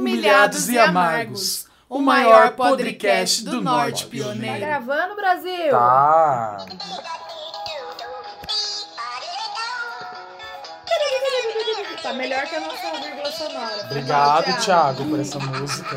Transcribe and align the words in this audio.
Humilhados 0.00 0.70
e 0.70 0.78
Amargos, 0.78 1.66
o 1.86 2.00
maior 2.00 2.52
podcast 2.52 3.44
do 3.44 3.60
Norte 3.60 4.04
Tá 4.04 4.10
Pioneiro. 4.10 4.58
gravando, 4.58 5.14
Brasil? 5.14 5.70
Tá. 5.70 6.64
Tá 12.02 12.14
melhor 12.14 12.46
que 12.46 12.56
a 12.56 12.60
nossa 12.60 12.92
vírgula 12.98 13.30
sonora. 13.30 13.84
Obrigado, 13.84 14.44
Thiago. 14.44 14.60
Thiago, 14.64 15.04
por 15.10 15.20
essa 15.20 15.38
música. 15.38 15.96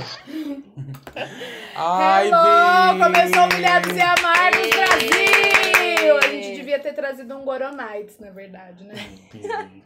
Ai, 1.75 2.27
Hello! 2.27 3.03
Começou 3.05 3.43
Humilhados 3.45 3.95
e 3.95 4.01
Amargos, 4.01 4.59
Ei! 4.61 4.69
Brasil! 4.69 6.17
A 6.17 6.27
gente 6.27 6.55
devia 6.57 6.79
ter 6.79 6.93
trazido 6.93 7.35
um 7.37 7.45
Goronites, 7.45 8.19
na 8.19 8.31
verdade, 8.31 8.83
né? 8.83 8.95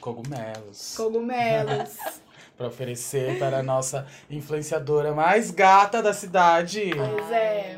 Cogumelos. 0.01 0.95
Cogumelos. 0.97 1.95
Pra 2.57 2.67
oferecer 2.67 3.37
para 3.37 3.59
a 3.59 3.63
nossa 3.63 4.07
influenciadora 4.29 5.13
mais 5.13 5.51
gata 5.51 6.01
da 6.01 6.11
cidade. 6.11 6.91
Pois 6.95 7.31
é. 7.31 7.77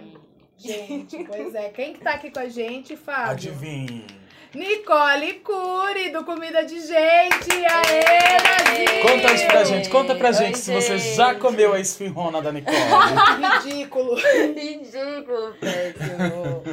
Gente, 0.57 1.23
pois 1.25 1.53
é. 1.53 1.69
Quem 1.69 1.93
que 1.93 2.01
tá 2.01 2.11
aqui 2.11 2.31
com 2.31 2.39
a 2.39 2.47
gente, 2.47 2.95
Fábio? 2.95 3.31
Adivinhe. 3.31 4.18
Nicole 4.53 5.33
Cury, 5.41 6.09
do 6.11 6.25
Comida 6.25 6.65
de 6.65 6.79
Gente. 6.79 7.51
Aê, 7.51 8.39
Brasil! 8.41 9.01
Conta 9.03 9.33
isso 9.33 9.45
pra 9.45 9.63
gente, 9.63 9.89
conta 9.89 10.15
pra 10.15 10.29
Oi, 10.29 10.33
gente 10.33 10.57
se 10.57 10.73
você 10.73 10.97
gente. 10.97 11.15
já 11.15 11.35
comeu 11.35 11.73
a 11.73 11.79
esfirrona 11.79 12.41
da 12.41 12.51
Nicole. 12.51 12.75
Ridículo. 13.63 14.15
Ridículo, 14.15 15.53
péssimo. 15.59 16.63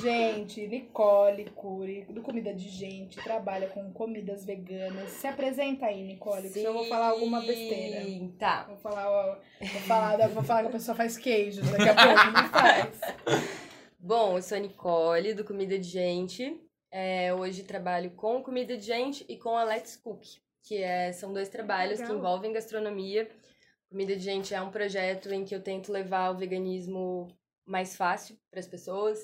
Gente, 0.00 0.64
Nicole 0.68 1.50
Cury, 1.56 2.06
do 2.08 2.22
Comida 2.22 2.54
de 2.54 2.68
Gente, 2.68 3.16
trabalha 3.20 3.66
com 3.66 3.90
comidas 3.92 4.44
veganas. 4.44 5.10
Se 5.10 5.26
apresenta 5.26 5.86
aí, 5.86 6.04
Nicole, 6.04 6.50
que 6.50 6.62
eu 6.62 6.72
vou 6.72 6.84
falar 6.86 7.08
alguma 7.08 7.40
besteira. 7.40 8.00
Sim, 8.04 8.32
Tá. 8.38 8.64
Vou 8.68 8.76
falar, 8.76 9.10
ó, 9.10 9.36
vou 9.60 9.80
falar, 9.82 10.28
vou 10.28 10.42
falar 10.44 10.60
que 10.62 10.68
a 10.68 10.72
pessoa 10.72 10.96
faz 10.96 11.16
queijo 11.16 11.62
daqui 11.62 11.88
a 11.88 11.94
pouco, 11.94 12.30
não 12.30 12.48
faz. 12.48 13.00
Bom, 13.98 14.36
eu 14.38 14.42
sou 14.42 14.56
a 14.56 14.60
Nicole, 14.60 15.34
do 15.34 15.44
Comida 15.44 15.76
de 15.76 15.88
Gente. 15.88 16.56
É, 16.94 17.32
hoje 17.32 17.64
trabalho 17.64 18.10
com 18.10 18.42
Comida 18.42 18.76
de 18.76 18.84
Gente 18.84 19.24
e 19.26 19.38
com 19.38 19.56
a 19.56 19.64
Let's 19.64 19.96
Cook, 19.96 20.26
que 20.62 20.76
é, 20.76 21.10
são 21.10 21.32
dois 21.32 21.48
trabalhos 21.48 21.96
que 21.96 22.02
Legal. 22.02 22.18
envolvem 22.18 22.52
gastronomia. 22.52 23.30
Comida 23.88 24.14
de 24.14 24.22
Gente 24.22 24.54
é 24.54 24.60
um 24.60 24.70
projeto 24.70 25.32
em 25.32 25.42
que 25.42 25.54
eu 25.54 25.62
tento 25.62 25.90
levar 25.90 26.30
o 26.30 26.36
veganismo 26.36 27.28
mais 27.64 27.96
fácil 27.96 28.38
para 28.50 28.60
as 28.60 28.66
pessoas. 28.66 29.18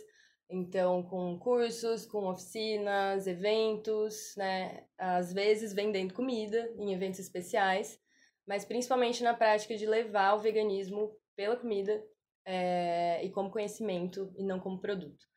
Então, 0.49 1.03
com 1.03 1.39
cursos, 1.39 2.07
com 2.07 2.27
oficinas, 2.31 3.27
eventos, 3.27 4.35
né? 4.35 4.85
Às 4.97 5.35
vezes 5.35 5.75
vendendo 5.75 6.15
comida 6.15 6.73
em 6.79 6.95
eventos 6.95 7.21
especiais, 7.21 8.01
mas 8.47 8.65
principalmente 8.65 9.23
na 9.23 9.35
prática 9.35 9.77
de 9.77 9.85
levar 9.85 10.33
o 10.33 10.41
veganismo 10.41 11.15
pela 11.37 11.55
comida 11.55 12.03
é, 12.47 13.23
e 13.23 13.29
como 13.29 13.51
conhecimento 13.51 14.33
e 14.39 14.43
não 14.43 14.59
como 14.59 14.81
produto. 14.81 15.29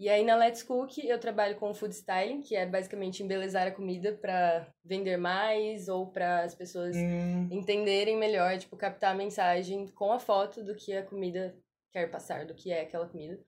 E 0.00 0.08
aí 0.08 0.24
na 0.24 0.34
Let's 0.34 0.62
Cook 0.62 0.96
eu 0.96 1.20
trabalho 1.20 1.56
com 1.56 1.74
food 1.74 1.94
styling, 1.94 2.40
que 2.40 2.56
é 2.56 2.64
basicamente 2.64 3.22
embelezar 3.22 3.66
a 3.66 3.70
comida 3.70 4.16
para 4.16 4.66
vender 4.82 5.18
mais 5.18 5.88
ou 5.88 6.10
para 6.10 6.42
as 6.42 6.54
pessoas 6.54 6.96
Hum, 6.96 7.46
entenderem 7.50 8.16
melhor, 8.16 8.56
tipo, 8.58 8.78
captar 8.78 9.12
a 9.12 9.14
mensagem 9.14 9.86
com 9.88 10.10
a 10.10 10.18
foto 10.18 10.64
do 10.64 10.74
que 10.74 10.94
a 10.94 11.04
comida 11.04 11.54
quer 11.92 12.10
passar, 12.10 12.46
do 12.46 12.54
que 12.54 12.72
é 12.72 12.80
aquela 12.80 13.06
comida. 13.06 13.38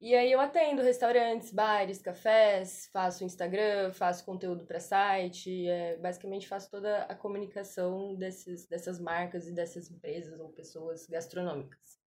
E 0.00 0.16
aí 0.16 0.32
eu 0.32 0.40
atendo 0.40 0.82
restaurantes, 0.82 1.52
bares, 1.52 2.02
cafés, 2.02 2.88
faço 2.92 3.22
Instagram, 3.22 3.92
faço 3.92 4.24
conteúdo 4.24 4.66
para 4.66 4.80
site, 4.80 5.68
é, 5.68 5.96
basicamente 5.98 6.48
faço 6.48 6.68
toda 6.68 7.04
a 7.04 7.14
comunicação 7.14 8.16
desses, 8.16 8.66
dessas 8.66 8.98
marcas 8.98 9.46
e 9.46 9.54
dessas 9.54 9.88
empresas 9.88 10.40
ou 10.40 10.48
pessoas 10.50 11.06
gastronômicas. 11.06 12.01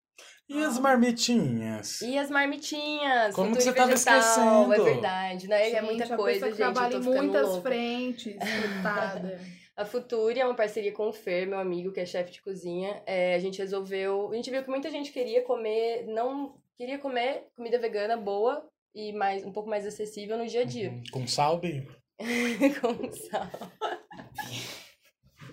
E 0.49 0.63
as 0.63 0.79
marmitinhas? 0.79 2.01
E 2.03 2.19
as 2.19 2.31
marmitinhas, 2.31 3.35
Como 3.35 3.57
que 3.57 3.63
você 3.63 3.73
tava 3.73 3.91
vegetal, 3.91 4.19
esquecendo? 4.19 4.73
É 4.75 4.79
verdade, 4.93 5.49
né? 5.49 5.63
é 5.69 5.71
Gente, 5.71 5.85
muita 5.85 6.15
a 6.15 6.17
coisa, 6.17 6.47
gente, 6.47 6.57
trabalha 6.57 6.95
eu 6.95 7.01
em 7.01 7.03
tô 7.03 7.11
ficando 7.11 7.25
muitas 7.25 7.49
louca. 7.49 7.69
frentes, 7.69 8.37
coitada. 8.37 9.41
A 9.77 9.85
Futuri 9.85 10.39
é 10.39 10.45
uma 10.45 10.55
parceria 10.55 10.93
com 10.93 11.09
o 11.09 11.13
Fer, 11.13 11.49
meu 11.49 11.59
amigo, 11.59 11.91
que 11.91 11.99
é 11.99 12.07
chefe 12.07 12.31
de 12.31 12.41
cozinha. 12.41 13.03
É, 13.07 13.35
a 13.35 13.41
gente 13.41 13.59
resolveu. 13.59 14.31
A 14.31 14.37
gente 14.37 14.49
viu 14.49 14.63
que 14.63 14.71
muita 14.71 14.89
gente 14.89 15.11
queria 15.11 15.43
comer, 15.43 16.05
não. 16.07 16.55
Queria 16.77 16.97
comer 16.97 17.49
comida 17.57 17.77
vegana 17.77 18.17
boa 18.17 18.65
e 18.95 19.13
mais, 19.13 19.45
um 19.45 19.51
pouco 19.51 19.69
mais 19.69 19.85
acessível 19.85 20.39
no 20.39 20.47
dia 20.47 20.61
a 20.61 20.65
dia. 20.65 20.91
Uhum. 20.91 21.03
Com 21.11 21.27
sal, 21.27 21.61
com 22.81 23.13
sal. 23.13 23.51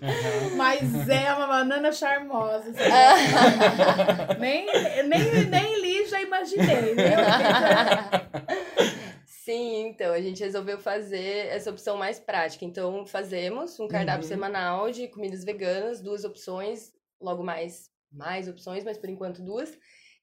Uhum. 0.02 0.56
Mas 0.56 1.08
é 1.08 1.32
uma 1.32 1.46
banana 1.46 1.92
charmosa. 1.92 2.70
assim. 2.70 2.80
Nem, 4.40 4.66
nem, 5.08 5.44
nem 5.46 5.80
li, 5.80 6.06
já 6.08 6.20
imaginei? 6.20 6.96
Sim, 9.26 9.88
então 9.88 10.12
a 10.12 10.20
gente 10.20 10.42
resolveu 10.42 10.78
fazer 10.78 11.46
essa 11.48 11.70
opção 11.70 11.96
mais 11.96 12.18
prática. 12.18 12.64
Então 12.64 13.04
fazemos 13.06 13.78
um 13.80 13.88
cardápio 13.88 14.22
Uhum. 14.22 14.28
semanal 14.28 14.90
de 14.90 15.08
comidas 15.08 15.44
veganas, 15.44 16.00
duas 16.00 16.24
opções, 16.24 16.92
logo 17.20 17.42
mais 17.42 17.90
mais 18.14 18.46
opções, 18.46 18.84
mas 18.84 18.98
por 18.98 19.08
enquanto 19.08 19.40
duas. 19.42 19.72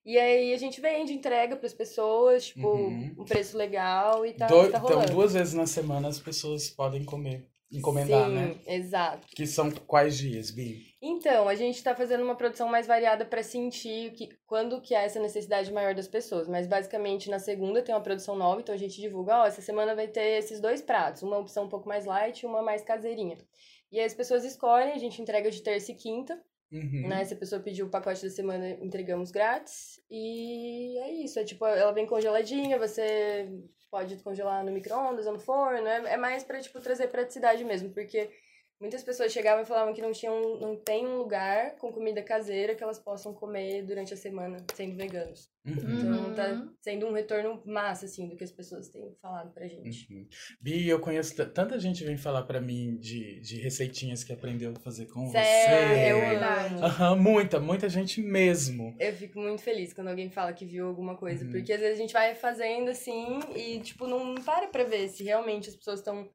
E 0.06 0.17
aí 0.17 0.53
a 0.53 0.57
gente 0.57 0.79
vende, 0.79 1.11
entrega 1.11 1.56
para 1.56 1.66
as 1.66 1.73
pessoas, 1.73 2.46
tipo, 2.46 2.67
Uhum. 2.69 3.16
um 3.17 3.25
preço 3.25 3.57
legal 3.57 4.23
e 4.25 4.34
tá, 4.34 4.46
Dois- 4.46 4.72
tá 4.72 4.78
então, 4.78 4.90
rolando. 4.90 5.11
duas 5.11 5.34
vezes 5.34 5.53
na 5.56 5.66
semana 5.66 6.07
as 6.07 6.19
pessoas 6.19 6.69
podem 6.69 7.03
comer, 7.03 7.47
encomendar, 7.72 8.28
Sim, 8.28 8.35
né? 8.35 8.56
exato. 8.68 9.28
Que 9.28 9.46
são 9.46 9.69
quais 9.72 10.18
dias, 10.18 10.52
Bi? 10.52 10.88
Então, 11.02 11.47
a 11.47 11.56
gente 11.56 11.81
tá 11.84 11.96
fazendo 11.96 12.24
uma 12.24 12.35
produção 12.35 12.68
mais 12.68 12.85
variada 12.88 13.24
para 13.25 13.41
sentir 13.44 14.12
que, 14.12 14.30
quando 14.46 14.81
que 14.81 14.94
é 14.94 15.06
essa 15.06 15.19
necessidade 15.19 15.72
maior 15.72 15.94
das 15.96 16.08
pessoas. 16.08 16.47
Mas 16.47 16.68
basicamente 16.68 17.29
na 17.29 17.40
segunda 17.40 17.81
tem 17.81 17.94
uma 17.96 18.02
produção 18.02 18.35
nova, 18.35 18.59
então 18.59 18.75
a 18.75 18.78
gente 18.78 19.00
divulga, 19.00 19.41
ó, 19.41 19.46
essa 19.46 19.62
semana 19.62 19.96
vai 19.96 20.08
ter 20.08 20.38
esses 20.40 20.59
dois 20.59 20.81
pratos, 20.81 21.22
uma 21.24 21.38
opção 21.38 21.66
um 21.66 21.69
pouco 21.69 21.88
mais 21.88 22.06
light 22.06 22.41
e 22.41 22.46
uma 22.46 22.62
mais 22.62 22.81
caseirinha. 22.81 23.38
E 23.91 24.00
aí 24.00 24.06
as 24.06 24.13
pessoas 24.13 24.44
escolhem, 24.44 24.91
a 24.94 24.97
gente 25.00 25.22
entrega 25.22 25.50
de 25.50 25.62
terça 25.62 25.91
e 25.91 25.96
quinta, 25.96 26.40
Uhum. 26.72 27.08
né? 27.08 27.25
Se 27.25 27.34
a 27.34 27.38
pessoa 27.38 27.59
pedir 27.59 27.81
o 27.81 27.90
pacote 27.90 28.22
da 28.22 28.29
semana, 28.29 28.69
entregamos 28.79 29.31
grátis. 29.31 30.00
E 30.08 31.00
é 31.00 31.12
isso, 31.24 31.40
é 31.40 31.44
tipo, 31.44 31.66
ela 31.66 31.91
vem 31.91 32.06
congeladinha, 32.06 32.78
você 32.78 33.50
pode 33.89 34.17
congelar 34.17 34.63
no 34.63 34.72
micro-ondas 34.72 35.25
ou 35.25 35.33
no 35.33 35.39
forno, 35.39 35.88
é, 35.88 36.13
é 36.13 36.17
mais 36.17 36.44
pra, 36.44 36.59
tipo, 36.61 36.79
trazer 36.79 37.07
praticidade 37.07 37.63
mesmo, 37.63 37.89
porque 37.94 38.29
muitas 38.79 39.03
pessoas 39.03 39.31
chegavam 39.31 39.63
e 39.63 39.67
falavam 39.67 39.94
que 39.94 40.01
não 40.01 40.12
tinham, 40.12 40.57
não 40.59 40.75
tem 40.75 41.06
um 41.07 41.17
lugar 41.17 41.75
com 41.78 41.91
comida 41.91 42.22
caseira 42.23 42.75
que 42.75 42.84
elas 42.84 43.00
possam 43.00 43.34
comer 43.34 43.84
durante 43.84 44.13
a 44.13 44.17
semana, 44.17 44.57
sendo 44.73 44.95
veganos. 44.95 45.50
Uhum. 45.66 45.73
Então, 45.75 46.34
tá 46.34 46.47
Uhum. 46.53 46.73
sendo 46.81 47.06
um 47.07 47.12
retorno 47.12 47.62
massa, 47.66 48.06
assim, 48.06 48.28
do 48.28 48.35
que 48.35 48.44
as 48.44 48.51
pessoas 48.51 48.88
têm 48.90 49.13
falado 49.22 49.51
pra 49.53 49.67
gente. 49.67 50.07
Uhum. 50.12 50.28
Bi, 50.62 50.88
eu 50.88 51.00
conheço 51.00 51.35
tanta 51.50 51.78
gente 51.78 52.03
vem 52.03 52.17
falar 52.17 52.44
pra 52.44 52.62
mim 52.62 52.97
de, 52.97 53.40
de 53.41 53.57
receitinhas 53.59 54.23
que 54.23 54.31
aprendeu 54.34 54.72
a 54.72 54.79
fazer 54.79 55.06
com 55.07 55.29
Sério, 55.29 55.90
você. 55.97 56.11
eu 56.11 56.19
verdade. 56.29 56.84
Aham, 56.84 57.16
muita, 57.17 57.59
muita 57.59 57.90
gente 57.90 58.22
mesmo. 58.22 58.96
Eu 59.00 59.13
fico 59.13 59.40
muito 59.40 59.61
feliz 59.61 59.94
quando 59.94 60.07
alguém 60.07 60.29
fala 60.29 60.53
que 60.53 60.66
viu 60.66 60.88
alguma 60.88 61.16
coisa, 61.17 61.44
Uhum. 61.46 61.51
porque 61.51 61.73
às 61.73 61.79
vezes 61.81 61.96
a 62.00 62.01
gente 62.01 62.13
vai 62.13 62.34
fazendo 62.34 62.90
assim 62.90 63.40
e, 63.56 63.79
tipo, 63.81 64.07
não 64.07 64.35
para 64.35 64.67
pra 64.67 64.84
ver 64.85 65.09
se 65.09 65.23
realmente 65.23 65.69
as 65.69 65.75
pessoas 65.75 66.00
estão. 66.00 66.29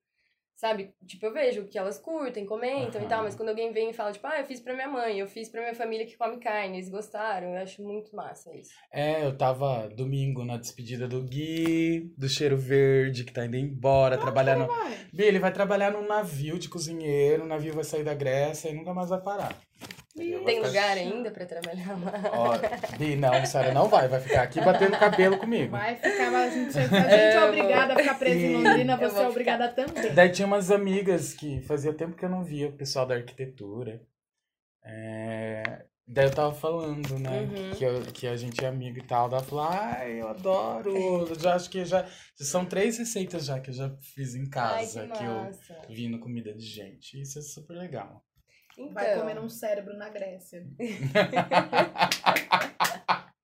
Sabe? 0.56 0.94
Tipo, 1.06 1.26
eu 1.26 1.32
vejo 1.32 1.62
o 1.62 1.68
que 1.68 1.76
elas 1.76 1.98
curtem, 1.98 2.46
comentam 2.46 3.02
e 3.02 3.06
tal, 3.06 3.24
mas 3.24 3.34
quando 3.34 3.48
alguém 3.48 3.72
vem 3.72 3.90
e 3.90 3.92
fala, 3.92 4.12
tipo, 4.12 4.26
ah, 4.26 4.38
eu 4.38 4.46
fiz 4.46 4.60
pra 4.60 4.72
minha 4.72 4.88
mãe, 4.88 5.18
eu 5.18 5.26
fiz 5.26 5.48
pra 5.48 5.60
minha 5.60 5.74
família 5.74 6.06
que 6.06 6.16
come 6.16 6.38
carne, 6.38 6.78
eles 6.78 6.88
gostaram, 6.88 7.48
eu 7.48 7.62
acho 7.62 7.82
muito 7.82 8.14
massa 8.14 8.54
isso. 8.56 8.70
É, 8.92 9.26
eu 9.26 9.36
tava 9.36 9.88
domingo 9.88 10.44
na 10.44 10.56
despedida 10.56 11.08
do 11.08 11.22
Gui, 11.22 12.12
do 12.16 12.28
Cheiro 12.28 12.56
Verde, 12.56 13.24
que 13.24 13.32
tá 13.32 13.44
indo 13.44 13.56
embora, 13.56 14.16
trabalhar 14.16 14.56
no... 14.56 14.66
Vai. 14.66 14.96
Bi, 15.12 15.24
ele 15.24 15.38
vai 15.40 15.52
trabalhar 15.52 15.90
num 15.90 16.06
navio 16.06 16.58
de 16.58 16.68
cozinheiro, 16.68 17.44
o 17.44 17.48
navio 17.48 17.74
vai 17.74 17.84
sair 17.84 18.04
da 18.04 18.14
Grécia 18.14 18.68
e 18.68 18.74
nunca 18.74 18.94
mais 18.94 19.08
vai 19.08 19.20
parar. 19.20 19.58
Tem 20.16 20.60
lugar 20.60 20.96
ainda 20.96 21.30
pra 21.30 21.44
trabalhar 21.44 21.98
lá? 21.98 22.12
Ó, 22.32 22.96
Bi, 22.96 23.16
não, 23.16 23.44
sério, 23.44 23.74
não 23.74 23.88
vai. 23.88 24.06
Vai 24.06 24.20
ficar 24.20 24.42
aqui 24.42 24.60
batendo 24.60 24.96
cabelo 24.96 25.36
comigo. 25.38 25.72
Vai 25.72 25.96
ficar, 25.96 26.32
a 26.32 26.48
gente, 26.50 26.72
se 26.72 26.78
a 26.78 26.82
gente 26.86 26.94
é 26.94 27.44
obrigada 27.44 27.94
a 27.94 27.96
ficar 27.96 28.18
presa 28.18 28.38
em 28.38 28.54
Londrina, 28.56 28.96
você 28.96 29.18
é 29.20 29.28
obrigada 29.28 29.68
também. 29.72 30.14
Daí 30.14 30.30
tinha 30.30 30.46
umas 30.46 30.70
amigas 30.70 31.34
que 31.34 31.60
fazia 31.62 31.92
tempo 31.92 32.16
que 32.16 32.24
eu 32.24 32.28
não 32.28 32.44
via, 32.44 32.68
o 32.68 32.72
pessoal 32.76 33.06
da 33.06 33.16
arquitetura. 33.16 34.00
É, 34.84 35.84
Daí 36.06 36.26
eu 36.26 36.30
tava 36.30 36.54
falando, 36.54 37.18
né? 37.18 37.40
Uhum. 37.40 37.70
Que, 37.74 37.84
eu- 37.84 38.02
que 38.12 38.26
a 38.26 38.36
gente 38.36 38.62
é 38.62 38.68
amigo 38.68 38.98
e 38.98 39.02
tal. 39.02 39.28
Daí 39.28 39.38
ela 39.38 39.46
falou, 39.48 39.64
ai, 39.64 40.20
eu 40.20 40.28
adoro. 40.28 40.94
Eu 40.94 41.34
já 41.40 41.54
acho 41.54 41.70
que 41.70 41.82
já. 41.84 42.06
São 42.36 42.66
três 42.66 42.98
receitas 42.98 43.46
já 43.46 43.58
que 43.58 43.70
eu 43.70 43.74
já 43.74 43.90
fiz 44.14 44.34
em 44.34 44.42
Ai, 44.42 44.48
casa, 44.48 45.08
que 45.08 45.18
que, 45.18 45.24
eu 45.24 45.50
vi 45.88 46.08
no 46.08 46.20
comida 46.20 46.52
de 46.52 46.64
gente. 46.66 47.20
Isso 47.20 47.38
é 47.38 47.42
super 47.42 47.74
legal. 47.74 48.23
Então. 48.78 48.92
Vai 48.92 49.18
comer 49.18 49.38
um 49.38 49.48
cérebro 49.48 49.96
na 49.96 50.08
Grécia. 50.08 50.66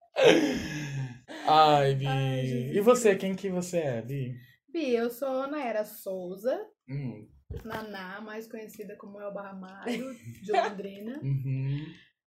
Ai, 1.46 1.94
Bi. 1.94 2.06
Ai, 2.06 2.70
e 2.72 2.80
você, 2.80 3.16
quem 3.16 3.34
que 3.34 3.48
você 3.48 3.78
é, 3.78 4.02
Bi? 4.02 4.36
Bi, 4.68 4.94
eu 4.94 5.10
sou 5.10 5.48
Naira 5.48 5.84
Souza. 5.84 6.58
Hum. 6.88 7.28
Naná, 7.64 8.20
mais 8.20 8.46
conhecida 8.46 8.96
como 8.96 9.20
Elba 9.20 9.42
Ramalho, 9.42 10.14
de 10.42 10.52
Londrina. 10.52 11.20
Uhum. 11.22 11.84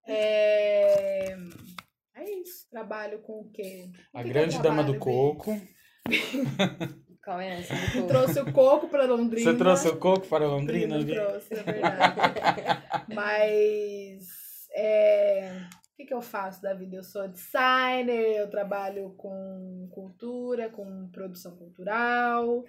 É... 0.08 1.38
é 2.16 2.32
isso. 2.42 2.68
Trabalho 2.70 3.22
com 3.22 3.42
o 3.42 3.52
quê? 3.52 3.92
Com 4.12 4.18
a 4.18 4.24
que 4.24 4.30
grande 4.30 4.58
que 4.58 4.64
dama 4.64 4.84
do 4.84 4.98
coco. 4.98 5.52
Qual 7.24 7.40
é 7.40 7.60
essa? 7.60 7.76
Trouxe 8.08 8.40
o 8.40 8.52
coco 8.52 8.88
pra 8.88 9.06
Londrina. 9.06 9.52
Você 9.52 9.58
trouxe 9.58 9.88
o 9.88 9.98
coco 9.98 10.28
para 10.28 10.48
Londrina, 10.48 11.00
Vi? 11.00 11.14
trouxe, 11.14 11.54
é 11.54 11.64
verdade. 11.64 12.16
Mas 13.14 14.28
é, 14.76 15.52
o 15.94 15.96
que, 15.96 16.06
que 16.06 16.14
eu 16.14 16.22
faço 16.22 16.62
da 16.62 16.74
vida? 16.74 16.96
Eu 16.96 17.04
sou 17.04 17.28
designer, 17.28 18.38
eu 18.38 18.50
trabalho 18.50 19.14
com 19.18 19.88
cultura, 19.92 20.70
com 20.70 21.10
produção 21.10 21.56
cultural. 21.56 22.64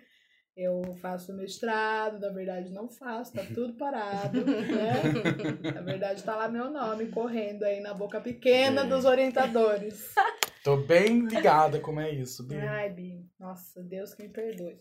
Eu 0.55 0.83
faço 1.01 1.33
mestrado, 1.33 2.21
na 2.21 2.29
verdade 2.29 2.71
não 2.73 2.87
faço, 2.87 3.33
tá 3.33 3.43
tudo 3.55 3.73
parado, 3.73 4.45
né? 4.45 5.73
Na 5.73 5.81
verdade 5.81 6.23
tá 6.23 6.37
lá 6.37 6.47
meu 6.47 6.71
nome 6.71 7.07
correndo 7.07 7.63
aí 7.63 7.81
na 7.81 7.95
boca 7.95 8.21
pequena 8.21 8.85
dos 8.85 9.07
orientadores. 9.07 10.15
Tô 10.65 10.77
bem 10.77 11.21
ligada 11.27 11.81
como 11.81 12.01
é 12.01 12.11
isso, 12.11 12.47
Bi. 12.47 12.57
Ai, 12.57 12.91
Bi, 12.91 13.25
nossa, 13.39 13.83
Deus 13.83 14.15
que 14.15 14.23
me 14.23 14.29
perdoe. 14.29 14.79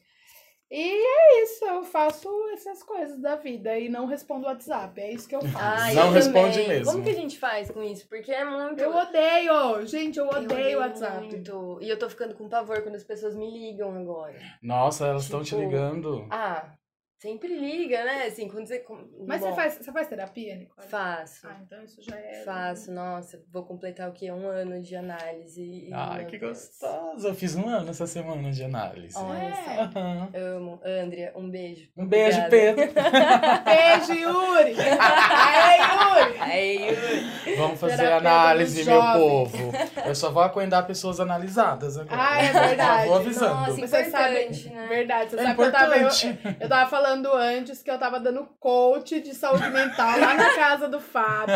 E 0.74 0.82
é 1.06 1.44
isso, 1.44 1.66
eu 1.66 1.84
faço 1.84 2.30
essas 2.54 2.82
coisas 2.82 3.20
da 3.20 3.36
vida 3.36 3.78
e 3.78 3.90
não 3.90 4.06
respondo 4.06 4.46
WhatsApp, 4.46 5.02
é 5.02 5.12
isso 5.12 5.28
que 5.28 5.36
eu 5.36 5.42
faço. 5.42 5.82
Ai, 5.84 5.94
Não 5.94 6.06
eu 6.06 6.12
responde 6.14 6.54
também. 6.62 6.68
mesmo. 6.70 6.92
Como 6.94 7.04
que 7.04 7.10
a 7.10 7.14
gente 7.16 7.38
faz 7.38 7.70
com 7.70 7.84
isso? 7.84 8.08
Porque 8.08 8.32
é 8.32 8.46
muito. 8.46 8.80
Eu 8.80 8.96
odeio, 8.96 9.86
gente, 9.86 10.18
eu 10.18 10.28
eu 10.28 10.44
odeio 10.44 10.78
o 10.78 10.82
WhatsApp. 10.82 11.26
muito. 11.28 11.78
E 11.82 11.90
eu 11.90 12.00
tô 12.00 12.10
ficando 12.10 12.36
com 12.36 12.48
pavor 12.48 12.82
quando 12.84 12.96
as 12.96 13.04
pessoas 13.04 13.36
me 13.36 13.52
ligam 13.52 13.94
agora. 14.00 14.40
Nossa, 14.64 15.08
elas 15.08 15.24
estão 15.24 15.42
te 15.44 15.50
Tipo, 15.50 15.60
ligando. 15.62 16.26
Ah, 16.30 16.72
sempre 17.22 17.56
liga, 17.56 18.04
né? 18.04 18.26
Assim, 18.26 18.48
quando 18.48 18.66
você. 18.68 18.84
Mas 19.28 19.42
Bom, 19.42 19.50
você 19.50 19.56
faz, 19.56 19.74
você 19.76 19.92
faz 19.92 20.08
terapia, 20.08 20.56
Nicole? 20.56 20.88
Faço. 20.88 21.48
Ah, 21.48 21.56
então 21.62 21.84
isso 21.84 22.02
já 22.02 22.16
é. 22.18 22.42
Faço, 22.44 22.92
nossa, 22.92 23.40
vou 23.54 23.64
completar 23.64 24.10
o 24.10 24.12
quê? 24.14 24.32
Um 24.32 24.48
ano 24.48 24.82
de 24.82 24.96
análise. 24.96 25.90
Ai, 25.94 26.26
que 26.26 26.38
Deus. 26.40 26.58
gostoso. 26.82 27.28
Eu 27.28 27.36
fiz 27.36 27.56
um 27.56 27.68
ano 27.70 27.92
essa 27.92 28.08
semana 28.08 28.52
de 28.52 28.64
análise. 28.64 29.16
Olha 29.18 29.38
É. 29.38 29.54
só. 29.54 30.00
Aham. 30.00 30.30
Amo. 30.34 30.82
Andrea, 30.84 31.32
um 31.36 31.50
beijo. 31.50 31.90
Um 31.96 32.08
beijo, 32.08 32.40
Obrigada. 32.40 32.50
Pedro. 32.50 32.92
Beijo, 33.72 34.14
Yuri! 34.14 34.76
Aê, 34.80 35.78
Yuri! 35.78 36.40
Aí, 36.40 36.90
Yuri. 36.90 37.56
Vamos 37.58 37.80
fazer 37.80 37.98
Terapeuta 37.98 38.30
análise, 38.30 38.84
meu 38.84 38.96
jovens. 38.96 39.22
povo. 39.22 39.72
Eu 40.06 40.16
só 40.16 40.32
vou 40.32 40.42
acuendar 40.44 40.86
pessoas 40.88 41.20
analisadas 41.20 41.98
agora. 41.98 42.20
Ah, 42.22 42.42
é 42.44 42.52
verdade. 42.52 42.78
Já 43.02 43.06
vou 43.06 43.16
avisando. 43.18 43.54
Nossa, 43.56 43.72
Você 43.88 43.88
sabe, 44.06 44.40
Importante, 44.40 44.70
né? 44.70 44.88
verdade, 44.88 45.30
você 45.32 45.36
É 45.40 45.44
sabe 45.44 45.56
que 45.56 45.62
eu 45.62 45.72
tava, 45.72 45.96
eu, 45.98 46.08
importante. 46.08 46.40
eu 46.60 46.70
tava 46.70 46.90
falando 46.90 47.11
antes 47.34 47.82
que 47.84 47.92
eu 47.92 47.98
tava 47.98 48.20
dando 48.20 48.46
coach 48.60 49.20
de 49.22 49.34
saúde 49.34 49.70
mental 49.70 50.20
lá 50.20 50.34
na 50.34 50.56
casa 50.56 50.88
do 50.88 51.00
Fábio. 51.00 51.56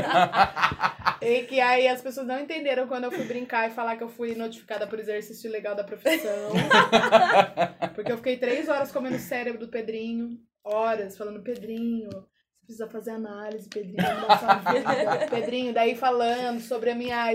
e 1.21 1.43
que 1.43 1.59
aí 1.59 1.87
as 1.87 2.01
pessoas 2.01 2.27
não 2.27 2.39
entenderam 2.39 2.87
quando 2.87 3.05
eu 3.05 3.11
fui 3.11 3.25
brincar 3.25 3.69
e 3.69 3.73
falar 3.73 3.95
que 3.97 4.03
eu 4.03 4.09
fui 4.09 4.35
notificada 4.35 4.87
por 4.87 4.99
exercício 4.99 5.47
ilegal 5.47 5.75
da 5.75 5.83
profissão. 5.83 6.51
Porque 7.95 8.11
eu 8.11 8.17
fiquei 8.17 8.37
três 8.37 8.67
horas 8.69 8.91
comendo 8.91 9.15
o 9.15 9.19
cérebro 9.19 9.59
do 9.59 9.71
Pedrinho, 9.71 10.37
horas, 10.63 11.17
falando, 11.17 11.43
Pedrinho, 11.43 12.09
você 12.09 12.65
precisa 12.65 12.89
fazer 12.89 13.11
análise, 13.11 13.69
Pedrinho, 13.69 13.97
da. 13.97 15.27
Pedrinho, 15.29 15.73
daí 15.73 15.95
falando 15.95 16.59
sobre 16.59 16.89
a 16.89 16.95
minha 16.95 17.33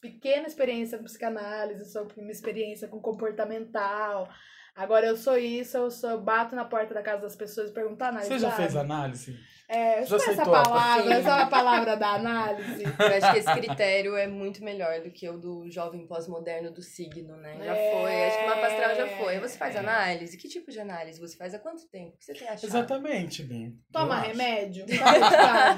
pequena 0.00 0.48
experiência 0.48 0.98
com 0.98 1.04
psicanálise, 1.04 1.90
sobre 1.92 2.16
minha 2.16 2.32
experiência 2.32 2.88
com 2.88 3.00
comportamental. 3.00 4.28
Agora 4.74 5.06
eu 5.06 5.16
sou 5.16 5.36
isso, 5.36 5.76
eu 5.76 5.90
sou, 5.90 6.20
bato 6.20 6.56
na 6.56 6.64
porta 6.64 6.94
da 6.94 7.02
casa 7.02 7.22
das 7.22 7.36
pessoas 7.36 7.70
e 7.70 7.72
pergunto 7.72 8.02
análise. 8.02 8.28
Você 8.28 8.38
já 8.38 8.50
fez 8.50 8.74
análise? 8.74 9.38
É, 9.74 10.04
Já 10.04 10.16
essa 10.16 10.44
palavra, 10.44 11.14
essa 11.14 11.28
é 11.30 11.42
a 11.42 11.46
palavra 11.46 11.96
da 11.96 12.08
análise. 12.10 12.82
Eu 12.84 13.06
acho 13.06 13.32
que 13.32 13.38
esse 13.38 13.52
critério 13.54 14.14
é 14.16 14.26
muito 14.26 14.62
melhor 14.62 15.00
do 15.00 15.10
que 15.10 15.26
o 15.28 15.38
do 15.38 15.70
jovem 15.70 16.06
pós-moderno 16.06 16.70
do 16.70 16.82
signo, 16.82 17.36
né? 17.38 17.56
Já 17.64 17.74
É. 17.74 17.90
foi, 17.92 18.24
acho 18.26 18.38
que 18.38 18.44
o 18.44 18.48
mapa 18.48 18.66
astral 18.66 18.96
já 18.96 19.06
foi. 19.16 19.40
Você 19.40 19.56
faz 19.56 19.74
análise? 19.76 20.36
Que 20.36 20.46
tipo 20.48 20.70
de 20.70 20.78
análise 20.78 21.18
você 21.18 21.36
faz? 21.36 21.54
Há 21.54 21.58
quanto 21.58 21.88
tempo? 21.88 22.14
O 22.14 22.18
que 22.18 22.24
você 22.26 22.34
tem 22.34 22.48
achado? 22.48 22.64
Exatamente, 22.66 23.42
Bi. 23.44 23.72
Toma 23.90 24.20
remédio? 24.20 24.84
Tá? 24.86 25.76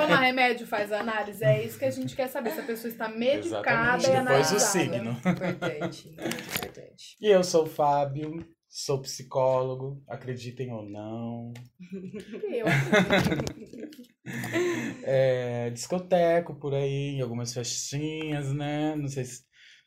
Toma 0.00 0.16
remédio, 0.16 0.66
faz 0.66 0.92
análise. 0.92 1.44
É 1.44 1.64
isso 1.64 1.78
que 1.78 1.84
a 1.84 1.90
gente 1.90 2.14
quer 2.14 2.28
saber. 2.28 2.50
Se 2.50 2.60
a 2.60 2.64
pessoa 2.64 2.90
está 2.90 3.08
medicada 3.08 3.96
Exatamente. 3.96 4.06
e 4.06 4.10
Depois 4.10 4.16
o 4.16 4.18
analisada. 4.20 4.58
signo. 4.60 5.10
Importante, 5.10 6.08
muito 6.08 6.36
importante. 6.56 7.16
E 7.20 7.26
eu 7.28 7.42
sou 7.42 7.64
o 7.64 7.66
Fábio, 7.66 8.46
sou 8.76 9.00
psicólogo, 9.00 10.02
acreditem 10.06 10.70
ou 10.70 10.82
não. 10.82 11.54
Eu 12.52 12.66
É, 15.02 15.70
discoteco 15.70 16.54
por 16.54 16.74
aí, 16.74 17.14
em 17.14 17.22
algumas 17.22 17.54
festinhas, 17.54 18.52
né? 18.52 18.94
Não 18.94 19.08
sei 19.08 19.24
se, 19.24 19.44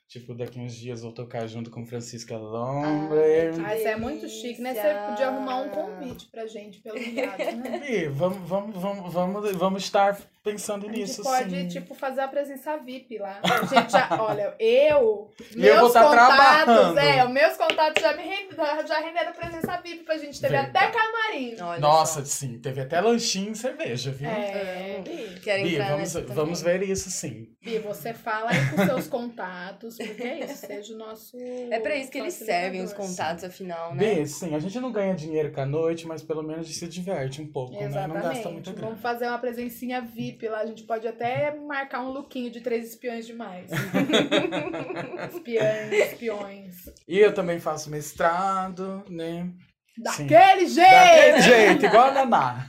tipo, 0.08 0.34
daqui 0.34 0.60
uns 0.60 0.74
dias 0.74 1.04
vou 1.04 1.14
tocar 1.14 1.46
junto 1.46 1.70
com 1.70 1.86
Francisca 1.86 2.36
Lombre. 2.36 3.52
Ah, 3.64 3.76
isso 3.76 3.88
é 3.88 3.96
muito 3.96 4.28
chique, 4.28 4.60
né? 4.60 4.74
Você 4.74 5.10
podia 5.10 5.28
arrumar 5.28 5.58
um 5.58 5.70
convite 5.70 6.28
pra 6.32 6.48
gente 6.48 6.82
pelo 6.82 6.98
enviado, 6.98 7.58
né? 7.58 7.92
E 7.92 8.08
vamos, 8.08 8.50
vamos, 8.50 8.82
vamos, 8.82 9.14
vamos, 9.14 9.52
vamos 9.52 9.84
estar 9.84 10.20
pensando 10.52 10.86
A 10.86 10.90
gente 10.90 11.00
nisso, 11.02 11.24
pode, 11.24 11.50
sim. 11.50 11.68
tipo, 11.68 11.94
fazer 11.96 12.22
a 12.22 12.28
presença 12.28 12.78
VIP 12.78 13.18
lá. 13.18 13.40
A 13.44 13.66
gente 13.66 13.92
já, 13.92 14.08
olha, 14.20 14.54
eu, 14.60 15.30
E 15.56 15.66
eu 15.66 15.76
vou 15.76 15.84
meus 15.84 15.94
tá 15.94 16.04
contatos, 16.04 16.36
trabalhando. 16.66 16.98
é, 17.00 17.26
os 17.26 17.32
meus 17.32 17.58
contatos 17.58 18.02
já 18.02 18.14
me 18.16 18.24
rend- 18.24 18.88
já 18.88 19.00
renderam 19.00 19.34
presença 19.34 19.78
VIP 19.82 20.04
pra 20.04 20.18
gente. 20.18 20.40
Teve 20.40 20.56
Verdade. 20.56 20.86
até 20.86 20.98
camarim. 20.98 21.56
Olha 21.62 21.80
Nossa, 21.80 22.20
só. 22.20 22.26
sim, 22.26 22.60
teve 22.60 22.82
até 22.82 23.00
lanchinho 23.02 23.52
e 23.52 23.56
cerveja, 23.56 24.12
viu? 24.12 24.30
É. 24.30 25.02
Bi, 25.04 25.40
Quero 25.42 25.64
Bi, 25.64 25.78
vamos, 25.78 26.14
vamos 26.14 26.62
ver 26.62 26.84
isso 26.84 27.10
sim. 27.10 27.48
Bi, 27.62 27.80
você 27.80 28.14
fala 28.14 28.50
aí 28.52 28.70
com 28.70 28.86
seus 28.86 29.08
contatos, 29.08 29.98
porque 29.98 30.24
é 30.24 30.40
isso, 30.46 30.66
seja 30.66 30.94
o 30.94 30.98
nosso. 30.98 31.38
É 31.72 31.80
pra 31.80 31.96
isso 31.96 32.12
que 32.12 32.18
eles 32.18 32.34
servem, 32.34 32.82
os 32.82 32.94
contatos, 32.94 33.44
afinal, 33.44 33.94
né? 33.96 34.16
Bi, 34.16 34.28
sim, 34.28 34.56
a 34.56 34.60
gente 34.60 34.80
não 34.80 34.92
ganha 34.92 35.14
dinheiro 35.14 35.52
com 35.52 35.62
a 35.62 35.66
noite, 35.66 36.08
mas 36.08 36.22
pelo 36.24 36.42
menos 36.44 36.62
a 36.62 36.64
gente 36.64 36.78
se 36.78 36.88
diverte 36.88 37.42
um 37.42 37.48
pouco, 37.48 37.74
né? 37.74 37.82
Não 37.88 37.90
gasta 37.92 38.30
Exatamente. 38.30 38.54
muita 38.54 38.72
grana. 38.72 38.88
Vamos 38.88 39.02
fazer 39.02 39.28
uma 39.28 39.38
presencinha 39.40 40.02
VIP 40.02 40.39
lá. 40.48 40.60
A 40.60 40.66
gente 40.66 40.84
pode 40.84 41.08
até 41.08 41.54
marcar 41.56 42.02
um 42.02 42.10
lookinho 42.10 42.52
de 42.52 42.62
três 42.62 42.88
espiões 42.88 43.26
demais. 43.26 43.70
Espiões, 45.34 45.92
espiões. 45.92 46.76
E 47.08 47.20
eu 47.20 47.34
também 47.34 47.60
faço 47.60 47.90
mestrado, 47.90 49.04
né? 49.10 49.50
Daquele 49.98 50.68
jeito! 50.68 50.90
Daquele 50.90 51.42
jeito, 51.42 51.86
igual 51.86 52.06
a 52.08 52.12
Naná. 52.12 52.68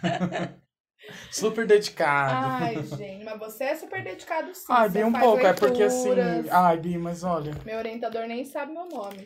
Super 1.30 1.66
dedicado. 1.66 2.64
Ai, 2.64 2.82
gente, 2.84 3.24
mas 3.24 3.38
você 3.38 3.64
é 3.64 3.74
super 3.74 4.02
dedicado 4.02 4.54
sim. 4.54 4.66
Ai, 4.68 4.88
Bi, 4.88 5.02
um 5.02 5.12
pouco. 5.12 5.44
É 5.46 5.52
porque 5.52 5.82
assim. 5.82 6.10
leituras. 6.10 6.48
Ai, 6.50 6.76
Bi, 6.76 6.98
mas 6.98 7.24
olha. 7.24 7.52
Meu 7.64 7.78
orientador 7.78 8.26
nem 8.26 8.44
sabe 8.44 8.72
meu 8.72 8.86
nome. 8.86 9.24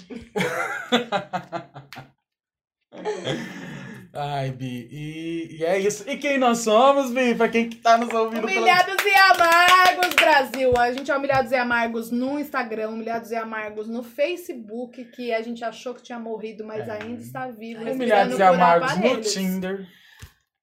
Ai, 4.16 4.50
Bi. 4.50 4.88
E, 4.92 5.56
e 5.59 5.64
é 5.64 5.78
isso. 5.78 6.09
E 6.09 6.16
quem 6.16 6.38
nós 6.38 6.59
somos, 6.59 7.11
Bi? 7.11 7.35
Pra 7.35 7.49
quem 7.49 7.68
que 7.68 7.76
tá 7.76 7.99
nos 7.99 8.12
ouvindo 8.14 8.47
pela- 8.47 8.61
Humilhados 8.61 8.94
e 9.04 9.14
Amargos 9.33 10.14
Brasil. 10.14 10.73
A 10.78 10.92
gente 10.92 11.11
é 11.11 11.16
Humilhados 11.16 11.50
e 11.50 11.56
Amargos 11.56 12.11
no 12.11 12.38
Instagram, 12.38 12.90
Humilhados 12.90 13.30
e 13.33 13.37
Amargos 13.37 13.88
no 13.88 14.02
Facebook, 14.02 15.04
que 15.06 15.33
a 15.35 15.42
gente 15.42 15.64
achou 15.64 15.94
que 15.94 16.02
tinha 16.02 16.18
morrido, 16.18 16.64
mas 16.64 16.87
É. 16.88 16.92
ainda 17.02 17.21
está 17.21 17.49
vivo. 17.49 17.83
Humilhados 17.83 18.38
e 18.38 18.42
amargos 18.42 18.97
no. 18.97 19.21
Tinder. 19.21 19.87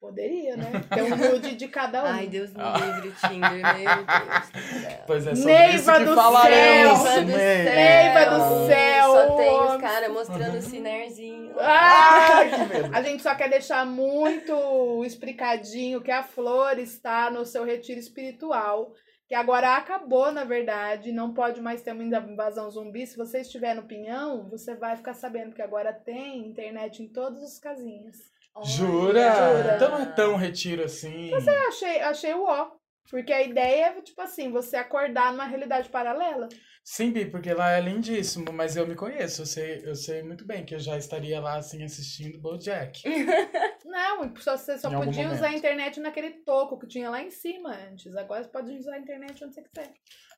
Poderia, 0.02 0.58
né? 0.58 0.72
Ter 0.92 1.04
um 1.04 1.16
nude 1.16 1.56
de 1.56 1.68
cada 1.68 2.04
um. 2.04 2.08
Ai, 2.08 2.26
Deus 2.26 2.52
me 2.52 2.64
livre, 2.64 3.10
o 3.10 3.12
Tinder, 3.12 3.52
meu 3.52 4.04
Deus 4.04 4.82
céu. 4.82 5.04
Pois 5.06 5.28
é, 5.28 5.36
sobre 5.36 5.54
Neiva 5.54 5.76
isso 5.76 5.94
que 5.94 6.06
do 6.06 6.16
falaremos. 6.16 7.00
céu, 7.00 7.22
do? 7.22 7.28
Neiva 7.28 8.26
do 8.26 8.68
céu. 8.68 9.12
Só 9.12 9.36
tem 9.36 9.62
os 9.62 9.78
caras 9.78 10.12
mostrando 10.12 10.58
o 10.58 10.62
cinerzinho. 10.64 11.54
Ah! 11.60 12.40
que 12.50 12.74
medo. 12.74 12.96
A 12.96 13.02
gente 13.04 13.22
só 13.22 13.36
quer 13.36 13.48
deixar 13.48 13.86
muito 13.86 15.06
explicadinho 15.06 16.02
que 16.02 16.10
a 16.12 16.24
Flor 16.24 16.80
está 16.80 17.30
no 17.30 17.46
seu 17.46 17.64
retiro 17.64 18.00
espiritual. 18.00 18.94
Que 19.28 19.36
agora 19.36 19.78
acabou, 19.78 20.32
na 20.32 20.44
verdade, 20.44 21.12
não 21.12 21.32
pode 21.32 21.62
mais 21.62 21.84
ter 21.84 21.94
muita 21.94 22.18
invasão 22.18 22.70
zumbi. 22.72 23.06
Se 23.06 23.16
você 23.16 23.42
estiver 23.42 23.76
no 23.76 23.84
Pinhão, 23.84 24.50
você 24.50 24.74
vai 24.74 24.98
ficar 24.98 25.14
sabendo 25.14 25.54
que 25.54 25.62
agora 25.62 25.94
tem 25.94 26.48
internet 26.48 27.04
em 27.04 27.08
todas 27.08 27.44
as 27.44 27.60
casinhas. 27.60 28.18
Jura? 28.64 29.32
Jura. 29.32 29.76
Então 29.76 29.90
não 29.90 30.02
é 30.02 30.06
tão 30.06 30.36
retiro 30.36 30.84
assim. 30.84 31.32
Eu 31.32 31.68
achei, 31.68 32.02
achei 32.02 32.34
o 32.34 32.44
ó. 32.44 32.72
Porque 33.10 33.34
a 33.34 33.42
ideia 33.42 33.88
é, 33.88 34.02
tipo 34.02 34.22
assim, 34.22 34.52
você 34.52 34.78
acordar 34.78 35.32
numa 35.32 35.46
realidade 35.46 35.90
paralela. 35.90 36.48
Sim, 36.84 37.12
Bi, 37.12 37.26
porque 37.26 37.54
lá 37.54 37.72
é 37.74 37.80
lindíssimo, 37.82 38.52
mas 38.52 38.76
eu 38.76 38.88
me 38.88 38.96
conheço. 38.96 39.44
Eu 39.44 39.46
sei, 39.46 39.82
eu 39.86 39.96
sei 39.96 40.24
muito 40.24 40.46
bem 40.46 40.66
que 40.66 40.74
eu 40.76 40.80
já 40.80 40.98
estaria 40.98 41.40
lá 41.40 41.58
assim 41.58 41.84
assistindo 41.84 42.40
Bojack. 42.42 43.02
Não, 43.86 44.36
só, 44.38 44.58
você 44.58 44.78
só 44.78 44.90
Em 44.90 44.94
algum 44.96 45.06
podia 45.08 45.28
usar 45.28 45.36
a 45.36 45.42
momento. 45.44 45.58
internet 45.60 46.00
naquele 46.00 46.32
toco 46.44 46.80
que 46.80 46.88
tinha 46.88 47.10
lá 47.10 47.22
em 47.22 47.30
cima 47.30 47.70
antes. 47.92 48.16
Agora 48.16 48.44
você 48.44 48.50
pode 48.50 48.72
usar 48.76 48.96
a 48.96 49.00
internet 49.00 49.44
onde 49.44 49.54
você 49.54 49.62
quiser. 49.62 49.94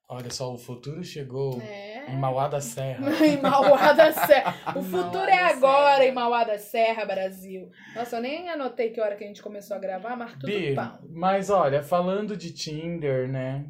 Olha 0.09 0.29
só, 0.29 0.53
o 0.53 0.57
futuro 0.57 1.01
chegou 1.01 1.61
É. 1.61 2.11
em 2.11 2.17
Mauá 2.17 2.49
da 2.49 2.59
Serra. 2.59 3.07
em 3.25 3.41
Mauá 3.41 3.93
da 3.93 4.11
Serra. 4.11 4.73
O 4.75 4.79
Em 4.79 4.83
futuro 4.83 5.13
Mauá 5.13 5.29
é 5.33 5.37
da 5.39 5.47
agora 5.47 5.95
Serra. 5.95 6.05
em 6.05 6.11
Mauá 6.13 6.43
da 6.43 6.57
Serra, 6.57 7.05
Brasil. 7.05 7.69
Nossa, 7.95 8.17
eu 8.17 8.21
nem 8.21 8.49
anotei 8.49 8.89
que 8.91 8.99
hora 8.99 9.15
que 9.15 9.23
a 9.23 9.27
gente 9.27 9.41
começou 9.41 9.77
a 9.77 9.79
gravar, 9.79 10.17
mas 10.17 10.33
tudo 10.33 10.47
Bi, 10.47 10.75
mas 11.09 11.49
olha, 11.49 11.81
falando 11.81 12.35
de 12.35 12.51
Tinder, 12.53 13.29
né? 13.31 13.65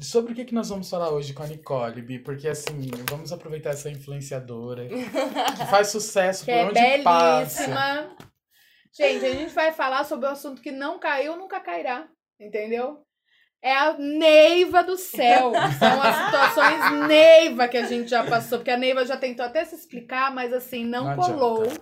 Sobre 0.00 0.32
o 0.32 0.34
que, 0.34 0.44
que 0.46 0.54
nós 0.54 0.68
vamos 0.70 0.88
falar 0.88 1.10
hoje 1.10 1.32
com 1.34 1.42
a 1.42 1.46
Nicole, 1.46 2.00
Bi? 2.02 2.18
Porque 2.18 2.48
assim, 2.48 2.90
vamos 3.10 3.30
aproveitar 3.30 3.70
essa 3.70 3.90
influenciadora 3.90 4.88
que 4.88 5.66
faz 5.70 5.88
sucesso 5.88 6.44
Que 6.44 6.50
por 6.50 6.58
é 6.58 6.64
onde 6.96 7.02
passa. 7.02 7.60
belíssima. 7.62 8.16
Gente, 8.94 9.24
a 9.24 9.32
gente 9.32 9.52
vai 9.54 9.70
falar 9.72 10.04
sobre 10.04 10.26
o 10.26 10.30
assunto 10.30 10.60
que 10.62 10.70
não 10.70 10.98
caiu, 10.98 11.36
nunca 11.36 11.60
cairá. 11.60 12.08
Entendeu? 12.40 13.02
É 13.62 13.72
a 13.76 13.96
Neiva 13.96 14.82
do 14.82 14.96
céu. 14.96 15.52
São 15.78 16.02
as 16.02 16.16
situações 16.16 17.06
Neiva 17.06 17.68
que 17.68 17.76
a 17.76 17.86
gente 17.86 18.08
já 18.08 18.24
passou. 18.24 18.58
Porque 18.58 18.70
a 18.72 18.76
Neiva 18.76 19.04
já 19.06 19.16
tentou 19.16 19.44
até 19.46 19.64
se 19.64 19.74
explicar, 19.76 20.34
mas 20.34 20.52
assim, 20.52 20.84
não, 20.84 21.04
Não 21.04 21.16
colou. 21.16 21.62
adianta. 21.62 21.80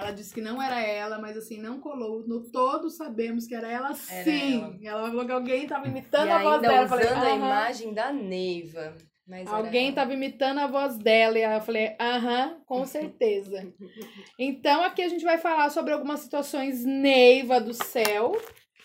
Ela 0.00 0.10
disse 0.12 0.32
que 0.32 0.40
não 0.40 0.60
era 0.62 0.80
ela, 0.80 1.18
mas 1.18 1.36
assim, 1.36 1.60
não 1.60 1.78
colou. 1.80 2.26
No 2.26 2.50
todo 2.50 2.88
sabemos 2.90 3.46
que 3.46 3.54
era 3.54 3.68
ela 3.70 3.88
Era 3.88 3.94
sim. 3.94 4.78
Ela. 4.82 5.08
falou 5.08 5.26
que 5.26 5.32
alguém 5.32 5.66
tava 5.66 5.86
imitando 5.88 6.26
e 6.28 6.30
a 6.30 6.42
voz 6.42 6.60
dela. 6.62 6.74
Eu 6.76 6.84
usando 6.84 6.88
falei, 6.88 7.08
a 7.32 7.36
imagem 7.36 7.92
da 7.94 8.12
Neiva. 8.12 8.96
Alguém 9.46 9.86
ela. 9.86 9.94
tava 9.94 10.12
imitando 10.14 10.58
a 10.58 10.66
voz 10.66 10.96
dela 10.98 11.38
e 11.38 11.42
eu 11.42 11.60
falei, 11.60 11.94
aham, 12.00 12.60
com 12.66 12.84
certeza. 12.86 13.72
Então 14.38 14.82
aqui 14.82 15.02
a 15.02 15.08
gente 15.08 15.22
vai 15.24 15.38
falar 15.38 15.70
sobre 15.70 15.92
algumas 15.92 16.20
situações 16.20 16.84
Neiva 16.84 17.60
do 17.60 17.74
céu, 17.74 18.32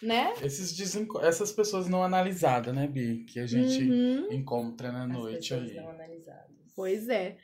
né? 0.02 0.34
Esses 0.44 0.76
desenco... 0.76 1.20
Essas 1.22 1.52
pessoas 1.52 1.88
não 1.88 2.04
analisadas, 2.04 2.76
né, 2.76 2.86
Bi? 2.88 3.24
Que 3.24 3.40
a 3.40 3.48
gente 3.48 3.90
Uhum, 3.90 4.28
encontra 4.34 4.92
na 4.92 5.06
As 5.06 5.10
noite 5.10 5.50
pessoas 5.54 5.70
aí. 5.72 5.76
não 5.78 5.90
analisadas. 5.90 6.56
Pois 6.76 7.08
é. 7.08 7.38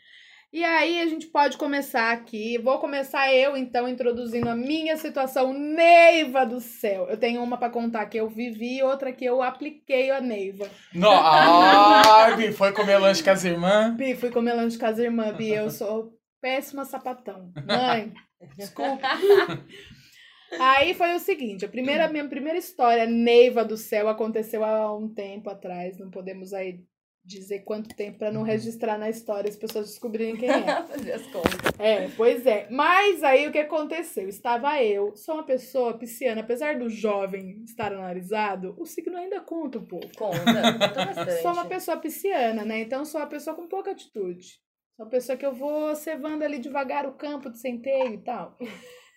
E 0.53 0.65
aí 0.65 1.00
a 1.00 1.08
gente 1.08 1.27
pode 1.27 1.58
começar 1.58 2.12
aqui. 2.12 2.58
Vou 2.58 2.77
começar 2.77 3.34
eu 3.34 3.55
então 3.55 3.88
introduzindo 3.88 4.50
a 4.50 4.55
minha 4.55 4.98
situação 4.98 5.53
Neiva 5.53 6.46
do 6.46 6.60
céu. 6.60 7.08
Eu 7.10 7.15
tenho 7.15 7.41
uma 7.41 7.58
pra 7.58 7.70
contar 7.70 8.05
que 8.08 8.17
eu 8.17 8.27
vivi, 8.27 8.84
outra 8.84 9.13
que 9.13 9.24
eu 9.24 9.41
apliquei 9.41 10.12
a 10.12 10.20
Neiva. 10.20 10.70
No... 10.93 11.08
Ai, 11.15 12.36
Bi, 12.36 12.51
foi 12.51 12.74
comer 12.74 12.98
lanche 12.98 13.24
com 13.24 13.29
as 13.29 13.46
irmãs? 13.46 13.96
Bi, 13.96 14.13
fui 14.13 14.29
comer 14.29 14.53
lanche 14.53 14.77
com 14.77 14.86
as 14.86 15.00
irmãs, 15.00 15.38
Bi. 15.38 15.51
Eu 15.51 15.70
sou 15.70 16.12
péssima 16.41 16.84
sapatão. 16.84 17.53
Mãe, 17.65 18.12
desculpa. 18.58 19.08
Aí 20.60 20.93
foi 20.93 21.15
o 21.15 21.20
seguinte, 21.20 21.63
a 21.63 21.70
primeira, 21.70 22.10
minha 22.10 22.27
primeira 22.27 22.60
história, 22.60 23.05
Neiva 23.05 23.63
do 23.63 23.77
Céu, 23.77 24.10
aconteceu 24.10 24.65
há 24.65 24.93
um 24.93 25.08
tempo 25.08 25.50
atrás. 25.50 25.98
Não 25.98 26.10
podemos 26.10 26.51
aí 26.51 26.81
dizer 27.24 27.60
quanto 27.60 27.96
tempo 27.96 28.20
para 28.20 28.32
não 28.32 28.42
registrar 28.42 28.98
na 28.98 29.10
história 29.10 29.50
as 29.50 29.56
pessoas 29.56 29.88
descobrirem 29.88 30.36
quem 30.36 30.50
é. 30.50 30.84
Fazer 30.84 31.13
as 31.13 31.28
contas. 31.28 31.80
É, 31.80 32.08
pois 32.10 32.46
é. 32.46 32.68
Mas 32.70 33.24
aí 33.24 33.48
o 33.48 33.51
que 33.51 33.60
aconteceu? 33.60 34.28
Estava 34.28 34.82
eu, 34.82 35.16
sou 35.16 35.36
uma 35.36 35.46
pessoa 35.46 35.98
pisciana, 35.98 36.42
apesar 36.42 36.80
do 36.80 36.90
jovem 36.90 37.63
estar 37.63 37.94
analisado, 37.94 38.75
o 38.78 38.86
signo 38.86 39.18
ainda 39.18 39.40
conta 39.40 39.78
um 39.78 39.86
pouco. 39.86 40.10
Conta, 40.18 40.40
conta 40.80 41.06
bastante. 41.06 41.42
Sou 41.42 41.54
uma 41.54 41.66
pessoa 41.66 41.98
pisciana, 41.98 42.66
né? 42.66 42.82
Então 42.82 43.06
sou 43.06 43.22
uma 43.22 43.28
pessoa 43.28 43.56
com 43.56 43.68
pouca 43.68 43.92
atitude. 43.92 44.60
Sou 44.96 45.06
uma 45.06 45.10
pessoa 45.10 45.38
que 45.38 45.46
eu 45.46 45.54
vou 45.54 45.96
cevando 45.96 46.44
ali 46.44 46.60
devagar 46.60 47.06
o 47.06 47.13
campo 47.13 47.50
de 47.50 47.60
centeio 47.60 48.13
e 48.13 48.24
tal. 48.24 48.58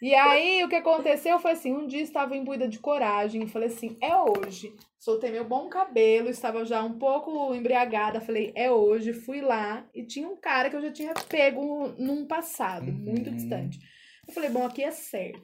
E 0.03 0.15
aí 0.15 0.63
o 0.65 0.69
que 0.69 0.75
aconteceu 0.77 1.39
foi 1.39 1.53
assim, 1.53 1.73
um 1.73 1.87
dia 1.87 2.03
estava 2.03 2.37
imbuída 2.37 2.69
de 2.69 2.79
coragem 2.79 3.43
e 3.45 3.49
falei 3.49 3.69
assim, 3.69 3.97
é 4.03 4.15
hoje. 4.17 4.75
Soltei 4.99 5.31
meu 5.31 5.45
bom 5.45 5.69
cabelo, 5.69 6.29
estava 6.29 6.65
já 6.65 6.83
um 6.83 6.99
pouco 6.99 7.55
embriagada, 7.55 8.21
falei, 8.21 8.53
é 8.55 8.71
hoje, 8.71 9.13
fui 9.13 9.41
lá 9.41 9.87
e 9.95 10.05
tinha 10.05 10.29
um 10.29 10.37
cara 10.37 10.69
que 10.69 10.77
eu 10.77 10.83
já 10.83 10.91
tinha 10.93 11.15
pego 11.29 11.89
num 11.99 12.27
passado, 12.27 12.91
muito 12.93 13.31
Uhum. 13.31 13.37
distante. 13.37 13.79
Eu 14.27 14.35
falei, 14.35 14.51
bom, 14.51 14.65
aqui 14.67 14.83
é 14.83 14.91
certo. 14.91 15.43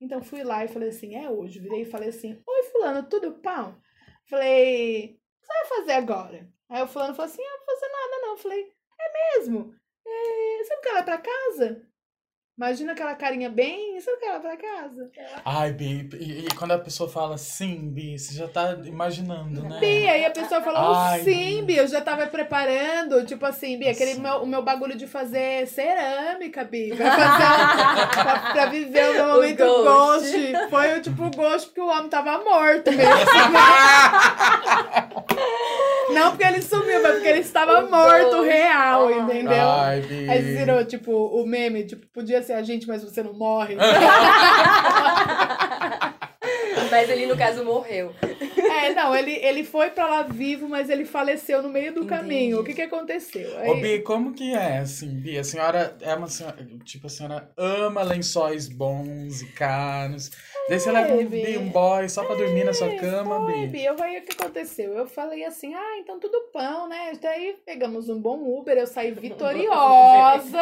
Então 0.00 0.22
fui 0.22 0.42
lá 0.42 0.64
e 0.64 0.68
falei 0.68 0.90
assim, 0.90 1.14
é 1.16 1.28
hoje. 1.30 1.58
Virei 1.58 1.82
e 1.82 1.90
falei 1.90 2.08
assim, 2.10 2.40
oi 2.46 2.62
fulano, 2.64 3.02
tudo 3.08 3.32
pão? 3.40 3.76
Falei, 4.28 5.04
o 5.04 5.40
que 5.40 5.46
você 5.46 5.52
vai 5.52 5.64
fazer 5.78 5.92
agora? 5.92 6.48
Aí 6.68 6.82
o 6.82 6.86
fulano 6.86 7.14
falou 7.14 7.30
assim, 7.30 7.42
ah, 7.42 7.58
não 7.58 7.66
vou 7.66 7.74
fazer 7.74 7.92
nada 7.92 8.22
não. 8.22 8.30
Eu 8.32 8.38
falei, 8.38 8.72
é 9.00 9.38
mesmo? 9.38 9.74
É, 10.06 10.64
você 10.64 10.74
não 10.74 10.82
quer 10.82 10.90
ir 10.90 10.94
lá 10.94 11.02
pra 11.02 11.18
casa? 11.18 11.87
Imagina 12.58 12.90
aquela 12.90 13.14
carinha 13.14 13.48
bem, 13.48 14.00
você 14.00 14.10
não 14.10 14.18
quer 14.18 14.26
ir 14.26 14.32
lá 14.32 14.40
pra 14.40 14.56
casa? 14.56 15.08
Ai, 15.44 15.72
Bi, 15.72 16.08
e, 16.18 16.44
e 16.44 16.48
quando 16.56 16.72
a 16.72 16.78
pessoa 16.78 17.08
fala 17.08 17.38
sim, 17.38 17.88
Bi, 17.88 18.18
você 18.18 18.34
já 18.34 18.48
tá 18.48 18.76
imaginando, 18.84 19.62
né? 19.62 19.78
Bi, 19.78 20.08
aí 20.08 20.24
a 20.24 20.30
pessoa 20.32 20.60
falou, 20.60 20.92
Ai, 20.92 21.22
sim, 21.22 21.64
Bi, 21.64 21.76
eu 21.76 21.86
já 21.86 22.00
tava 22.00 22.26
preparando, 22.26 23.24
tipo 23.24 23.46
assim, 23.46 23.78
Bi, 23.78 23.86
aquele 23.88 24.14
Sim. 24.14 24.22
meu, 24.22 24.42
o 24.42 24.46
meu 24.46 24.60
bagulho 24.60 24.96
de 24.96 25.06
fazer 25.06 25.68
cerâmica, 25.68 26.64
Bi, 26.64 26.90
vai 26.94 27.08
fazer 27.08 28.08
pra, 28.24 28.38
pra 28.52 28.66
viver 28.66 29.08
o 29.08 29.12
meu 29.14 29.24
O 29.24 29.28
momento 29.34 29.58
ghost. 29.58 30.32
ghost. 30.32 30.68
Foi 30.68 30.98
o 30.98 31.02
tipo 31.02 31.30
ghost 31.36 31.68
porque 31.68 31.80
o 31.80 31.86
homem 31.86 32.08
tava 32.08 32.38
morto 32.42 32.90
mesmo. 32.90 33.08
Não 36.18 36.30
porque 36.30 36.44
ele 36.44 36.62
sumiu, 36.62 37.02
mas 37.02 37.12
porque 37.14 37.28
ele 37.28 37.40
estava 37.40 37.84
O 37.84 37.90
morto 37.90 38.42
real, 38.42 39.08
Ai. 39.08 39.18
entendeu? 39.20 39.68
Ai, 39.68 40.00
Bi. 40.00 40.28
Aí 40.30 40.42
virou, 40.42 40.84
tipo, 40.84 41.12
o 41.12 41.46
meme, 41.46 41.84
tipo, 41.84 42.06
podia 42.08 42.42
ser 42.42 42.54
a 42.54 42.62
gente, 42.62 42.86
mas 42.86 43.02
você 43.04 43.22
não 43.22 43.32
morre. 43.34 43.76
Mas 46.90 47.10
ele, 47.10 47.26
no 47.26 47.36
caso, 47.36 47.64
morreu. 47.64 48.14
é, 48.56 48.94
não, 48.94 49.14
ele, 49.14 49.32
ele 49.32 49.62
foi 49.64 49.90
pra 49.90 50.06
lá 50.06 50.22
vivo, 50.22 50.68
mas 50.68 50.88
ele 50.88 51.04
faleceu 51.04 51.62
no 51.62 51.68
meio 51.68 51.92
do 51.92 52.00
Entendi. 52.04 52.08
caminho. 52.22 52.60
O 52.60 52.64
que 52.64 52.72
que 52.72 52.80
aconteceu? 52.82 53.50
Ô, 53.58 53.72
Aí- 53.72 53.80
Bi, 53.80 53.98
como 54.00 54.32
que 54.32 54.54
é, 54.54 54.78
assim, 54.78 55.20
Bi? 55.20 55.36
A 55.38 55.44
senhora 55.44 55.96
é 56.00 56.14
uma 56.14 56.28
senhora, 56.28 56.56
tipo, 56.84 57.06
a 57.06 57.10
senhora 57.10 57.50
ama 57.56 58.02
lençóis 58.02 58.68
bons 58.68 59.42
e 59.42 59.46
caros. 59.52 60.30
Daí 60.68 60.78
você 60.78 60.92
leva 60.92 61.14
um, 61.14 61.60
um 61.60 61.70
boy 61.70 62.08
só 62.08 62.24
pra 62.24 62.34
dormir 62.34 62.64
na 62.64 62.74
sua 62.74 62.94
cama, 62.96 63.46
Foi, 63.46 63.66
Bi. 63.66 63.84
Eu 63.84 63.96
aí 64.02 64.18
o 64.18 64.22
que 64.22 64.32
aconteceu? 64.32 64.92
Eu 64.92 65.06
falei 65.06 65.44
assim, 65.44 65.74
ah, 65.74 65.98
então 65.98 66.20
tudo 66.20 66.50
pão, 66.52 66.86
né? 66.88 67.12
Daí 67.20 67.56
pegamos 67.64 68.08
um 68.08 68.20
bom 68.20 68.36
Uber, 68.58 68.76
eu 68.76 68.86
saí 68.86 69.10
vitoriosa 69.12 70.58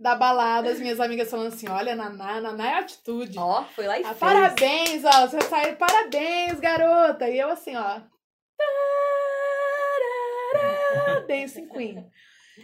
da 0.00 0.14
balada, 0.14 0.70
as 0.70 0.80
minhas 0.80 1.00
amigas 1.00 1.30
falando 1.30 1.48
assim, 1.48 1.68
olha, 1.68 1.94
Naná, 1.94 2.40
Naná 2.40 2.70
é 2.70 2.74
atitude. 2.74 3.38
Ó, 3.38 3.62
foi 3.64 3.86
lá 3.86 3.98
e 3.98 4.02
Ah, 4.02 4.08
fez. 4.08 4.18
parabéns, 4.18 5.04
ó, 5.04 5.26
você 5.26 5.40
saiu, 5.42 5.76
parabéns, 5.76 6.58
garota. 6.58 7.28
E 7.28 7.38
eu 7.38 7.50
assim, 7.50 7.76
ó. 7.76 8.00
em 11.58 11.68
Queen. 11.68 12.10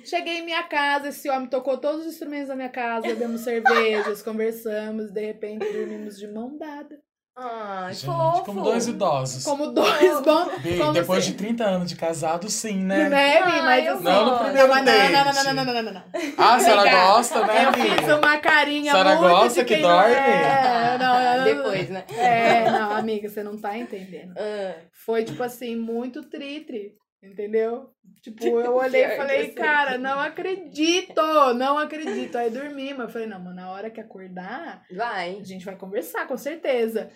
Cheguei 0.04 0.38
em 0.38 0.44
minha 0.44 0.62
casa, 0.64 1.08
esse 1.08 1.28
homem 1.28 1.48
tocou 1.48 1.76
todos 1.78 2.02
os 2.06 2.12
instrumentos 2.12 2.48
da 2.48 2.56
minha 2.56 2.68
casa, 2.70 3.06
bebemos 3.06 3.40
cervejas, 3.44 4.22
conversamos, 4.22 5.10
de 5.10 5.24
repente 5.26 5.64
dormimos 5.72 6.18
de 6.18 6.26
mão 6.28 6.56
dada. 6.58 6.98
Ai, 7.34 7.94
Gente, 7.94 8.04
fofo. 8.04 8.44
como 8.44 8.62
dois 8.62 8.86
idosos. 8.86 9.42
Como 9.42 9.68
dois 9.68 10.20
bons. 10.20 10.58
Bi, 10.58 10.76
como 10.76 10.92
depois 10.92 11.24
de 11.24 11.32
30 11.32 11.64
anos 11.64 11.88
de 11.88 11.96
casado, 11.96 12.50
sim, 12.50 12.84
né? 12.84 13.08
Né, 13.08 13.42
Bi? 13.42 13.52
Ah, 13.58 13.62
Mas 13.62 13.86
eu 13.86 13.94
assim. 13.94 14.04
Não, 14.04 14.26
no 14.32 14.38
primeiro 14.44 14.68
não, 14.68 14.74
não, 14.74 14.84
não, 14.84 14.84
date. 14.84 15.12
não, 15.12 15.24
não, 15.24 15.32
não, 15.54 15.64
não, 15.64 15.82
não, 15.82 15.92
não. 15.94 16.02
Ah, 16.36 16.54
a 16.56 16.60
senhora 16.60 16.90
gosta, 16.90 17.46
né, 17.46 17.64
Eu 17.64 17.72
fiz 17.72 18.18
uma 18.18 18.36
carinha 18.38 18.92
Senhora 18.92 19.16
muito 19.16 19.30
gosta 19.30 19.60
de 19.60 19.64
que 19.64 19.74
quem 19.74 19.82
dorme? 19.82 20.14
É, 20.14 20.98
não, 20.98 21.14
não, 21.14 21.36
não, 21.38 21.44
Depois, 21.44 21.88
né? 21.88 22.04
É, 22.18 22.70
não, 22.70 22.92
amiga, 22.92 23.28
você 23.30 23.42
não 23.42 23.58
tá 23.58 23.78
entendendo. 23.78 24.34
Ah, 24.36 24.74
Foi, 24.92 25.24
tipo 25.24 25.42
assim, 25.42 25.74
muito 25.74 26.22
tri-tri. 26.28 26.92
Entendeu? 27.22 27.94
Tipo, 28.20 28.44
eu 28.60 28.74
olhei 28.74 29.04
e 29.04 29.16
falei, 29.16 29.52
cara, 29.52 29.96
não 29.96 30.18
acredito! 30.18 31.22
Não 31.54 31.78
acredito. 31.78 32.36
Aí 32.36 32.50
dormi, 32.50 32.92
mas 32.92 33.06
eu 33.06 33.08
falei, 33.08 33.28
não, 33.28 33.38
mas 33.38 33.54
na 33.54 33.70
hora 33.70 33.90
que 33.90 34.00
acordar, 34.00 34.84
vai. 34.90 35.38
a 35.38 35.44
gente 35.44 35.64
vai 35.64 35.76
conversar, 35.76 36.26
com 36.26 36.36
certeza. 36.36 37.12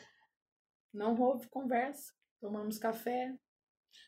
Não 0.95 1.21
houve 1.21 1.49
conversa. 1.49 2.13
Tomamos 2.41 2.79
café. 2.79 3.35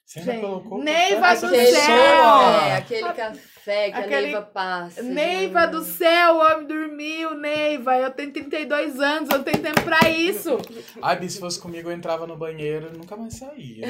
Você 0.08 0.20
ainda 0.20 0.40
colocou 0.40 0.82
Neiva 0.82 1.20
café? 1.20 1.46
do 1.46 1.54
céu! 1.54 1.84
café, 1.84 2.76
aquele 2.76 3.12
café 3.12 3.90
que 3.90 3.98
Aquele- 3.98 4.14
a 4.14 4.20
Neiva 4.22 4.42
passa. 4.42 5.02
Neiva 5.02 5.60
gente. 5.60 5.70
do 5.72 5.84
céu, 5.84 6.34
o 6.34 6.38
homem 6.38 6.66
dormiu, 6.66 7.34
Neiva. 7.34 7.94
Eu 7.98 8.10
tenho 8.10 8.32
32 8.32 8.98
anos, 9.00 9.28
eu 9.28 9.36
não 9.36 9.44
tenho 9.44 9.58
tempo 9.62 9.82
pra 9.82 10.08
isso. 10.08 10.56
Ai, 11.02 11.16
Bi, 11.20 11.28
se 11.28 11.38
fosse 11.38 11.60
comigo, 11.60 11.90
eu 11.90 11.94
entrava 11.94 12.26
no 12.26 12.38
banheiro 12.38 12.90
e 12.90 12.96
nunca 12.96 13.18
mais 13.18 13.34
saía. 13.34 13.88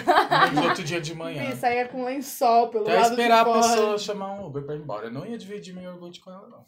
No 0.55 0.65
outro 0.69 0.83
dia 0.83 1.01
de 1.01 1.15
manhã. 1.15 1.51
E 1.51 1.57
saía 1.57 1.87
com 1.87 2.03
lençol 2.05 2.67
pelo 2.67 2.83
Até 2.89 2.97
lado 2.97 3.11
esperar 3.13 3.45
de 3.45 3.51
a 3.51 3.53
fora. 3.55 3.61
pessoa 3.69 3.99
chamar 3.99 4.33
um 4.41 4.47
Uber 4.47 4.65
pra 4.65 4.75
ir 4.75 4.79
embora. 4.81 5.07
Eu 5.07 5.13
não 5.13 5.25
ia 5.25 5.39
dividir 5.39 5.73
meu 5.73 5.85
iogurte 5.85 6.19
com 6.21 6.33
ela, 6.33 6.49
não. 6.49 6.65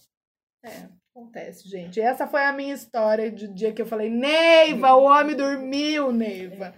É, 0.64 0.88
acontece, 1.12 1.68
gente. 1.68 2.00
Essa 2.00 2.24
foi 2.28 2.44
a 2.44 2.52
minha 2.52 2.72
história 2.74 3.28
do 3.32 3.52
dia 3.52 3.72
que 3.72 3.82
eu 3.82 3.86
falei, 3.86 4.08
Neiva, 4.10 4.94
o 4.94 5.02
homem 5.06 5.34
dormiu, 5.34 6.12
Neiva. 6.12 6.72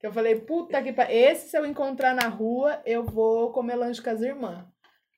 Que 0.00 0.06
eu 0.06 0.12
falei, 0.12 0.36
puta 0.36 0.80
que 0.82 0.92
pariu. 0.92 1.16
Esse, 1.16 1.48
se 1.50 1.58
eu 1.58 1.66
encontrar 1.66 2.14
na 2.14 2.28
rua, 2.28 2.80
eu 2.86 3.02
vou 3.04 3.50
comer 3.52 3.74
lanche 3.74 4.00
com 4.02 4.10
as 4.10 4.20
irmãs. 4.20 4.64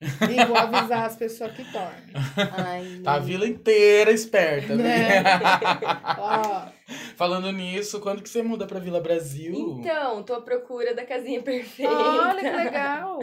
E 0.01 0.45
vou 0.45 0.57
avisar 0.57 1.05
as 1.05 1.15
pessoas 1.15 1.51
que 1.51 1.61
dormem. 1.65 2.11
Ai, 2.57 3.01
Tá 3.03 3.13
a 3.13 3.19
vila 3.19 3.47
inteira 3.47 4.11
esperta, 4.11 4.75
Né? 4.75 5.21
né? 5.21 5.23
Falando 7.15 7.51
nisso, 7.51 7.99
quando 8.01 8.23
que 8.23 8.29
você 8.29 8.41
muda 8.41 8.65
pra 8.65 8.79
Vila 8.79 8.99
Brasil? 8.99 9.53
Então, 9.79 10.23
tô 10.23 10.33
à 10.33 10.41
procura 10.41 10.95
da 10.95 11.05
casinha 11.05 11.41
perfeita. 11.43 11.91
olha 11.93 12.41
que 12.41 12.55
legal. 12.55 13.19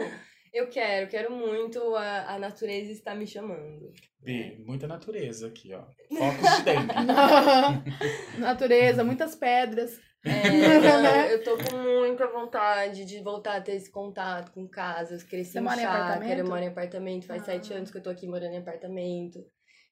Eu 0.53 0.67
quero, 0.67 1.07
quero 1.09 1.31
muito. 1.31 1.95
A, 1.95 2.35
a 2.35 2.39
natureza 2.39 2.91
está 2.91 3.13
me 3.13 3.27
chamando. 3.27 3.91
Bi, 4.21 4.63
muita 4.65 4.87
natureza 4.87 5.47
aqui, 5.47 5.73
ó. 5.73 5.81
Focos 6.17 6.57
de 6.57 6.63
dentro. 6.63 6.95
Natureza, 8.39 9.03
muitas 9.03 9.35
pedras. 9.35 9.99
É, 10.23 10.29
Né? 11.01 11.33
eu 11.33 11.43
tô 11.43 11.57
com 11.57 11.77
muita 11.77 12.27
vontade 12.27 13.05
de 13.05 13.21
voltar 13.21 13.57
a 13.57 13.61
ter 13.61 13.73
esse 13.75 13.89
contato 13.89 14.51
com 14.51 14.67
casas. 14.67 15.23
Cresci 15.23 15.53
Você 15.53 15.59
em 15.59 15.63
chácara, 15.83 16.43
moro 16.43 16.61
em 16.63 16.67
apartamento. 16.67 17.25
Faz 17.25 17.41
Ah. 17.43 17.45
sete 17.45 17.73
anos 17.73 17.89
que 17.91 17.97
eu 17.97 18.03
tô 18.03 18.09
aqui 18.09 18.27
morando 18.27 18.53
em 18.53 18.57
apartamento. 18.57 19.39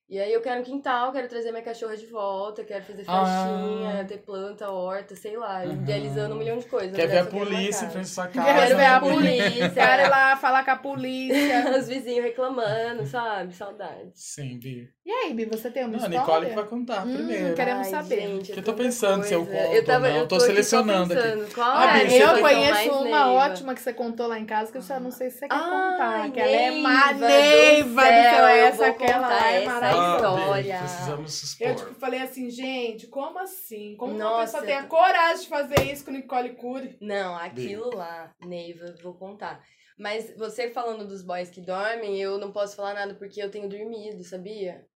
E 0.09 0.17
aí 0.17 0.31
eu 0.31 0.39
quero 0.39 0.61
um 0.61 0.63
quintal, 0.63 1.11
quero 1.11 1.27
trazer 1.27 1.51
minha 1.51 1.61
cachorra 1.61 1.97
de 1.97 2.05
volta, 2.05 2.63
quero 2.63 2.81
fazer 2.85 3.03
festinha, 3.03 3.99
Ah. 4.01 4.05
ter 4.07 4.19
planta, 4.19 4.71
horta, 4.71 5.17
sei 5.17 5.35
lá, 5.35 5.63
Uhum. 5.65 5.73
idealizando 5.73 6.33
um 6.33 6.37
milhão 6.37 6.57
de 6.57 6.65
coisas. 6.65 6.95
Quer 6.95 7.01
mas 7.01 7.11
ver 7.11 7.17
a 7.17 7.25
quero 7.25 7.37
polícia 7.37 7.85
em 7.85 7.89
frente 7.89 8.03
à 8.05 8.07
sua 8.07 8.27
Quero 8.27 8.45
casa. 8.45 8.75
ver 8.77 8.85
a 8.85 9.01
né? 9.01 9.09
polícia. 9.09 9.69
Quero 9.69 10.03
ir 10.03 10.09
lá 10.09 10.37
falar 10.37 10.63
com 10.63 10.71
a 10.71 10.75
polícia. 10.77 11.65
Os 11.77 11.89
vizinhos 11.89 12.23
reclamando, 12.23 13.05
sabe? 13.05 13.53
Saudade. 13.53 14.09
Sim, 14.13 14.57
Vi. 14.59 14.87
E 15.05 15.11
aí, 15.11 15.33
Bi, 15.33 15.43
você 15.45 15.69
tem 15.69 15.83
uma 15.83 15.97
Não, 15.97 16.05
a 16.05 16.07
história? 16.07 16.19
Nicole 16.19 16.45
que 16.47 16.55
vai 16.55 16.65
contar 16.65 17.05
Hum, 17.05 17.13
primeiro. 17.13 17.55
queremos 17.55 17.87
Ai, 17.87 17.91
saber. 17.91 18.21
Gente, 18.21 18.51
é 18.51 18.53
Que 18.53 18.59
eu 18.59 18.63
tô 18.63 18.71
tanta 18.71 18.83
pensando 18.83 19.23
se 19.25 19.33
eu 19.33 19.45
coisa. 19.45 19.61
conto 19.61 19.73
eu 19.75 19.85
tava, 19.85 20.05
ou 20.07 20.11
não. 20.13 20.19
eu 20.19 20.27
Tô 20.27 20.35
aqui 20.35 20.41
só 20.41 20.47
selecionando 20.51 21.13
aqui. 21.13 21.21
pensando, 21.23 21.53
Qual 21.53 21.69
Ah, 21.77 21.97
é? 21.99 22.05
Bi, 22.05 22.21
a 22.21 22.25
eu 22.35 22.39
conheço 22.39 22.71
mais 22.73 22.87
uma 22.87 23.03
neiva? 23.03 23.25
ótima 23.31 23.73
que 23.75 23.81
você 23.81 23.93
contou 23.93 24.27
lá 24.27 24.39
em 24.39 24.45
casa, 24.45 24.71
que 24.71 24.77
eu 24.77 24.81
só 24.81 24.99
não 25.01 25.11
sei 25.11 25.29
se 25.29 25.39
você 25.39 25.47
quer 25.49 25.53
Ai, 25.55 25.69
contar. 25.69 26.31
Que 26.31 26.39
ela 26.41 26.49
é 26.51 26.71
Neiva 26.71 26.89
ma- 26.89 27.11
do 27.13 27.19
céu, 27.19 28.47
essa 28.47 28.85
aquela 28.87 29.47
é 29.49 29.65
maravilhosa. 29.65 29.96
História. 29.97 30.79
Precisamos. 30.79 31.61
Eu 31.61 31.75
tipo, 31.75 31.93
falei 31.95 32.21
assim, 32.21 32.49
gente, 32.49 33.07
como 33.07 33.39
assim? 33.39 33.95
Como 33.97 34.13
uma 34.13 34.23
Nossa, 34.23 34.59
pessoa 34.59 34.63
tem 34.63 34.75
a 34.75 34.87
coragem 34.87 35.43
de 35.43 35.49
fazer 35.49 35.91
isso 35.91 36.05
com 36.05 36.11
Nicole 36.11 36.55
Cury? 36.55 36.97
Não, 37.01 37.35
aquilo 37.35 37.95
lá, 37.95 38.33
Neiva, 38.45 38.95
vou 39.03 39.13
contar. 39.13 39.63
Mas 39.97 40.31
você 40.37 40.69
falando 40.69 41.07
dos 41.07 41.23
boys 41.23 41.49
que 41.49 41.59
dormem, 41.59 42.21
eu 42.21 42.37
não 42.37 42.51
posso 42.51 42.75
falar 42.75 42.93
nada 42.93 43.15
porque 43.15 43.41
eu 43.41 43.49
tenho 43.49 43.67
dormido, 43.67 44.23
sabia? 44.23 44.86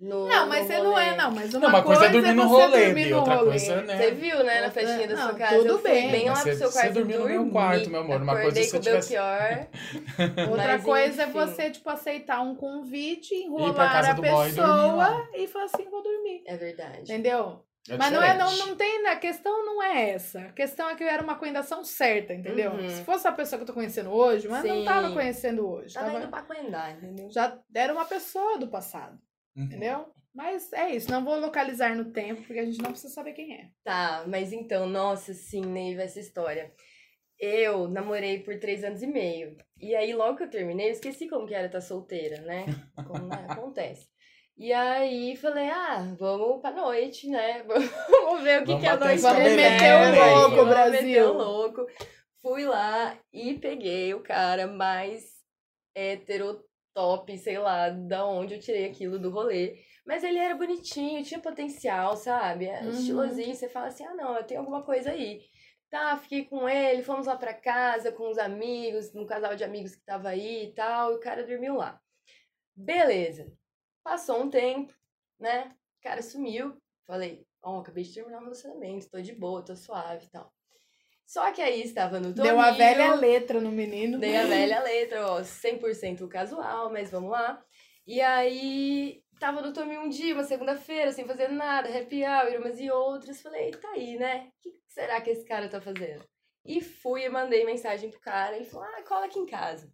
No, 0.00 0.26
Não, 0.26 0.48
mas 0.48 0.66
você 0.66 0.78
não 0.78 0.98
é, 0.98 1.14
não. 1.14 1.30
Mas 1.30 1.52
uma, 1.52 1.60
Não, 1.60 1.68
uma 1.68 1.82
coisa 1.82 2.06
é 2.06 2.08
dormir 2.08 2.32
no 2.32 2.48
você 2.48 2.62
rolê, 2.64 2.84
dormir 2.86 3.12
outra 3.12 3.34
rolê. 3.34 3.50
coisa, 3.50 3.82
né? 3.82 3.96
Você 3.98 4.10
viu, 4.12 4.42
né, 4.44 4.60
na 4.62 4.70
festinha 4.70 5.06
da 5.06 5.16
sua 5.16 5.26
não, 5.32 5.38
casa? 5.38 5.56
tudo 5.58 5.78
bem. 5.78 6.10
bem 6.10 6.28
lá 6.28 6.32
pro 6.32 6.42
você- 6.42 6.54
seu 6.56 6.68
você 6.70 6.80
quarto 6.80 6.94
dormiu 6.94 7.18
no 7.20 7.26
meu 7.26 7.50
quarto, 7.50 7.90
meu 7.90 8.00
amor. 8.00 8.22
Uma 8.22 8.40
coisa 8.40 8.54
com 8.60 8.60
o 8.60 8.64
você 8.64 8.78
tivesse- 8.80 9.12
Belchior. 9.12 9.66
Outra 10.50 10.66
Mas, 10.72 10.84
coisa 10.84 11.22
é 11.22 11.24
enfim. 11.26 11.32
você, 11.38 11.70
tipo, 11.70 11.90
aceitar 11.90 12.40
um 12.40 12.54
convite, 12.54 13.34
enrolar 13.34 14.06
a 14.06 14.10
e 14.12 14.20
pessoa 14.22 14.92
lá. 14.94 15.28
e 15.34 15.46
falar 15.46 15.64
assim, 15.66 15.84
vou 15.90 16.02
dormir. 16.02 16.42
É 16.46 16.56
verdade. 16.56 17.00
Entendeu? 17.02 17.60
É 17.88 17.96
Mas 17.96 18.12
não 18.12 18.22
é, 18.22 18.36
não, 18.36 18.56
não 18.56 18.76
tem, 18.76 19.06
a 19.06 19.16
questão 19.16 19.64
não 19.66 19.82
é 19.82 20.10
essa. 20.10 20.38
A 20.40 20.52
questão 20.52 20.88
é 20.88 20.94
que 20.94 21.02
eu 21.02 21.08
era 21.08 21.22
uma 21.22 21.34
coendação 21.34 21.82
certa, 21.82 22.32
entendeu? 22.34 22.72
Uhum. 22.72 22.88
Se 22.88 23.02
fosse 23.04 23.26
a 23.26 23.32
pessoa 23.32 23.58
que 23.58 23.62
eu 23.64 23.66
tô 23.66 23.72
conhecendo 23.74 24.10
hoje, 24.12 24.46
mas 24.48 24.62
não 24.64 24.76
Sim. 24.76 24.84
tava 24.84 25.10
conhecendo 25.12 25.66
hoje. 25.68 25.94
Tava 25.94 26.06
tava- 26.06 26.18
indo 26.20 26.28
pra 26.28 26.42
Coendá, 26.42 26.90
entendeu? 26.90 27.28
já 27.30 27.58
era 27.74 27.92
uma 27.92 28.04
pessoa 28.04 28.58
do 28.58 28.68
passado, 28.68 29.18
Uhum. 29.56 29.64
entendeu? 29.64 30.06
Mas 30.32 30.72
é 30.72 30.90
isso, 30.94 31.10
não 31.10 31.24
vou 31.24 31.38
localizar 31.38 31.94
no 31.96 32.12
tempo, 32.12 32.42
porque 32.42 32.60
a 32.60 32.64
gente 32.64 32.80
não 32.80 32.92
precisa 32.92 33.12
saber 33.12 33.32
quem 33.32 33.52
é. 33.54 33.68
Tá, 33.82 34.24
mas 34.28 34.52
então, 34.52 34.86
nossa, 34.88 35.34
sim, 35.34 35.62
Neiva, 35.62 36.02
essa 36.02 36.20
história. 36.20 36.72
Eu 37.38 37.88
namorei 37.88 38.38
por 38.40 38.58
três 38.58 38.84
anos 38.84 39.02
e 39.02 39.06
meio. 39.06 39.56
E 39.80 39.94
aí, 39.96 40.14
logo 40.14 40.36
que 40.36 40.44
eu 40.44 40.50
terminei, 40.50 40.88
eu 40.88 40.92
esqueci 40.92 41.26
como 41.28 41.46
que 41.46 41.54
era 41.54 41.66
estar 41.66 41.80
solteira, 41.80 42.42
né? 42.42 42.66
Como 43.06 43.26
né, 43.26 43.46
acontece. 43.48 44.06
E 44.56 44.72
aí, 44.74 45.34
falei, 45.36 45.68
ah, 45.70 46.14
vamos 46.18 46.60
pra 46.60 46.70
noite, 46.70 47.28
né? 47.28 47.62
Vamos 47.64 48.42
ver 48.42 48.60
o 48.60 48.64
que, 48.66 48.72
Vamos 48.72 48.82
que 48.82 48.88
a 48.88 48.96
noite 48.98 49.22
Vamos 49.22 49.42
meter 49.42 49.94
o 49.94 50.34
louco, 50.34 50.56
Vamos 50.56 50.68
Brasil. 50.68 51.02
meter 51.02 51.22
o 51.22 51.32
louco. 51.32 51.86
Fui 52.42 52.64
lá 52.66 53.18
e 53.32 53.54
peguei 53.54 54.12
o 54.12 54.22
cara 54.22 54.66
mais 54.66 55.24
hétero 55.94 56.62
top, 57.00 57.38
sei 57.38 57.58
lá, 57.58 57.88
da 57.88 58.26
onde 58.26 58.54
eu 58.54 58.60
tirei 58.60 58.86
aquilo 58.86 59.18
do 59.18 59.30
rolê. 59.30 59.78
Mas 60.06 60.22
ele 60.22 60.38
era 60.38 60.54
bonitinho, 60.54 61.24
tinha 61.24 61.40
potencial, 61.40 62.14
sabe? 62.14 62.66
É 62.66 62.82
Uhum. 62.82 62.90
Estilosinho, 62.90 63.54
você 63.54 63.68
fala 63.68 63.86
assim, 63.86 64.04
ah 64.04 64.14
não, 64.14 64.36
eu 64.36 64.44
tenho 64.44 64.60
alguma 64.60 64.82
coisa 64.82 65.10
aí. 65.10 65.42
Tá, 65.88 66.16
fiquei 66.18 66.44
com 66.44 66.68
ele, 66.68 67.02
fomos 67.02 67.26
lá 67.26 67.36
pra 67.36 67.54
casa 67.54 68.12
com 68.12 68.28
os 68.30 68.38
amigos, 68.38 69.14
um 69.14 69.26
casal 69.26 69.56
de 69.56 69.64
amigos 69.64 69.94
que 69.94 70.04
tava 70.04 70.28
aí 70.28 70.66
e 70.66 70.74
tal, 70.74 71.12
e 71.12 71.16
o 71.16 71.20
cara 71.20 71.46
dormiu 71.46 71.74
lá. 71.76 72.00
Beleza. 72.76 73.50
Passou 74.04 74.42
um 74.42 74.50
tempo, 74.50 74.94
né? 75.38 75.74
O 75.98 76.02
cara 76.02 76.22
sumiu. 76.22 76.76
Falei, 77.06 77.46
ó, 77.62 77.80
acabei 77.80 78.04
de 78.04 78.14
terminar 78.14 78.38
o 78.38 78.42
relacionamento, 78.42 79.10
tô 79.10 79.20
de 79.20 79.34
boa, 79.34 79.64
tô 79.64 79.74
suave 79.74 80.26
e 80.26 80.30
tal. 80.30 80.52
Só 81.30 81.52
que 81.52 81.62
aí 81.62 81.80
estava 81.82 82.18
no 82.18 82.34
Toninho. 82.34 82.54
Deu 82.54 82.60
a 82.60 82.72
velha 82.72 83.14
letra 83.14 83.60
no 83.60 83.70
menino. 83.70 84.18
Dei 84.18 84.36
a 84.36 84.46
velha 84.46 84.80
letra, 84.82 85.24
ó, 85.28 85.40
100% 85.42 86.26
casual, 86.26 86.90
mas 86.90 87.08
vamos 87.08 87.30
lá. 87.30 87.64
E 88.04 88.20
aí, 88.20 89.22
tava 89.38 89.62
no 89.62 89.72
Toninho 89.72 90.00
um 90.00 90.08
dia, 90.08 90.34
uma 90.34 90.42
segunda-feira, 90.42 91.12
sem 91.12 91.24
fazer 91.24 91.46
nada, 91.46 91.88
happy 91.96 92.24
hour, 92.24 92.60
umas 92.60 92.80
e 92.80 92.90
outras. 92.90 93.40
Falei, 93.40 93.70
tá 93.70 93.90
aí, 93.92 94.16
né? 94.18 94.48
O 94.58 94.60
que 94.60 94.74
será 94.88 95.20
que 95.20 95.30
esse 95.30 95.44
cara 95.44 95.68
tá 95.68 95.80
fazendo? 95.80 96.24
E 96.64 96.80
fui 96.80 97.22
e 97.22 97.28
mandei 97.28 97.64
mensagem 97.64 98.10
pro 98.10 98.18
cara. 98.18 98.56
Ele 98.56 98.64
falou, 98.64 98.88
ah, 98.88 99.02
cola 99.04 99.26
aqui 99.26 99.38
em 99.38 99.46
casa. 99.46 99.88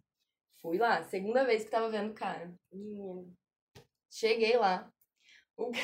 Fui 0.59 0.79
lá, 0.79 1.03
segunda 1.03 1.45
vez 1.45 1.63
que 1.65 1.69
tava 1.69 1.87
vendo 1.87 2.09
o 2.09 2.15
cara. 2.15 2.51
Menino. 2.73 3.31
Cheguei 4.09 4.57
lá. 4.57 4.91
O 5.55 5.69
ca- 5.71 5.77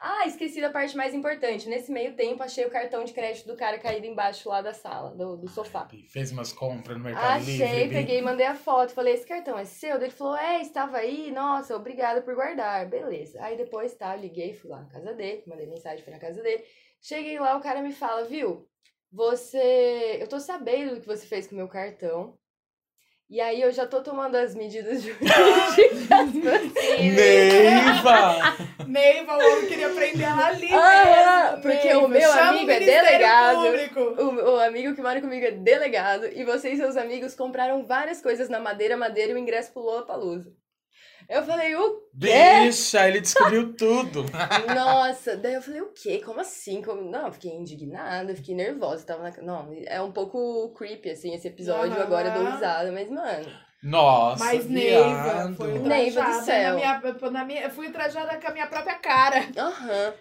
Ah, 0.00 0.26
esqueci 0.26 0.60
da 0.60 0.70
parte 0.70 0.96
mais 0.96 1.14
importante. 1.14 1.68
Nesse 1.68 1.90
meio 1.90 2.14
tempo, 2.14 2.42
achei 2.42 2.64
o 2.64 2.70
cartão 2.70 3.04
de 3.04 3.12
crédito 3.12 3.46
do 3.46 3.56
cara 3.56 3.78
caído 3.78 4.06
embaixo 4.06 4.48
lá 4.48 4.62
da 4.62 4.72
sala, 4.72 5.14
do, 5.14 5.36
do 5.36 5.48
sofá. 5.48 5.84
Bi, 5.84 6.06
Fez 6.06 6.30
umas 6.30 6.52
compras 6.52 6.96
no 6.96 7.04
Mercado 7.04 7.44
Livre. 7.44 7.64
Achei, 7.64 7.88
peguei 7.88 8.18
e 8.18 8.22
mandei 8.22 8.46
a 8.46 8.54
foto. 8.54 8.92
Falei, 8.92 9.14
esse 9.14 9.26
cartão 9.26 9.58
é 9.58 9.64
seu? 9.64 9.96
Ele 9.96 10.10
falou, 10.10 10.36
é, 10.36 10.60
estava 10.60 10.98
aí. 10.98 11.30
Nossa, 11.32 11.74
obrigada 11.76 12.22
por 12.22 12.34
guardar. 12.34 12.86
Beleza. 12.88 13.42
Aí 13.42 13.56
depois, 13.56 13.94
tá, 13.94 14.14
liguei, 14.14 14.54
fui 14.54 14.70
lá 14.70 14.80
na 14.80 14.88
casa 14.88 15.12
dele, 15.14 15.42
mandei 15.46 15.66
mensagem, 15.66 16.04
fui 16.04 16.12
na 16.12 16.20
casa 16.20 16.42
dele. 16.42 16.64
Cheguei 17.00 17.38
lá, 17.38 17.56
o 17.56 17.60
cara 17.60 17.82
me 17.82 17.92
fala, 17.92 18.24
viu? 18.24 18.68
Você... 19.10 20.18
Eu 20.20 20.28
tô 20.28 20.38
sabendo 20.38 20.94
do 20.94 21.00
que 21.00 21.06
você 21.06 21.26
fez 21.26 21.46
com 21.46 21.54
o 21.54 21.58
meu 21.58 21.68
cartão. 21.68 22.37
E 23.30 23.42
aí 23.42 23.60
eu 23.60 23.70
já 23.70 23.86
tô 23.86 24.00
tomando 24.00 24.36
as 24.36 24.54
medidas 24.54 25.02
jurídicas. 25.02 25.28
Neiva! 26.98 28.56
Neiva, 28.86 29.36
o 29.36 29.52
homem 29.52 29.66
queria 29.66 29.90
prender 29.90 30.26
ela 30.26 30.46
ali 30.46 30.68
Ah, 30.72 31.50
mesmo. 31.50 31.62
porque 31.62 31.88
Neiva. 31.88 31.98
o 32.06 32.08
meu 32.08 32.20
Chama 32.32 32.48
amigo 32.48 32.70
é 32.70 32.74
Ministério 32.80 33.04
delegado. 33.06 33.62
Público. 33.62 34.00
O, 34.00 34.52
o 34.54 34.60
amigo 34.60 34.94
que 34.94 35.02
mora 35.02 35.20
comigo 35.20 35.44
é 35.44 35.50
delegado 35.50 36.26
e 36.26 36.42
você 36.42 36.70
e 36.70 36.76
seus 36.78 36.96
amigos 36.96 37.34
compraram 37.34 37.84
várias 37.84 38.22
coisas 38.22 38.48
na 38.48 38.58
Madeira 38.58 38.96
Madeira 38.96 39.32
e 39.32 39.34
o 39.34 39.38
ingresso 39.38 39.72
pro 39.74 39.82
Lollapalooza. 39.82 40.50
Eu 41.28 41.42
falei, 41.42 41.74
o 41.76 42.00
quê? 42.18 42.64
Bicha, 42.64 43.06
ele 43.06 43.20
descobriu 43.20 43.74
tudo. 43.74 44.24
Nossa, 44.74 45.36
daí 45.36 45.54
eu 45.54 45.62
falei, 45.62 45.82
o 45.82 45.92
quê? 45.92 46.22
Como 46.24 46.40
assim? 46.40 46.80
Como... 46.80 47.02
Não, 47.10 47.26
eu 47.26 47.32
fiquei 47.32 47.52
indignada, 47.52 48.34
fiquei 48.34 48.54
nervosa. 48.54 49.04
Tava 49.04 49.24
na... 49.24 49.42
Não, 49.42 49.68
é 49.86 50.00
um 50.00 50.10
pouco 50.10 50.70
creepy, 50.70 51.10
assim, 51.10 51.34
esse 51.34 51.46
episódio. 51.46 51.92
Aham. 51.92 52.02
Agora 52.02 52.28
eu 52.28 52.34
dou 52.34 52.50
risada, 52.50 52.90
mas, 52.90 53.10
mano. 53.10 53.46
Nossa, 53.82 54.42
Mas 54.42 54.66
Neiva, 54.66 55.54
foi 55.56 55.78
Neiva 55.78 56.22
do 56.22 56.32
céu. 56.44 56.70
Na 56.70 57.00
minha, 57.00 57.30
na 57.30 57.44
minha, 57.44 57.62
eu 57.62 57.70
fui 57.70 57.86
ultrajada 57.86 58.40
com 58.40 58.48
a 58.48 58.52
minha 58.52 58.66
própria 58.66 58.96
cara. 58.96 59.46
Aham. 59.56 60.14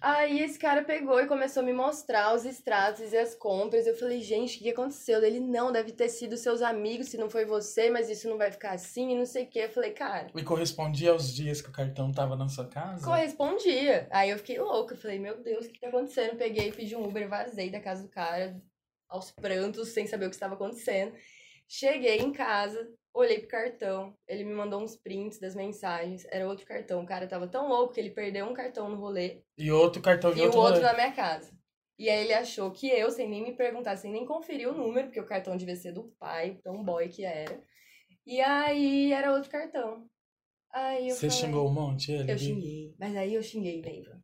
Aí 0.00 0.40
esse 0.40 0.58
cara 0.58 0.84
pegou 0.84 1.20
e 1.20 1.26
começou 1.26 1.62
a 1.62 1.66
me 1.66 1.72
mostrar 1.72 2.34
os 2.34 2.44
extratos 2.44 3.12
e 3.12 3.16
as 3.16 3.34
compras. 3.34 3.86
Eu 3.86 3.96
falei, 3.96 4.20
gente, 4.20 4.56
o 4.56 4.62
que 4.62 4.70
aconteceu? 4.70 5.22
Ele, 5.22 5.40
não, 5.40 5.72
deve 5.72 5.92
ter 5.92 6.08
sido 6.08 6.36
seus 6.36 6.62
amigos, 6.62 7.08
se 7.08 7.16
não 7.18 7.28
foi 7.28 7.44
você, 7.44 7.90
mas 7.90 8.08
isso 8.08 8.28
não 8.28 8.38
vai 8.38 8.50
ficar 8.52 8.72
assim 8.72 9.10
e 9.12 9.16
não 9.16 9.26
sei 9.26 9.44
o 9.44 9.48
quê. 9.48 9.60
Eu 9.60 9.70
falei, 9.70 9.90
cara, 9.92 10.28
E 10.34 10.42
correspondia 10.42 11.10
aos 11.10 11.34
dias 11.34 11.60
que 11.60 11.68
o 11.68 11.72
cartão 11.72 12.12
tava 12.12 12.36
na 12.36 12.48
sua 12.48 12.66
casa? 12.68 13.04
correspondia. 13.04 14.06
Aí 14.10 14.30
eu 14.30 14.38
fiquei 14.38 14.58
louca. 14.58 14.94
Eu 14.94 14.98
falei, 14.98 15.18
meu 15.18 15.42
Deus, 15.42 15.66
o 15.66 15.68
que 15.70 15.80
tá 15.80 15.88
acontecendo? 15.88 16.36
Peguei, 16.36 16.70
pedi 16.70 16.94
um 16.94 17.04
Uber, 17.04 17.28
vazei 17.28 17.70
da 17.70 17.80
casa 17.80 18.02
do 18.02 18.08
cara, 18.08 18.60
aos 19.08 19.30
prantos, 19.32 19.88
sem 19.88 20.06
saber 20.06 20.26
o 20.26 20.30
que 20.30 20.36
estava 20.36 20.54
acontecendo. 20.54 21.12
Cheguei 21.66 22.18
em 22.18 22.32
casa, 22.32 22.88
olhei 23.14 23.38
pro 23.40 23.48
cartão, 23.48 24.14
ele 24.26 24.44
me 24.44 24.54
mandou 24.54 24.80
uns 24.80 24.96
prints 24.96 25.38
das 25.40 25.54
mensagens, 25.54 26.24
era 26.30 26.46
outro 26.48 26.64
cartão. 26.66 27.02
O 27.02 27.06
cara 27.06 27.26
tava 27.26 27.46
tão 27.48 27.68
louco 27.68 27.92
que 27.94 28.00
ele 28.00 28.10
perdeu 28.10 28.46
um 28.46 28.54
cartão 28.54 28.88
no 28.88 28.96
rolê 28.96 29.42
E 29.56 29.70
outro 29.72 30.00
cartão 30.00 30.32
de 30.32 30.38
e 30.38 30.42
o 30.42 30.44
outro, 30.46 30.60
outro 30.60 30.74
rolê. 30.80 30.86
na 30.86 30.94
minha 30.94 31.12
casa. 31.12 31.52
E 31.98 32.08
aí 32.08 32.22
ele 32.24 32.32
achou 32.34 32.70
que 32.70 32.88
eu, 32.88 33.10
sem 33.10 33.28
nem 33.28 33.42
me 33.42 33.56
perguntar, 33.56 33.96
sem 33.96 34.12
nem 34.12 34.24
conferir 34.24 34.68
o 34.68 34.74
número, 34.76 35.08
porque 35.08 35.20
o 35.20 35.26
cartão 35.26 35.56
devia 35.56 35.74
ser 35.74 35.90
do 35.92 36.04
pai, 36.18 36.58
tão 36.62 36.84
boy 36.84 37.08
que 37.08 37.24
era. 37.24 37.60
E 38.24 38.40
aí 38.40 39.12
era 39.12 39.32
outro 39.32 39.50
cartão. 39.50 40.06
Aí 40.72 41.08
eu 41.08 41.14
Você 41.16 41.28
falei- 41.28 41.44
xingou 41.46 41.68
um 41.68 41.72
monte 41.72 42.12
ele? 42.12 42.30
Eu 42.30 42.38
xinguei. 42.38 42.94
Mas 43.00 43.16
aí 43.16 43.34
eu 43.34 43.42
xinguei, 43.42 43.80
Neiva. 43.82 44.17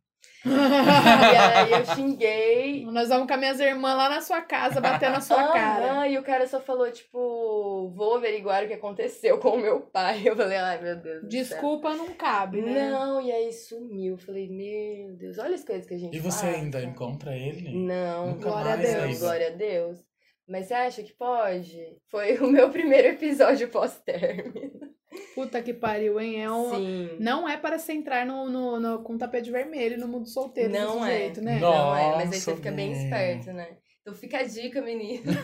e 1.33 1.37
aí 1.37 1.71
eu 1.71 1.85
xinguei. 1.85 2.85
Nós 2.85 3.09
vamos 3.09 3.27
com 3.27 3.33
as 3.33 3.39
minhas 3.39 3.59
irmãs 3.59 3.97
lá 3.97 4.09
na 4.09 4.21
sua 4.21 4.41
casa, 4.41 4.79
bater 4.79 5.09
na 5.09 5.19
sua 5.21 5.47
cara. 5.53 6.07
E 6.07 6.17
o 6.17 6.23
cara 6.23 6.47
só 6.47 6.59
falou, 6.59 6.89
tipo, 6.91 7.91
vou 7.95 8.15
averiguar 8.15 8.63
o 8.63 8.67
que 8.67 8.73
aconteceu 8.73 9.37
com 9.39 9.49
o 9.49 9.57
meu 9.61 9.81
pai. 9.81 10.21
Eu 10.25 10.35
falei, 10.35 10.57
ai 10.57 10.81
meu 10.81 10.95
Deus. 10.95 11.23
do 11.23 11.31
céu. 11.31 11.41
Desculpa 11.41 11.95
não 11.95 12.13
cabe, 12.13 12.61
né? 12.61 12.89
Não, 12.91 13.19
e 13.21 13.31
aí 13.31 13.51
sumiu. 13.51 14.13
Eu 14.13 14.17
falei, 14.17 14.47
meu 14.49 15.15
Deus, 15.17 15.37
olha 15.39 15.55
as 15.55 15.63
coisas 15.63 15.85
que 15.85 15.93
a 15.93 15.97
gente 15.97 16.15
E 16.15 16.19
você 16.19 16.45
faz, 16.45 16.55
ainda 16.55 16.79
sabe? 16.79 16.91
encontra 16.91 17.35
ele? 17.35 17.77
Não, 17.77 18.27
Nunca 18.31 18.49
Glória 18.49 18.73
a 18.73 18.75
Deus. 18.75 19.19
Glória 19.19 19.47
a 19.47 19.51
Deus. 19.51 19.99
Mas 20.47 20.67
você 20.67 20.73
acha 20.75 21.01
que 21.01 21.11
pode? 21.13 21.97
Foi 22.11 22.37
o 22.37 22.47
meu 22.47 22.69
primeiro 22.69 23.07
episódio 23.07 23.67
pós-término. 23.69 24.84
Puta 25.33 25.61
que 25.61 25.73
pariu, 25.73 26.19
hein? 26.19 26.41
É 26.43 26.51
um... 26.51 26.69
Sim. 26.75 27.09
Não 27.19 27.47
é 27.47 27.57
para 27.57 27.77
se 27.77 27.93
entrar 27.93 28.25
no, 28.25 28.49
no, 28.49 28.79
no- 28.79 29.03
com 29.03 29.17
tapete 29.17 29.51
vermelho 29.51 29.97
no 29.99 30.07
mundo 30.07 30.27
solteiro 30.27 30.71
Não 30.71 30.99
desse 31.01 31.11
é. 31.11 31.17
jeito, 31.17 31.41
né? 31.41 31.59
Não. 31.59 31.71
Não 31.71 31.95
é, 31.95 32.15
mas 32.15 32.31
aí 32.31 32.39
você 32.39 32.55
fica 32.55 32.71
bem 32.71 32.93
bem. 32.93 33.03
esperto, 33.03 33.51
né? 33.53 33.67
Então 34.05 34.13
fica 34.13 34.37
a 34.37 34.43
dica, 34.43 34.83
menina. 34.83 35.33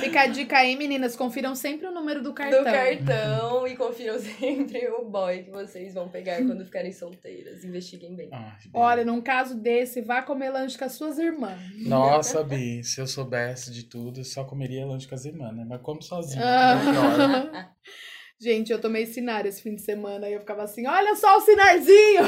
Fica 0.00 0.20
a 0.20 0.26
dica 0.28 0.58
aí, 0.58 0.76
meninas. 0.76 1.16
Confiram 1.16 1.56
sempre 1.56 1.84
o 1.88 1.90
número 1.90 2.22
do 2.22 2.32
cartão. 2.32 2.60
Do 2.60 2.64
cartão 2.64 3.66
e 3.66 3.76
confiram 3.76 4.16
sempre 4.22 4.86
o 4.88 5.04
boy 5.04 5.42
que 5.42 5.50
vocês 5.50 5.92
vão 5.92 6.08
pegar 6.08 6.36
quando 6.46 6.64
ficarem 6.64 6.92
solteiras. 6.92 7.64
Investiguem 7.64 8.14
bem. 8.14 8.30
Bi. 8.30 8.70
Olha, 8.72 9.04
num 9.04 9.20
caso 9.20 9.56
desse, 9.56 10.00
vá 10.00 10.22
comer 10.22 10.50
lanche 10.50 10.78
com 10.78 10.84
as 10.84 10.92
suas 10.92 11.18
irmãs. 11.18 11.60
Nossa, 11.84 12.44
Bi, 12.44 12.84
se 12.84 13.00
eu 13.00 13.08
soubesse 13.08 13.72
de 13.72 13.82
tudo, 13.82 14.20
eu 14.20 14.24
só 14.24 14.44
comeria 14.44 14.86
lanche 14.86 15.08
com 15.08 15.16
as 15.16 15.24
irmãs, 15.24 15.56
né? 15.56 15.66
Mas 15.68 15.82
como 15.82 16.00
sozinho. 16.00 16.40
Ah. 16.44 16.76
é 16.76 16.92
pior. 16.92 17.74
Gente, 18.40 18.70
eu 18.70 18.80
tomei 18.80 19.06
Sinar 19.06 19.44
esse 19.44 19.60
fim 19.60 19.74
de 19.74 19.82
semana 19.82 20.28
e 20.28 20.34
eu 20.34 20.40
ficava 20.40 20.62
assim, 20.62 20.86
olha 20.86 21.16
só 21.16 21.36
o 21.36 21.40
Sinarzinho! 21.40 22.22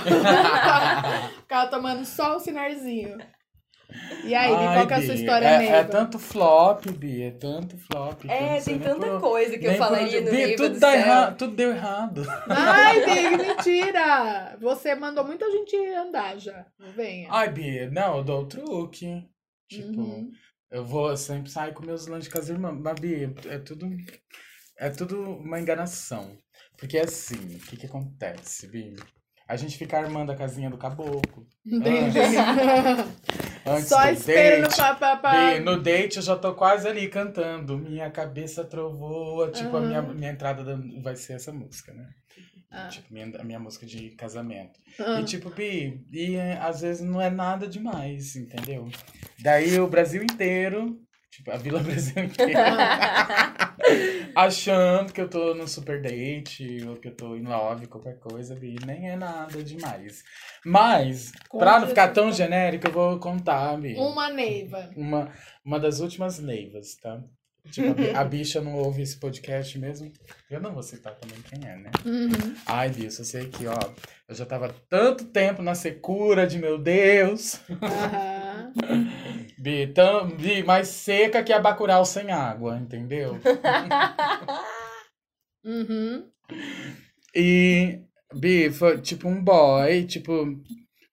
ficava 1.41 1.71
tomando 1.71 2.05
só 2.05 2.37
o 2.37 2.41
Sinarzinho. 2.41 3.17
E 4.25 4.35
aí, 4.35 4.51
Bi, 4.51 4.55
Ai, 4.65 4.75
qual 4.77 4.87
que 4.87 4.95
é 4.95 4.97
a 4.97 5.03
sua 5.03 5.15
história, 5.15 5.47
é, 5.47 5.59
Neiva? 5.59 5.77
é 5.77 5.85
tanto 5.85 6.19
flop, 6.19 6.87
Bi, 6.91 7.23
é 7.23 7.31
tanto 7.33 7.77
flop. 7.79 8.25
É, 8.29 8.61
tem 8.61 8.79
tanta 8.79 9.07
por- 9.07 9.21
coisa 9.21 9.59
que 9.59 9.67
eu 9.67 9.73
por 9.73 9.79
falaria 9.79 10.07
onde- 10.07 10.21
no 10.21 10.31
Bi, 10.31 10.37
Neiva 10.37 10.57
tudo 10.57 10.81
do 10.81 10.87
erra- 10.87 11.33
Tudo 11.33 11.57
deu 11.57 11.71
errado. 11.71 12.23
Ai, 12.49 13.01
Bi, 13.05 13.37
mentira! 13.37 14.57
Você 14.61 14.95
mandou 14.95 15.25
muita 15.25 15.51
gente 15.51 15.77
andar 15.95 16.39
já. 16.39 16.67
Não 16.79 16.93
venha. 16.93 17.29
Ai, 17.31 17.51
Bi, 17.53 17.87
não, 17.91 18.19
eu 18.19 18.25
dou 18.25 18.43
o 18.43 18.47
truque. 18.47 19.25
Tipo, 19.69 20.01
Uhum. 20.01 20.31
eu 20.71 20.85
vou 20.85 21.11
eu 21.11 21.17
sempre 21.17 21.51
sair 21.51 21.73
com 21.73 21.85
meus 21.85 22.07
lanches 22.07 22.33
com 22.33 22.39
as 22.39 22.49
irmãs. 22.49 22.79
Mas, 22.81 23.01
Bi, 23.01 23.35
é 23.49 23.59
tudo. 23.59 23.89
É 24.79 24.91
tudo 24.91 25.21
uma 25.39 25.61
enganação. 25.61 26.37
Porque 26.79 26.99
assim, 26.99 27.57
o 27.57 27.59
que 27.61 27.77
que 27.77 27.87
acontece, 27.87 28.67
Bi? 28.69 28.97
A 29.49 29.57
gente 29.57 29.77
fica 29.77 29.99
armando 29.99 30.33
a 30.33 30.37
casinha 30.37 30.71
do 30.71 30.79
caboclo. 30.79 31.47
Entendi. 31.67 32.19
Antes 33.67 33.89
Só 33.89 34.03
do 34.05 34.11
esperando 34.11 34.63
date. 34.69 34.99
pra... 35.21 35.53
Bi, 35.55 35.61
no 35.61 35.81
date 35.81 36.17
eu 36.17 36.23
já 36.23 36.37
tô 36.37 36.53
quase 36.55 36.89
ali 36.89 37.09
cantando. 37.09 37.79
Minha 37.79 38.11
cabeça 38.11 38.65
trovoa. 38.65 39.51
Tipo, 39.51 39.77
a 39.77 39.81
minha, 39.81 40.03
minha 40.03 40.31
entrada 40.33 40.65
da- 40.65 40.79
vai 41.03 41.15
ser 41.17 41.35
essa 41.35 41.53
música, 41.53 41.93
né? 41.95 42.07
Ah, 42.71 42.89
Tipo, 42.89 43.13
minha, 43.13 43.31
a 43.39 43.45
minha 43.45 43.61
música 43.61 43.85
de 43.87 44.11
casamento. 44.17 44.73
ah. 44.99 45.21
E 45.21 45.25
tipo, 45.25 45.51
Bi, 45.51 46.01
e 46.11 46.35
é, 46.37 46.59
às 46.59 46.81
vezes 46.81 47.03
não 47.07 47.21
é 47.21 47.29
nada 47.31 47.69
demais, 47.69 48.35
entendeu? 48.35 48.89
Daí 49.41 49.79
o 49.79 49.87
Brasil 49.87 50.23
inteiro, 50.23 50.97
tipo, 51.31 51.51
a 51.51 51.57
Vila 51.59 51.81
Brasil 51.85 52.25
inteira, 52.25 52.77
achando 54.35 55.13
que 55.13 55.21
eu 55.21 55.29
tô 55.29 55.55
no 55.55 55.67
super 55.69 56.01
date, 56.01 56.85
ou 56.87 56.97
que 56.97 57.09
eu 57.09 57.15
tô 57.15 57.37
em 57.37 57.43
love, 57.45 57.87
qualquer 57.87 58.19
coisa, 58.19 58.55
Bi, 58.55 58.77
nem 58.87 59.11
é 59.11 59.17
nada 59.17 59.63
demais. 59.63 60.23
Mas, 60.65 61.33
pra 61.59 61.81
não 61.81 61.89
ficar 61.89 62.09
tão 62.09 62.33
genérico, 62.33 62.87
eu 62.89 62.93
vou 62.93 63.19
contar, 63.19 63.77
Bi. 63.81 63.95
Uma 63.97 64.29
Neiva. 64.31 64.91
Uma, 64.97 65.31
uma 65.65 65.79
das 65.81 66.01
últimas 66.01 66.39
neivas, 66.39 66.95
tá? 66.97 67.21
Tipo, 67.71 67.91
a, 67.91 67.95
bi- 67.95 68.11
a 68.11 68.25
bicha 68.25 68.61
não 68.61 68.75
ouve 68.75 69.03
esse 69.03 69.17
podcast 69.21 69.79
mesmo. 69.79 70.13
Eu 70.51 70.61
não 70.61 70.73
vou 70.75 70.83
citar 70.83 71.15
também 71.15 71.39
quem 71.43 71.69
é, 71.69 71.77
né? 71.77 71.91
Uhum. 72.05 72.55
Ai, 72.67 72.89
bicho, 72.91 73.21
eu 73.21 73.25
sei 73.25 73.47
que, 73.49 73.69
ó, 73.69 73.79
eu 74.29 74.35
já 74.35 74.45
tava 74.45 74.75
tanto 74.91 75.27
tempo 75.27 75.63
na 75.63 75.75
secura 75.77 76.45
de 76.45 76.59
meu 76.59 76.77
Deus. 76.77 77.61
Aham. 77.71 78.73
Bi, 79.63 79.87
tão, 79.87 80.29
bi, 80.29 80.65
mais 80.65 80.89
seca 80.89 81.41
que 81.41 81.53
a 81.53 81.61
Bacurau 81.61 82.05
sem 82.05 82.33
água, 82.33 82.77
entendeu? 82.79 83.39
Uhum. 85.65 86.29
E, 87.33 88.01
Bi, 88.35 88.69
foi 88.73 89.01
tipo 89.01 89.29
um 89.29 89.41
boy, 89.41 90.05
tipo, 90.05 90.61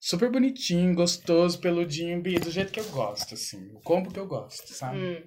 super 0.01 0.31
bonitinho, 0.31 0.95
gostoso, 0.95 1.59
peludinho, 1.59 2.19
Bi, 2.19 2.39
do 2.39 2.49
jeito 2.49 2.71
que 2.71 2.79
eu 2.79 2.89
gosto, 2.89 3.35
assim, 3.35 3.69
o 3.75 3.81
combo 3.81 4.12
que 4.12 4.19
eu 4.19 4.25
gosto, 4.25 4.73
sabe? 4.73 4.97
Hum. 4.97 5.21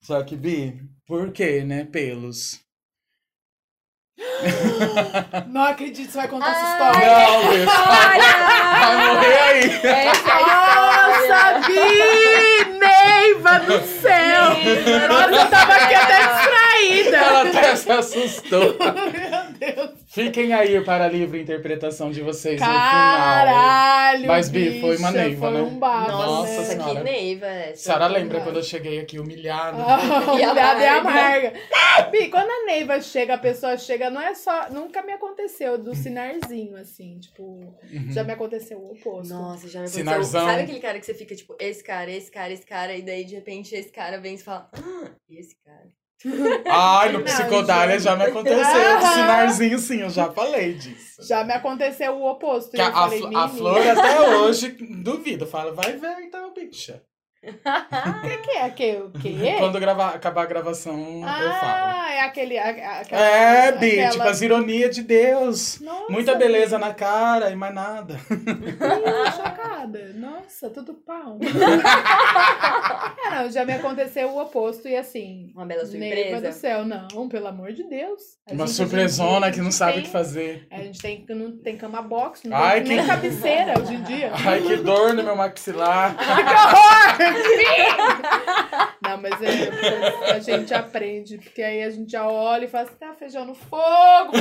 Só 0.00 0.22
que, 0.22 0.34
Bi, 0.34 0.80
por 1.06 1.30
quê, 1.30 1.62
né, 1.62 1.84
pelos? 1.84 2.58
Não 5.52 5.64
acredito 5.64 6.06
que 6.06 6.12
você 6.12 6.18
vai 6.18 6.28
contar 6.28 6.52
essa 6.52 6.64
Ai, 6.64 6.72
história. 6.72 7.06
Não, 7.06 7.50
bicho, 7.50 7.66
vai 8.80 9.14
morrer 9.14 9.38
aí. 9.38 9.64
Essa 10.08 10.30
é 10.30 10.71
Bi! 11.66 12.78
Neiva 12.78 13.58
do 13.60 13.80
céu! 14.00 14.44
Nossa, 15.08 15.30
eu 15.30 15.48
tava 15.48 15.74
aqui 15.74 15.94
até 15.94 16.18
distraída. 16.26 17.16
Ela 17.16 17.42
até 17.42 17.76
se 17.76 17.90
assustou. 17.90 18.76
Deus. 19.74 19.90
Fiquem 20.08 20.52
aí 20.52 20.80
para 20.84 21.04
a 21.04 21.08
livre 21.08 21.40
interpretação 21.40 22.10
de 22.10 22.20
vocês 22.20 22.60
no 22.60 22.66
final. 22.66 22.80
Caralho, 22.80 24.26
Mas, 24.26 24.48
Bi, 24.48 24.80
foi 24.80 24.96
uma 24.96 25.10
bicha, 25.12 25.24
neiva, 25.24 25.40
foi 25.48 25.50
né? 25.56 25.62
um 25.62 25.78
bafo, 25.78 26.10
Nossa 26.10 26.52
né? 26.60 26.64
Senhora. 26.64 26.94
que 26.96 27.04
neiva 27.04 27.46
é 27.46 27.70
essa. 27.70 27.82
Sarah 27.84 28.06
lembra 28.08 28.40
quando 28.40 28.56
eu 28.56 28.62
cheguei 28.62 28.98
aqui 29.00 29.18
humilhado? 29.18 29.78
Ah, 29.80 30.00
E 30.38 30.44
Humilhada 30.46 30.82
e 30.82 30.86
amarga. 30.88 31.52
Bi, 32.10 32.28
quando 32.28 32.50
a 32.50 32.66
Neiva 32.66 33.00
chega, 33.00 33.34
a 33.34 33.38
pessoa 33.38 33.76
chega, 33.76 34.10
não 34.10 34.20
é 34.20 34.34
só. 34.34 34.68
Nunca 34.70 35.02
me 35.02 35.12
aconteceu 35.12 35.78
do 35.78 35.94
sinarzinho, 35.94 36.76
assim. 36.76 37.18
Tipo, 37.18 37.42
Uhum. 37.92 38.10
já 38.12 38.24
me 38.24 38.32
aconteceu 38.32 38.78
o 38.78 38.92
oposto. 38.92 39.32
Nossa, 39.32 39.68
já 39.68 39.80
me 39.80 39.86
aconteceu. 39.86 40.04
Sinarzão. 40.04 40.46
Sabe 40.46 40.62
aquele 40.62 40.80
cara 40.80 40.98
que 40.98 41.06
você 41.06 41.14
fica, 41.14 41.34
tipo, 41.34 41.54
esse 41.60 41.82
cara, 41.84 42.10
esse 42.10 42.30
cara, 42.30 42.52
esse 42.52 42.66
cara, 42.66 42.94
e 42.96 43.02
daí 43.02 43.24
de 43.24 43.34
repente 43.34 43.74
esse 43.74 43.90
cara 43.90 44.18
vem 44.20 44.34
e 44.34 44.38
fala, 44.38 44.68
ah, 44.74 45.10
e 45.28 45.38
esse 45.38 45.54
cara? 45.64 45.88
Ai, 46.68 47.12
no 47.12 47.22
Psicodália 47.22 47.98
já 47.98 48.16
me 48.16 48.24
aconteceu. 48.24 48.98
De 48.98 49.06
sinarzinho, 49.06 49.78
sim, 49.78 50.00
eu 50.00 50.10
já 50.10 50.30
falei 50.30 50.74
disso. 50.74 51.22
Já 51.26 51.44
me 51.44 51.52
aconteceu 51.52 52.12
o 52.14 52.30
oposto. 52.30 52.80
A, 52.80 52.88
a 52.88 52.92
falei, 52.92 53.18
a 53.18 53.22
menina, 53.22 53.48
flor 53.48 53.86
até 53.86 54.20
hoje 54.38 54.76
duvido. 55.02 55.46
Fala, 55.46 55.72
vai 55.72 55.92
ver 55.96 56.20
então, 56.22 56.52
bicha. 56.52 57.02
O 57.44 57.48
que, 58.22 58.36
que 58.38 58.50
é? 58.52 58.70
Que, 58.70 58.92
o 58.98 59.10
quê? 59.10 59.56
Quando 59.58 59.80
gravar, 59.80 60.10
acabar 60.10 60.42
a 60.42 60.46
gravação, 60.46 60.96
eu 60.96 61.22
falo. 61.22 61.92
Ah, 61.92 62.12
é 62.12 62.20
aquele. 62.20 62.56
a- 62.56 62.66
a- 62.66 63.00
aquela- 63.00 63.20
É, 63.20 63.72
Bi, 63.72 63.90
aquela- 63.98 64.10
tipo 64.12 64.22
as 64.28 64.40
ironias 64.42 64.94
de 64.94 65.02
Deus. 65.02 65.80
Nossa, 65.80 66.12
Muita 66.12 66.34
beleza 66.36 66.78
na 66.78 66.94
cara 66.94 67.50
e 67.50 67.56
mais 67.56 67.74
nada. 67.74 68.14
Ih, 68.30 69.32
chocada. 69.36 70.12
Nossa, 70.14 70.70
tudo 70.70 70.94
pau. 70.94 71.38
é, 73.26 73.30
não, 73.42 73.50
já 73.50 73.64
me 73.64 73.72
aconteceu 73.72 74.28
o 74.28 74.40
oposto 74.40 74.86
e 74.86 74.96
assim. 74.96 75.50
Uma 75.54 75.66
bela 75.66 75.84
surpresa. 75.84 76.48
do 76.48 76.52
céu, 76.54 76.84
não, 76.84 77.28
pelo 77.28 77.48
amor 77.48 77.72
de 77.72 77.82
Deus. 77.82 78.22
A 78.48 78.52
Uma 78.52 78.66
gente- 78.68 78.76
surpresona 78.76 79.46
a 79.46 79.50
que 79.50 79.56
gente 79.56 79.64
não 79.64 79.72
sabe 79.72 79.92
o 79.92 79.94
tem- 79.96 80.04
que 80.04 80.10
fazer. 80.10 80.66
A 80.70 80.78
gente 80.78 81.00
tem, 81.00 81.24
não 81.30 81.56
tem 81.58 81.76
cama 81.76 82.00
box, 82.02 82.44
não 82.46 82.56
Ai, 82.56 82.82
tem 82.82 82.96
nem 82.96 83.00
que- 83.00 83.06
cabeceira 83.10 83.80
hoje 83.80 83.94
em 83.94 84.02
dia. 84.02 84.30
Ai, 84.32 84.60
que 84.62 84.76
dor 84.76 85.12
no 85.12 85.24
meu 85.24 85.34
maxilar. 85.34 86.14
Ai, 86.18 86.44
que 86.44 87.24
horror! 87.26 87.31
Não, 89.02 89.20
mas 89.20 89.32
é, 89.42 90.32
a 90.32 90.38
gente 90.38 90.72
aprende, 90.72 91.36
porque 91.38 91.62
aí 91.62 91.82
a 91.82 91.90
gente 91.90 92.12
já 92.12 92.26
olha 92.26 92.64
e 92.64 92.68
fala 92.68 92.84
assim, 92.84 92.94
tá 92.98 93.12
feijão 93.14 93.44
no 93.44 93.54
fogo. 93.54 94.32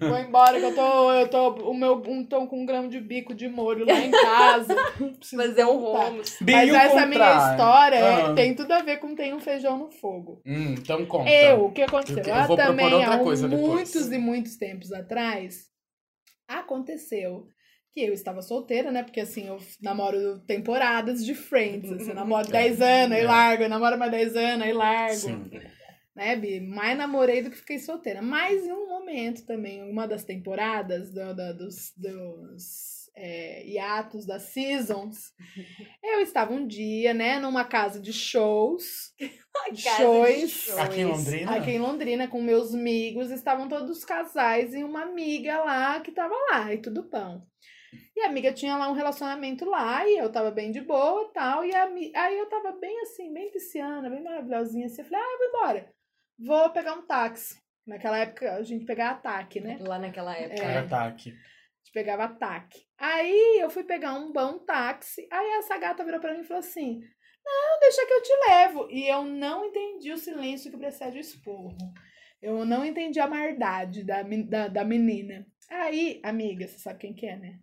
Vou 0.00 0.18
embora 0.18 0.58
que 0.58 0.66
eu 0.66 0.74
tô, 0.74 1.12
eu 1.12 1.28
tô, 1.28 1.48
o 1.70 1.74
meu, 1.74 2.02
um 2.06 2.24
tom 2.24 2.46
com 2.46 2.62
um 2.62 2.66
grão 2.66 2.88
de 2.88 3.00
bico 3.00 3.34
de 3.34 3.48
molho 3.48 3.86
lá 3.86 3.94
em 3.94 4.10
casa. 4.10 4.74
Preciso 5.18 5.42
Fazer 5.42 5.64
um 5.64 5.78
voltar. 5.80 6.04
romos. 6.06 6.36
Bi, 6.40 6.52
Mas 6.52 6.74
essa 6.74 7.06
minha 7.06 7.18
contrário? 7.20 7.50
história 7.52 7.96
é- 7.96 8.22
Ah. 8.26 8.34
tem 8.34 8.54
tudo 8.54 8.72
a 8.72 8.82
ver 8.82 8.98
com 8.98 9.14
tem 9.14 9.32
um 9.34 9.40
feijão 9.40 9.78
no 9.78 9.90
fogo. 9.90 10.40
Hum, 10.46 10.74
então 10.78 11.04
conta. 11.06 11.30
Eu, 11.30 11.64
o 11.66 11.72
que 11.72 11.82
aconteceu? 11.82 12.22
Eu 12.22 12.28
eu 12.28 12.34
Ah, 12.34 12.56
também, 12.56 12.92
outra 12.92 13.14
há 13.14 13.16
depois. 13.16 13.42
muitos 13.42 14.12
e 14.12 14.18
muitos 14.18 14.56
tempos 14.56 14.92
atrás, 14.92 15.66
aconteceu 16.48 17.46
que 17.92 18.00
eu 18.02 18.12
estava 18.12 18.40
solteira, 18.42 18.90
né? 18.92 19.02
Porque 19.02 19.20
assim, 19.20 19.46
eu 19.48 19.58
namoro 19.82 20.38
temporadas 20.46 21.24
de 21.24 21.34
Friends. 21.34 21.90
Assim, 21.90 22.10
eu 22.10 22.14
namoro 22.14 22.48
10 22.48 22.80
anos, 22.80 23.16
aí 23.16 23.24
É. 23.24 23.26
largo, 23.26 23.62
eu 23.64 23.68
namoro 23.68 23.98
mais 23.98 24.10
10 24.12 24.36
anos, 24.36 24.66
aí 24.66 24.72
largo. 24.72 25.14
Sim. 25.16 25.50
Né, 26.14 26.36
Bi? 26.36 26.60
Mais 26.60 26.98
namorei 26.98 27.42
do 27.42 27.50
que 27.50 27.56
fiquei 27.56 27.78
solteira. 27.78 28.20
Mas 28.20 28.64
em 28.66 28.72
um 28.72 28.88
momento 28.88 29.46
também, 29.46 29.82
uma 29.88 30.06
das 30.06 30.24
temporadas 30.24 31.12
do, 31.12 31.34
da- 31.34 31.52
dos, 31.52 31.92
dos 31.96 33.08
é, 33.16 33.64
hiatos 33.66 34.26
das 34.26 34.42
seasons, 34.42 35.32
eu 36.02 36.20
estava 36.20 36.52
um 36.52 36.66
dia, 36.66 37.12
né, 37.14 37.38
numa 37.38 37.64
casa 37.64 38.00
de 38.00 38.12
shows. 38.12 39.12
Casa 39.52 39.72
de 39.72 39.82
shows. 39.82 40.50
shows. 40.50 40.78
Aqui 40.78 41.00
em 41.00 41.04
Londrina? 41.04 41.56
Aqui 41.56 41.70
em 41.72 41.78
Londrina, 41.78 42.28
com 42.28 42.40
meus 42.40 42.74
amigos, 42.74 43.30
estavam 43.30 43.68
todos 43.68 44.04
casais 44.04 44.72
e 44.74 44.82
uma 44.82 45.02
amiga 45.02 45.58
lá 45.62 46.00
que 46.00 46.12
tava 46.12 46.34
lá, 46.50 46.72
e 46.72 46.78
tudo 46.78 47.04
pão. 47.04 47.46
E 48.16 48.20
a 48.20 48.26
amiga 48.26 48.52
tinha 48.52 48.76
lá 48.76 48.88
um 48.88 48.94
relacionamento 48.94 49.64
lá, 49.64 50.06
e 50.06 50.18
eu 50.18 50.30
tava 50.30 50.50
bem 50.50 50.70
de 50.70 50.80
boa 50.80 51.28
e 51.28 51.32
tal. 51.32 51.64
E 51.64 51.74
a, 51.74 51.84
aí 51.84 52.38
eu 52.38 52.48
tava 52.48 52.72
bem 52.72 53.00
assim, 53.02 53.32
bem 53.32 53.50
pisciana, 53.50 54.10
bem 54.10 54.22
maravilhosinha 54.22 54.86
assim. 54.86 55.02
Eu 55.02 55.08
falei, 55.08 55.24
ah, 55.24 55.32
eu 55.32 55.38
vou 55.38 55.48
embora. 55.48 55.92
Vou 56.38 56.70
pegar 56.70 56.94
um 56.94 57.06
táxi. 57.06 57.60
Naquela 57.86 58.18
época 58.18 58.54
a 58.54 58.62
gente 58.62 58.84
pegava 58.84 59.18
ataque, 59.18 59.60
né? 59.60 59.78
Lá 59.80 59.98
naquela 59.98 60.36
época. 60.36 60.62
É. 60.62 60.64
Era 60.64 60.80
ataque. 60.80 61.30
A 61.30 61.82
gente 61.82 61.92
pegava 61.92 62.24
ataque. 62.24 62.86
Aí 62.98 63.58
eu 63.60 63.70
fui 63.70 63.84
pegar 63.84 64.14
um 64.14 64.32
bom 64.32 64.58
táxi. 64.58 65.26
Aí 65.30 65.50
essa 65.58 65.76
gata 65.78 66.04
virou 66.04 66.20
pra 66.20 66.34
mim 66.34 66.40
e 66.40 66.44
falou 66.44 66.60
assim: 66.60 67.00
Não, 67.44 67.80
deixa 67.80 68.06
que 68.06 68.12
eu 68.12 68.22
te 68.22 68.32
levo. 68.48 68.88
E 68.90 69.08
eu 69.08 69.24
não 69.24 69.64
entendi 69.64 70.12
o 70.12 70.18
silêncio 70.18 70.70
que 70.70 70.78
precede 70.78 71.18
o 71.18 71.20
esporro. 71.20 71.76
Eu 72.40 72.64
não 72.64 72.84
entendi 72.84 73.20
a 73.20 73.26
maldade 73.26 74.04
da, 74.04 74.22
da, 74.22 74.68
da 74.68 74.84
menina. 74.84 75.46
Aí, 75.68 76.20
amiga, 76.22 76.66
você 76.66 76.78
sabe 76.78 77.00
quem 77.00 77.14
que 77.14 77.26
é, 77.26 77.36
né? 77.36 77.58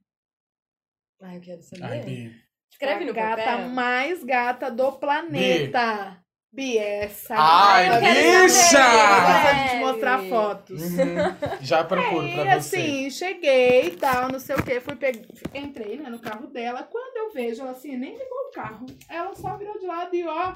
Ai, 1.21 1.37
eu 1.37 1.41
quero 1.41 1.61
saber. 1.61 1.83
Ai, 1.83 1.99
Bi. 2.01 2.31
Escreve 2.71 3.05
no 3.05 3.11
a 3.11 3.13
gata 3.13 3.43
papel. 3.43 3.69
mais 3.69 4.23
gata 4.23 4.69
do 4.69 4.91
planeta. 4.93 6.23
Bi, 6.51 6.77
essa. 6.77 7.35
Ai, 7.37 7.89
bicha! 7.99 8.79
a 8.79 9.53
gente 9.53 9.69
saber. 9.69 9.79
mostrar 9.79 10.23
fotos. 10.29 10.81
Uhum. 10.81 11.15
Já 11.61 11.83
procuro 11.83 12.21
Aí, 12.25 12.33
pra 12.33 12.61
você. 12.61 12.77
assim, 12.77 13.09
cheguei 13.11 13.87
e 13.87 13.91
tal, 13.91 14.31
não 14.31 14.39
sei 14.39 14.55
o 14.55 14.63
que, 14.63 14.79
fui 14.79 14.95
pe... 14.95 15.11
entrei, 15.53 15.97
né, 15.97 16.09
no 16.09 16.19
carro 16.19 16.47
dela. 16.47 16.83
Quando 16.83 17.17
eu 17.17 17.33
vejo 17.33 17.61
ela 17.61 17.71
assim, 17.71 17.97
nem 17.97 18.13
ligou 18.13 18.47
o 18.47 18.51
carro. 18.51 18.85
Ela 19.09 19.35
só 19.35 19.57
virou 19.57 19.77
de 19.77 19.85
lado 19.85 20.15
e 20.15 20.25
ó, 20.25 20.55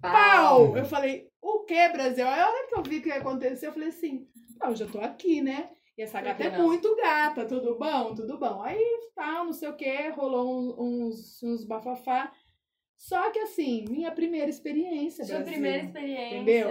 pau! 0.00 0.76
Eu 0.76 0.84
falei, 0.84 1.28
o 1.42 1.64
que, 1.64 1.88
Brasil? 1.90 2.26
Aí 2.26 2.40
a 2.40 2.48
hora 2.48 2.66
que 2.68 2.74
eu 2.74 2.82
vi 2.82 2.98
o 2.98 3.02
que 3.02 3.08
ia 3.08 3.16
acontecer, 3.16 3.66
eu 3.66 3.72
falei 3.72 3.88
assim, 3.88 4.26
ah, 4.60 4.70
eu 4.70 4.76
já 4.76 4.86
tô 4.86 5.00
aqui, 5.00 5.40
né? 5.40 5.70
E 5.98 6.02
essa 6.02 6.20
gata 6.20 6.44
é 6.44 6.56
muito 6.56 6.94
gata, 6.94 7.44
tudo 7.44 7.76
bom? 7.76 8.14
Tudo 8.14 8.38
bom. 8.38 8.62
Aí, 8.62 8.80
tal, 9.16 9.46
não 9.46 9.52
sei 9.52 9.68
o 9.68 9.74
que, 9.74 10.10
rolou 10.10 10.80
uns, 10.80 11.42
uns 11.42 11.64
bafafá. 11.64 12.32
Só 12.96 13.32
que 13.32 13.40
assim, 13.40 13.84
minha 13.90 14.12
primeira 14.12 14.48
experiência, 14.48 15.24
Sua 15.24 15.38
Brasil. 15.38 15.52
primeira 15.54 15.84
experiência. 15.84 16.36
Entendeu? 16.36 16.70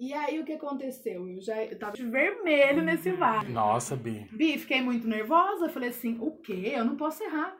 E 0.00 0.12
aí, 0.12 0.40
o 0.40 0.44
que 0.44 0.54
aconteceu? 0.54 1.28
Eu 1.28 1.40
já 1.40 1.64
eu 1.64 1.78
tava 1.78 1.92
de 1.92 2.04
vermelho 2.04 2.82
nesse 2.82 3.12
vale. 3.12 3.52
Nossa, 3.52 3.94
Bi. 3.94 4.28
Bi, 4.32 4.58
fiquei 4.58 4.82
muito 4.82 5.06
nervosa. 5.06 5.68
Falei 5.68 5.90
assim, 5.90 6.18
o 6.20 6.32
quê? 6.32 6.72
Eu 6.74 6.84
não 6.84 6.96
posso 6.96 7.22
errar. 7.22 7.56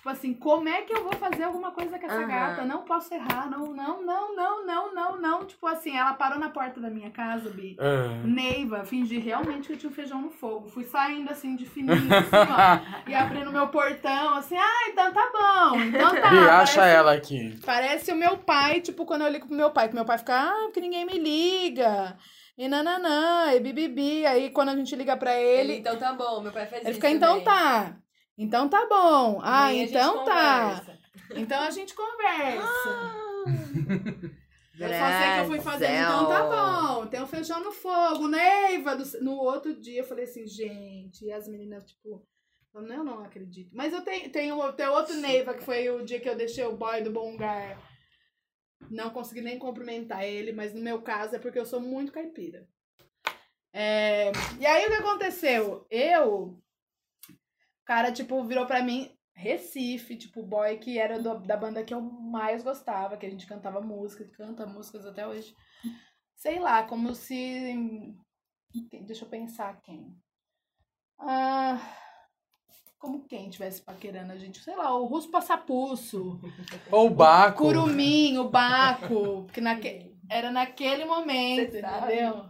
Tipo 0.00 0.08
assim, 0.08 0.32
como 0.32 0.66
é 0.66 0.80
que 0.80 0.94
eu 0.94 1.04
vou 1.04 1.12
fazer 1.12 1.42
alguma 1.42 1.72
coisa 1.72 1.98
com 1.98 2.06
essa 2.06 2.16
Aham. 2.16 2.26
gata? 2.26 2.64
Não 2.64 2.84
posso 2.84 3.12
errar. 3.12 3.50
Não, 3.50 3.66
não, 3.66 4.02
não, 4.02 4.34
não, 4.34 4.64
não, 4.64 4.94
não, 4.94 5.20
não. 5.20 5.44
Tipo 5.44 5.66
assim, 5.66 5.94
ela 5.94 6.14
parou 6.14 6.38
na 6.38 6.48
porta 6.48 6.80
da 6.80 6.88
minha 6.88 7.10
casa, 7.10 7.50
Bi. 7.50 7.76
Ah. 7.78 8.22
Neiva, 8.24 8.82
fingi 8.82 9.18
realmente 9.18 9.66
que 9.66 9.74
eu 9.74 9.76
tinha 9.76 9.90
um 9.90 9.94
feijão 9.94 10.22
no 10.22 10.30
fogo. 10.30 10.68
Fui 10.70 10.84
saindo 10.84 11.30
assim 11.30 11.54
de 11.54 11.66
fininho, 11.66 11.92
assim, 12.14 12.30
ó. 12.34 13.04
e 13.10 13.14
abrindo 13.14 13.52
meu 13.52 13.68
portão, 13.68 14.36
assim, 14.38 14.56
ah, 14.56 14.88
então 14.88 15.12
tá 15.12 15.30
bom. 15.34 15.78
Então 15.82 16.14
tá. 16.18 16.30
Bi, 16.30 16.38
acha 16.38 16.76
parece- 16.80 16.96
ela 16.96 17.12
aqui. 17.12 17.60
Parece 17.66 18.10
o 18.10 18.16
meu 18.16 18.38
pai, 18.38 18.80
tipo, 18.80 19.04
quando 19.04 19.20
eu 19.20 19.28
ligo 19.28 19.46
pro 19.48 19.54
meu 19.54 19.70
pai, 19.70 19.90
que 19.90 19.94
meu 19.94 20.06
pai 20.06 20.16
fica, 20.16 20.34
ah, 20.34 20.62
porque 20.64 20.80
ninguém 20.80 21.04
me 21.04 21.18
liga. 21.18 22.16
E 22.56 22.68
nananã, 22.68 23.52
e 23.52 23.60
bibibi. 23.60 24.24
Aí 24.24 24.48
quando 24.48 24.70
a 24.70 24.76
gente 24.76 24.96
liga 24.96 25.14
pra 25.14 25.34
Ele, 25.34 25.72
ele, 25.72 25.80
então 25.80 25.98
tá 25.98 26.14
bom, 26.14 26.40
meu 26.40 26.52
pai 26.52 26.64
faz 26.66 26.80
ele 26.80 26.92
isso. 26.92 26.94
fica, 27.00 27.10
então 27.10 27.40
também. 27.40 27.44
tá. 27.44 27.96
Então 28.38 28.68
tá 28.68 28.86
bom. 28.88 29.40
Ah, 29.42 29.72
então 29.74 30.24
tá. 30.24 30.82
Então 31.34 31.60
a 31.62 31.70
gente 31.70 31.94
conversa. 31.94 33.10
Eu 34.78 34.88
só 34.88 35.06
sei 35.18 35.32
que 35.34 35.40
eu 35.40 35.46
fui 35.46 35.60
fazendo, 35.60 35.92
então 35.92 36.26
tá 36.28 36.42
bom. 36.48 37.06
Tem 37.06 37.22
um 37.22 37.26
feijão 37.26 37.62
no 37.62 37.70
fogo, 37.72 38.28
Neiva. 38.28 38.96
do- 38.96 39.22
No 39.22 39.32
outro 39.34 39.74
dia 39.78 40.00
eu 40.00 40.04
falei 40.04 40.24
assim, 40.24 40.46
gente, 40.46 41.24
e 41.26 41.32
as 41.32 41.46
meninas, 41.46 41.84
tipo, 41.84 42.26
eu 42.74 42.82
não 43.04 43.22
acredito. 43.22 43.70
Mas 43.76 43.92
eu 43.92 44.00
tenho, 44.02 44.30
tenho, 44.30 44.72
tenho 44.72 44.92
outro 44.92 45.14
Neiva, 45.16 45.52
que 45.54 45.62
foi 45.64 45.90
o 45.90 46.04
dia 46.04 46.18
que 46.18 46.28
eu 46.28 46.36
deixei 46.36 46.64
o 46.64 46.76
boy 46.76 47.02
do 47.02 47.10
bom 47.10 47.32
lugar. 47.32 47.78
Não 48.90 49.10
consegui 49.10 49.42
nem 49.42 49.58
cumprimentar 49.58 50.24
ele, 50.24 50.52
mas 50.52 50.72
no 50.72 50.80
meu 50.80 51.02
caso 51.02 51.36
é 51.36 51.38
porque 51.38 51.58
eu 51.58 51.66
sou 51.66 51.80
muito 51.80 52.10
caipira. 52.12 52.66
É, 53.72 54.32
E 54.58 54.64
aí 54.66 54.86
o 54.86 54.88
que 54.88 54.94
aconteceu? 54.94 55.86
Eu, 55.90 56.58
cara, 57.90 58.12
tipo, 58.12 58.44
virou 58.44 58.66
pra 58.66 58.84
mim, 58.84 59.10
Recife, 59.34 60.14
tipo, 60.16 60.44
boy 60.44 60.78
que 60.78 60.96
era 60.96 61.20
do- 61.20 61.40
da 61.40 61.56
banda 61.56 61.82
que 61.82 61.92
eu 61.92 62.00
mais 62.00 62.62
gostava, 62.62 63.16
que 63.16 63.26
a 63.26 63.28
gente 63.30 63.48
cantava 63.48 63.80
música, 63.80 64.24
canta 64.36 64.64
músicas 64.64 65.04
até 65.04 65.26
hoje. 65.26 65.56
Sei 66.36 66.60
lá, 66.60 66.84
como 66.84 67.16
se. 67.16 68.14
Deixa 69.06 69.24
eu 69.24 69.28
pensar 69.28 69.80
quem. 69.82 70.16
Ah, 71.18 71.80
como 72.96 73.26
quem 73.26 73.50
tivesse 73.50 73.82
paquerando 73.82 74.32
a 74.32 74.36
gente. 74.36 74.60
Sei 74.62 74.76
lá, 74.76 74.94
o 74.96 75.06
Russo 75.06 75.28
Passapuço. 75.28 76.40
Ou 76.92 77.08
o 77.08 77.10
Baco. 77.10 77.64
Curumim, 77.64 78.38
o 78.38 78.48
Baco. 78.48 79.46
Que 79.52 79.60
naque... 79.60 80.16
era 80.30 80.52
naquele 80.52 81.04
momento, 81.04 81.72
Você 81.72 81.80
sabe. 81.80 82.12
entendeu? 82.14 82.48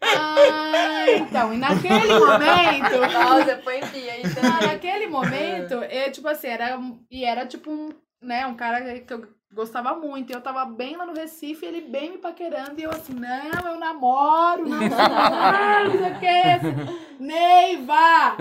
Ah, 0.00 1.10
então, 1.10 1.52
e 1.52 1.58
naquele 1.58 2.18
momento. 2.18 3.12
Nossa, 3.12 3.56
põe 3.56 3.80
pia 3.80 4.12
Ah, 4.14 4.34
também. 4.34 4.68
naquele 4.68 5.06
momento, 5.06 5.74
eu, 5.74 6.12
tipo 6.12 6.28
assim, 6.28 6.48
era. 6.48 6.78
E 7.10 7.24
era 7.24 7.46
tipo 7.46 7.70
um, 7.70 7.90
né, 8.20 8.46
um 8.46 8.54
cara 8.54 9.00
que 9.00 9.12
eu 9.12 9.26
gostava 9.52 9.94
muito. 9.94 10.30
E 10.30 10.34
eu 10.34 10.40
tava 10.40 10.64
bem 10.64 10.96
lá 10.96 11.06
no 11.06 11.14
Recife, 11.14 11.64
ele 11.64 11.82
bem 11.82 12.12
me 12.12 12.18
paquerando. 12.18 12.78
E 12.78 12.84
eu 12.84 12.90
assim, 12.90 13.14
não, 13.14 13.72
eu 13.72 13.78
namoro, 13.78 14.68
não, 14.68 14.78
não, 14.80 15.90
sei 15.92 16.12
o 16.12 16.20
que. 16.20 17.22
Neiva! 17.22 18.36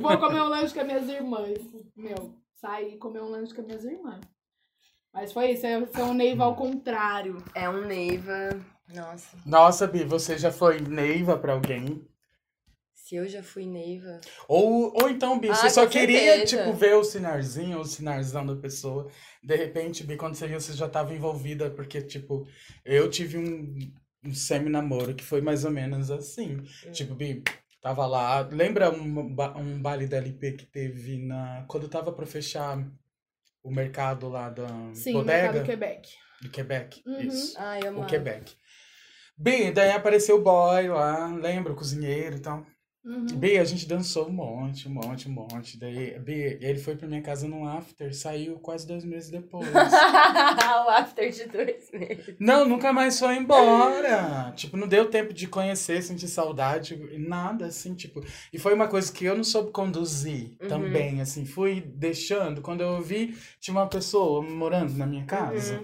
Vou 0.00 0.18
comer 0.18 0.42
um 0.42 0.48
lanche 0.48 0.74
com 0.74 0.80
as 0.80 0.86
minhas 0.86 1.08
irmãs. 1.08 1.58
Meu, 1.96 2.34
saí 2.54 2.94
e 2.94 2.98
comer 2.98 3.22
um 3.22 3.28
lanche 3.28 3.54
com 3.54 3.60
as 3.60 3.66
minhas 3.66 3.84
irmãs. 3.84 4.20
Mas 5.12 5.32
foi 5.32 5.52
isso, 5.52 5.66
sou 5.94 6.06
um 6.06 6.14
Neiva 6.14 6.44
ao 6.44 6.56
contrário. 6.56 7.38
É 7.54 7.68
um 7.68 7.86
Neiva. 7.86 8.73
Nossa, 8.88 9.36
Nossa, 9.46 9.86
Bi, 9.86 10.04
você 10.04 10.36
já 10.38 10.52
foi 10.52 10.80
Neiva 10.80 11.38
pra 11.38 11.52
alguém? 11.54 12.06
se 12.94 13.16
eu 13.16 13.28
já 13.28 13.42
fui 13.42 13.66
Neiva. 13.66 14.18
Ou, 14.48 14.90
ou 14.98 15.10
então, 15.10 15.38
Bi, 15.38 15.48
você 15.48 15.66
Ah, 15.66 15.70
só 15.70 15.84
com 15.84 15.92
queria, 15.92 16.18
certeza. 16.38 16.56
tipo, 16.64 16.72
ver 16.72 16.94
o 16.94 17.04
sinarzinho, 17.04 17.78
o 17.78 17.84
sinarzão 17.84 18.46
da 18.46 18.56
pessoa. 18.56 19.10
De 19.42 19.54
repente, 19.54 20.02
Bi, 20.04 20.16
quando 20.16 20.34
você 20.34 20.46
viu, 20.48 20.58
você 20.58 20.72
já 20.72 20.88
tava 20.88 21.12
envolvida, 21.14 21.70
porque, 21.70 22.00
tipo, 22.00 22.46
eu 22.82 23.10
tive 23.10 23.36
um, 23.36 23.76
um 24.24 24.34
semi-namoro 24.34 25.14
que 25.14 25.22
foi 25.22 25.42
mais 25.42 25.66
ou 25.66 25.70
menos 25.70 26.10
assim. 26.10 26.56
Hum. 26.86 26.92
Tipo, 26.92 27.14
Bi, 27.14 27.42
tava 27.82 28.06
lá. 28.06 28.40
Lembra 28.40 28.90
um, 28.90 29.36
um 29.58 29.82
baile 29.82 30.06
da 30.06 30.16
LP 30.16 30.52
que 30.52 30.64
teve 30.64 31.18
na. 31.18 31.64
Quando 31.68 31.88
tava 31.88 32.10
pra 32.10 32.24
fechar 32.24 32.82
o 33.62 33.70
mercado 33.70 34.30
lá 34.30 34.48
da 34.48 34.66
Sim, 34.94 35.12
bodega? 35.12 35.52
Mercado 35.52 35.66
Quebec. 35.66 36.10
Do 36.40 36.50
Quebec. 36.50 37.02
Uhum. 37.06 37.20
Isso. 37.20 37.54
Ai, 37.58 37.80
O. 37.90 38.06
Quebec. 38.06 38.56
Bem, 39.36 39.72
daí 39.72 39.90
apareceu 39.90 40.36
o 40.36 40.42
boy 40.42 40.88
lá, 40.88 41.26
lembra, 41.28 41.72
o 41.72 41.76
cozinheiro 41.76 42.36
e 42.36 42.40
tal. 42.40 42.64
Uhum. 43.04 43.26
Bem, 43.36 43.58
a 43.58 43.64
gente 43.64 43.86
dançou 43.86 44.28
um 44.28 44.32
monte, 44.32 44.88
um 44.88 44.92
monte, 44.92 45.28
um 45.28 45.32
monte. 45.32 45.78
Daí, 45.78 46.18
Bem, 46.20 46.56
ele 46.62 46.78
foi 46.78 46.96
pra 46.96 47.06
minha 47.06 47.20
casa 47.20 47.46
num 47.46 47.68
after, 47.68 48.14
saiu 48.14 48.58
quase 48.60 48.86
dois 48.86 49.04
meses 49.04 49.28
depois. 49.28 49.68
o 49.74 50.88
after 50.88 51.30
de 51.30 51.44
dois 51.46 51.90
meses. 51.92 52.34
não, 52.40 52.66
nunca 52.66 52.94
mais 52.94 53.18
foi 53.18 53.36
embora. 53.36 54.52
Tipo, 54.56 54.78
não 54.78 54.88
deu 54.88 55.10
tempo 55.10 55.34
de 55.34 55.46
conhecer, 55.46 56.02
sentir 56.02 56.28
saudade, 56.28 56.96
nada, 57.18 57.66
assim, 57.66 57.94
tipo. 57.94 58.24
E 58.50 58.58
foi 58.58 58.72
uma 58.72 58.88
coisa 58.88 59.12
que 59.12 59.26
eu 59.26 59.36
não 59.36 59.44
soube 59.44 59.70
conduzir 59.70 60.56
Uhum. 60.62 60.68
também, 60.68 61.20
assim. 61.20 61.44
Fui 61.44 61.82
deixando. 61.82 62.62
Quando 62.62 62.80
eu 62.80 63.02
vi, 63.02 63.36
tinha 63.60 63.76
uma 63.76 63.86
pessoa 63.86 64.40
morando 64.40 64.94
na 64.94 65.06
minha 65.06 65.26
casa. 65.26 65.74
Uhum. 65.74 65.82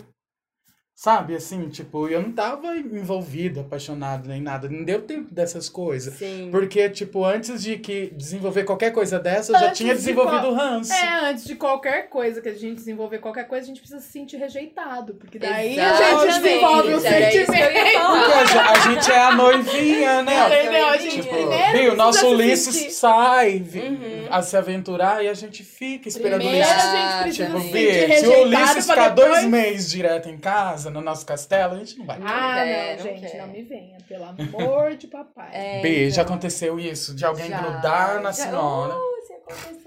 Sabe, 1.03 1.35
assim, 1.35 1.67
tipo, 1.71 2.09
eu 2.09 2.21
não 2.21 2.31
tava 2.31 2.77
envolvido, 2.77 3.61
apaixonado 3.61 4.29
nem 4.29 4.39
nada. 4.43 4.69
Não 4.69 4.85
deu 4.85 5.01
tempo 5.01 5.33
dessas 5.33 5.67
coisas. 5.67 6.13
Sim. 6.13 6.49
Porque, 6.51 6.91
tipo, 6.91 7.25
antes 7.25 7.63
de 7.63 7.79
que 7.79 8.13
desenvolver 8.15 8.65
qualquer 8.65 8.91
coisa 8.93 9.19
dessa, 9.19 9.51
eu 9.51 9.59
já 9.61 9.71
tinha 9.71 9.95
de 9.95 10.01
desenvolvido 10.01 10.41
qual- 10.43 10.53
o 10.53 10.55
ranço. 10.55 10.93
É, 10.93 11.31
antes 11.31 11.45
de 11.45 11.55
qualquer 11.55 12.11
coisa 12.11 12.43
que 12.43 12.51
a 12.51 12.53
gente 12.53 12.75
desenvolver, 12.75 13.17
qualquer 13.17 13.45
coisa, 13.49 13.65
a 13.65 13.69
gente 13.69 13.81
precisa 13.81 13.99
se 13.99 14.13
sentir 14.13 14.37
rejeitado. 14.37 15.15
Porque 15.15 15.39
daí 15.39 15.81
a 15.81 15.89
Exatamente, 15.95 16.33
gente 16.35 16.43
desenvolve 16.43 16.93
o 16.93 17.01
sentimento. 17.01 17.47
Porque 17.47 18.33
a, 18.35 18.45
ge- 18.45 18.59
a 18.59 18.79
gente 18.91 19.11
é 19.11 19.19
a 19.23 19.33
noivinha, 19.35 20.23
né? 20.23 20.61
Entendeu? 20.65 20.87
A 20.87 20.97
gente 20.99 21.23
Tipo, 21.23 21.93
o 21.93 21.97
nosso 21.97 22.27
Ulisses 22.29 22.75
sentir- 22.77 22.91
sai 22.91 23.57
Uhum. 23.75 24.27
a 24.31 24.43
se 24.43 24.55
aventurar 24.55 25.25
e 25.25 25.29
a 25.29 25.35
gente 25.35 25.65
fica 25.65 26.09
esperando 26.11 26.43
o 26.45 26.47
Ulisses. 26.47 26.71
a 26.71 27.23
gente 27.23 27.23
precisa 27.23 27.47
Tipo, 27.47 27.61
se 27.63 27.73
sentir 27.73 28.19
se 28.19 28.27
o 28.27 28.43
Ulisses 28.43 28.87
ficar 28.87 29.09
depois... 29.09 29.31
dois 29.33 29.45
meses 29.47 29.91
direto 29.91 30.29
em 30.29 30.37
casa, 30.37 30.90
no 30.91 31.01
nosso 31.01 31.25
castelo, 31.27 31.75
a 31.75 31.79
gente 31.79 31.99
não 31.99 32.07
vai. 32.07 32.19
Ah, 32.23 32.65
não, 32.65 32.97
não 32.97 33.03
gente, 33.15 33.31
quer. 33.31 33.39
não 33.39 33.47
me 33.49 33.63
venha. 33.63 33.99
Pelo 34.09 34.25
amor 34.25 34.97
de 34.97 35.07
papai. 35.07 35.51
É, 35.53 35.81
B, 35.83 36.11
já 36.11 36.23
então. 36.23 36.35
aconteceu 36.35 36.79
isso, 36.81 37.15
de 37.15 37.25
alguém 37.25 37.49
Já, 37.49 37.59
grudar 37.61 38.15
na 38.21 38.33
já- 38.33 38.45
senhora. 38.45 38.95
Oh, 38.95 39.19
isso 39.23 39.33
aconteceu. 39.33 39.80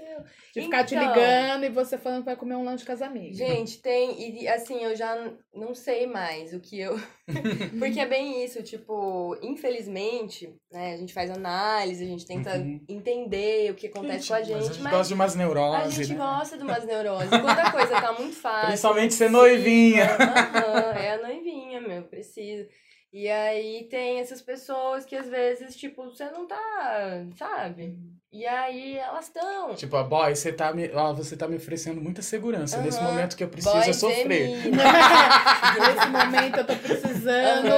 De 0.52 0.62
ficar 0.62 0.84
te 0.84 0.94
Então, 0.94 1.08
ligando 1.08 1.64
e 1.64 1.68
você 1.68 1.96
falando 1.98 2.20
que 2.20 2.26
vai 2.26 2.36
comer 2.36 2.54
um 2.56 2.64
lanche 2.64 2.84
com 2.84 2.92
as 2.92 3.02
amigas. 3.02 3.36
Gente, 3.36 3.80
tem. 3.80 4.40
E 4.40 4.48
assim, 4.48 4.82
eu 4.82 4.94
já 4.94 5.30
não 5.54 5.74
sei 5.74 6.06
mais 6.06 6.52
o 6.52 6.60
que 6.60 6.78
eu. 6.80 6.98
Porque 7.78 7.98
é 8.00 8.06
bem 8.06 8.44
isso, 8.44 8.62
tipo, 8.62 9.36
infelizmente, 9.42 10.54
né? 10.70 10.94
A 10.94 10.96
gente 10.96 11.12
faz 11.14 11.30
análise, 11.30 12.04
a 12.04 12.06
gente 12.06 12.26
tenta 12.26 12.54
Uhum. 12.56 12.80
entender 12.88 13.70
o 13.70 13.74
que 13.74 13.86
acontece 13.86 14.28
com 14.28 14.34
a 14.34 14.38
mas 14.38 14.46
gente, 14.46 14.58
a 14.58 14.72
gente 14.72 14.82
mas. 14.82 14.92
gosta 14.92 15.08
de 15.08 15.14
umas 15.14 15.34
A 15.34 15.38
neuroses, 15.38 15.94
gente 16.06 16.12
né? 16.12 16.24
gosta 16.24 16.56
de 16.56 16.62
umas 16.62 16.84
neuroses. 16.84 17.30
Quando 17.30 17.58
a 17.58 17.70
coisa 17.72 18.00
tá 18.00 18.12
muito 18.12 18.36
fácil. 18.36 18.66
Principalmente 18.68 19.14
ser 19.14 19.30
noivinha. 19.30 20.04
Aham, 20.04 20.92
é 20.96 21.14
a 21.14 21.22
noivinha, 21.22 21.80
meu, 21.80 22.02
precisa. 22.04 22.68
E 23.14 23.30
aí 23.30 23.84
tem 23.84 24.18
essas 24.18 24.42
pessoas 24.42 25.04
que 25.04 25.14
às 25.14 25.28
vezes, 25.28 25.76
tipo, 25.76 26.02
você 26.02 26.28
não 26.32 26.48
tá, 26.48 27.24
sabe? 27.36 27.96
E 28.32 28.44
aí 28.44 28.98
elas 28.98 29.26
estão. 29.26 29.72
Tipo, 29.76 29.96
a 29.96 30.02
boy, 30.02 30.34
você 30.34 30.52
tá 30.52 30.72
me, 30.72 30.90
ó, 30.92 31.12
você 31.12 31.36
tá 31.36 31.46
me 31.46 31.54
oferecendo 31.54 32.00
muita 32.00 32.22
segurança. 32.22 32.82
Nesse 32.82 32.98
Aham. 32.98 33.12
momento 33.12 33.36
que 33.36 33.44
eu 33.44 33.48
preciso 33.48 33.72
Boy 33.72 33.88
é 33.88 33.92
sofrer. 33.92 34.48
Nesse 34.66 36.08
momento 36.08 36.58
eu 36.58 36.66
tô 36.66 36.74
precisando. 36.74 37.70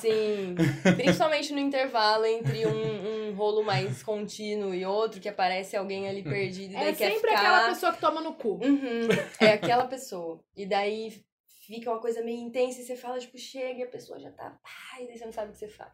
Sim. 0.00 0.56
Principalmente 0.96 1.52
no 1.52 1.60
intervalo 1.60 2.24
entre 2.24 2.66
um, 2.66 3.28
um 3.28 3.34
rolo 3.36 3.62
mais 3.62 4.02
contínuo 4.02 4.74
e 4.74 4.84
outro, 4.84 5.20
que 5.20 5.28
aparece 5.28 5.76
alguém 5.76 6.08
ali 6.08 6.24
perdido 6.24 6.72
e 6.72 6.74
daí 6.74 6.88
É 6.88 6.92
quer 6.94 7.12
sempre 7.12 7.30
ficar... 7.30 7.42
aquela 7.42 7.68
pessoa 7.68 7.92
que 7.92 8.00
toma 8.00 8.20
no 8.20 8.34
cu. 8.34 8.54
Uhum, 8.54 9.08
é 9.38 9.52
aquela 9.52 9.84
pessoa. 9.84 10.40
E 10.56 10.66
daí 10.66 11.22
fica 11.66 11.90
uma 11.90 12.00
coisa 12.00 12.22
meio 12.22 12.40
intensa 12.40 12.80
e 12.80 12.84
você 12.84 12.96
fala, 12.96 13.18
tipo, 13.18 13.38
chega 13.38 13.80
e 13.80 13.82
a 13.84 13.88
pessoa 13.90 14.18
já 14.18 14.30
tá. 14.30 14.50
Pá, 14.62 15.00
e 15.00 15.06
daí 15.06 15.16
você 15.18 15.24
não 15.24 15.32
sabe 15.32 15.50
o 15.50 15.52
que 15.52 15.58
você 15.58 15.68
faz. 15.68 15.92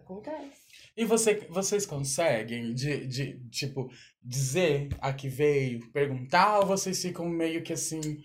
Acontece. 0.00 0.62
E 0.96 1.04
você, 1.04 1.34
vocês 1.50 1.84
conseguem, 1.84 2.72
de, 2.72 3.06
de, 3.06 3.48
tipo, 3.50 3.90
dizer 4.22 4.88
a 5.00 5.12
que 5.12 5.28
veio, 5.28 5.90
perguntar, 5.92 6.60
ou 6.60 6.66
vocês 6.66 7.00
ficam 7.02 7.28
meio 7.28 7.62
que 7.62 7.72
assim. 7.72 8.22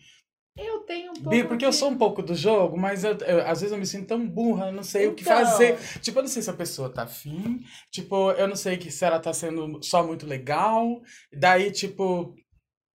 Eu 0.55 0.81
tenho 0.81 1.09
um 1.11 1.15
pouco. 1.15 1.29
Bi, 1.31 1.43
porque 1.47 1.65
eu 1.65 1.71
de- 1.71 1.75
sou 1.75 1.89
um 1.89 1.97
pouco 1.97 2.21
do 2.21 2.35
jogo, 2.35 2.77
mas 2.77 3.03
eu, 3.03 3.17
eu- 3.17 3.41
às 3.47 3.59
vezes 3.61 3.71
eu 3.71 3.77
me 3.79 3.87
sinto 3.87 4.07
tão 4.07 4.25
burra, 4.27 4.67
eu 4.67 4.71
não 4.71 4.83
sei 4.83 5.07
o 5.07 5.15
que 5.15 5.23
Então. 5.23 5.35
fazer. 5.35 5.77
Tipo, 5.99 6.19
eu 6.19 6.23
não 6.23 6.29
sei 6.29 6.43
se 6.43 6.49
a 6.49 6.53
pessoa 6.53 6.93
tá 6.93 7.03
afim. 7.03 7.59
Tipo, 7.91 8.31
eu 8.33 8.47
não 8.47 8.55
sei 8.55 8.77
que, 8.77 8.91
se 8.91 9.03
ela 9.03 9.19
tá 9.19 9.33
sendo 9.33 9.81
só 9.83 10.05
muito 10.05 10.27
legal. 10.27 11.01
Daí, 11.33 11.71
tipo, 11.71 12.35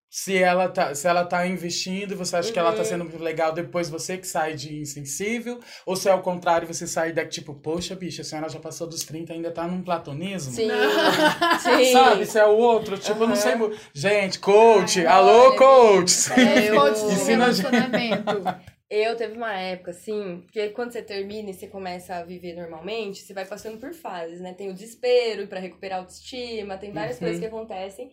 se 0.09 0.35
ela 0.41 0.67
tá, 0.67 0.95
se 0.95 1.07
ela 1.07 1.23
tá 1.23 1.45
investindo 1.45 2.15
você 2.17 2.35
acha 2.35 2.51
que 2.51 2.57
ela 2.57 2.71
tá 2.71 2.79
Uhum. 2.79 2.83
sendo 2.85 3.03
muito 3.05 3.21
legal, 3.23 3.51
depois 3.53 3.89
você 3.89 4.17
que 4.17 4.25
sai 4.27 4.55
de 4.55 4.79
insensível. 4.79 5.59
Ou 5.85 5.95
se 5.95 6.09
é 6.09 6.13
o 6.13 6.21
contrário, 6.21 6.67
você 6.67 6.87
sai 6.87 7.11
daqui, 7.13 7.29
tipo, 7.29 7.53
poxa, 7.53 7.95
bicha, 7.95 8.21
a 8.23 8.25
senhora 8.25 8.49
já 8.49 8.59
passou 8.59 8.87
dos 8.87 9.03
30 9.03 9.33
ainda 9.33 9.51
tá 9.51 9.67
num 9.67 9.81
platonismo. 9.83 10.51
Sim. 10.51 10.67
Sim. 11.61 11.93
Sabe, 11.93 12.25
se 12.25 12.39
é 12.39 12.45
o 12.45 12.57
outro, 12.57 12.97
tipo, 12.97 13.23
eu 13.23 13.27
não 13.27 13.35
sei. 13.35 13.53
Gente, 13.93 14.39
coach, 14.39 14.99
Ai, 15.01 15.05
alô, 15.05 15.49
olha, 15.49 15.57
coach! 15.57 16.11
É, 16.33 16.69
eu- 16.69 16.75
Coach 16.81 16.99
de 17.05 17.13
Ensina 17.13 17.45
a 17.47 17.51
gente. 17.51 17.67
relacionamento. 17.67 18.69
Eu 18.91 19.15
teve 19.15 19.37
uma 19.37 19.53
época, 19.53 19.91
assim, 19.91 20.41
porque 20.47 20.69
quando 20.69 20.91
você 20.91 21.03
termina 21.03 21.51
e 21.51 21.53
você 21.53 21.67
começa 21.67 22.15
a 22.15 22.23
viver 22.23 22.55
normalmente, 22.55 23.21
você 23.21 23.35
vai 23.35 23.45
passando 23.45 23.77
por 23.77 23.93
fases, 23.93 24.41
né? 24.41 24.51
Tem 24.55 24.67
o 24.67 24.73
desespero 24.73 25.45
pra 25.45 25.59
recuperar 25.59 25.99
a 25.99 26.01
autoestima, 26.01 26.75
tem 26.75 26.91
várias 26.91 27.17
Uhum. 27.17 27.19
coisas 27.21 27.39
que 27.39 27.45
acontecem. 27.45 28.09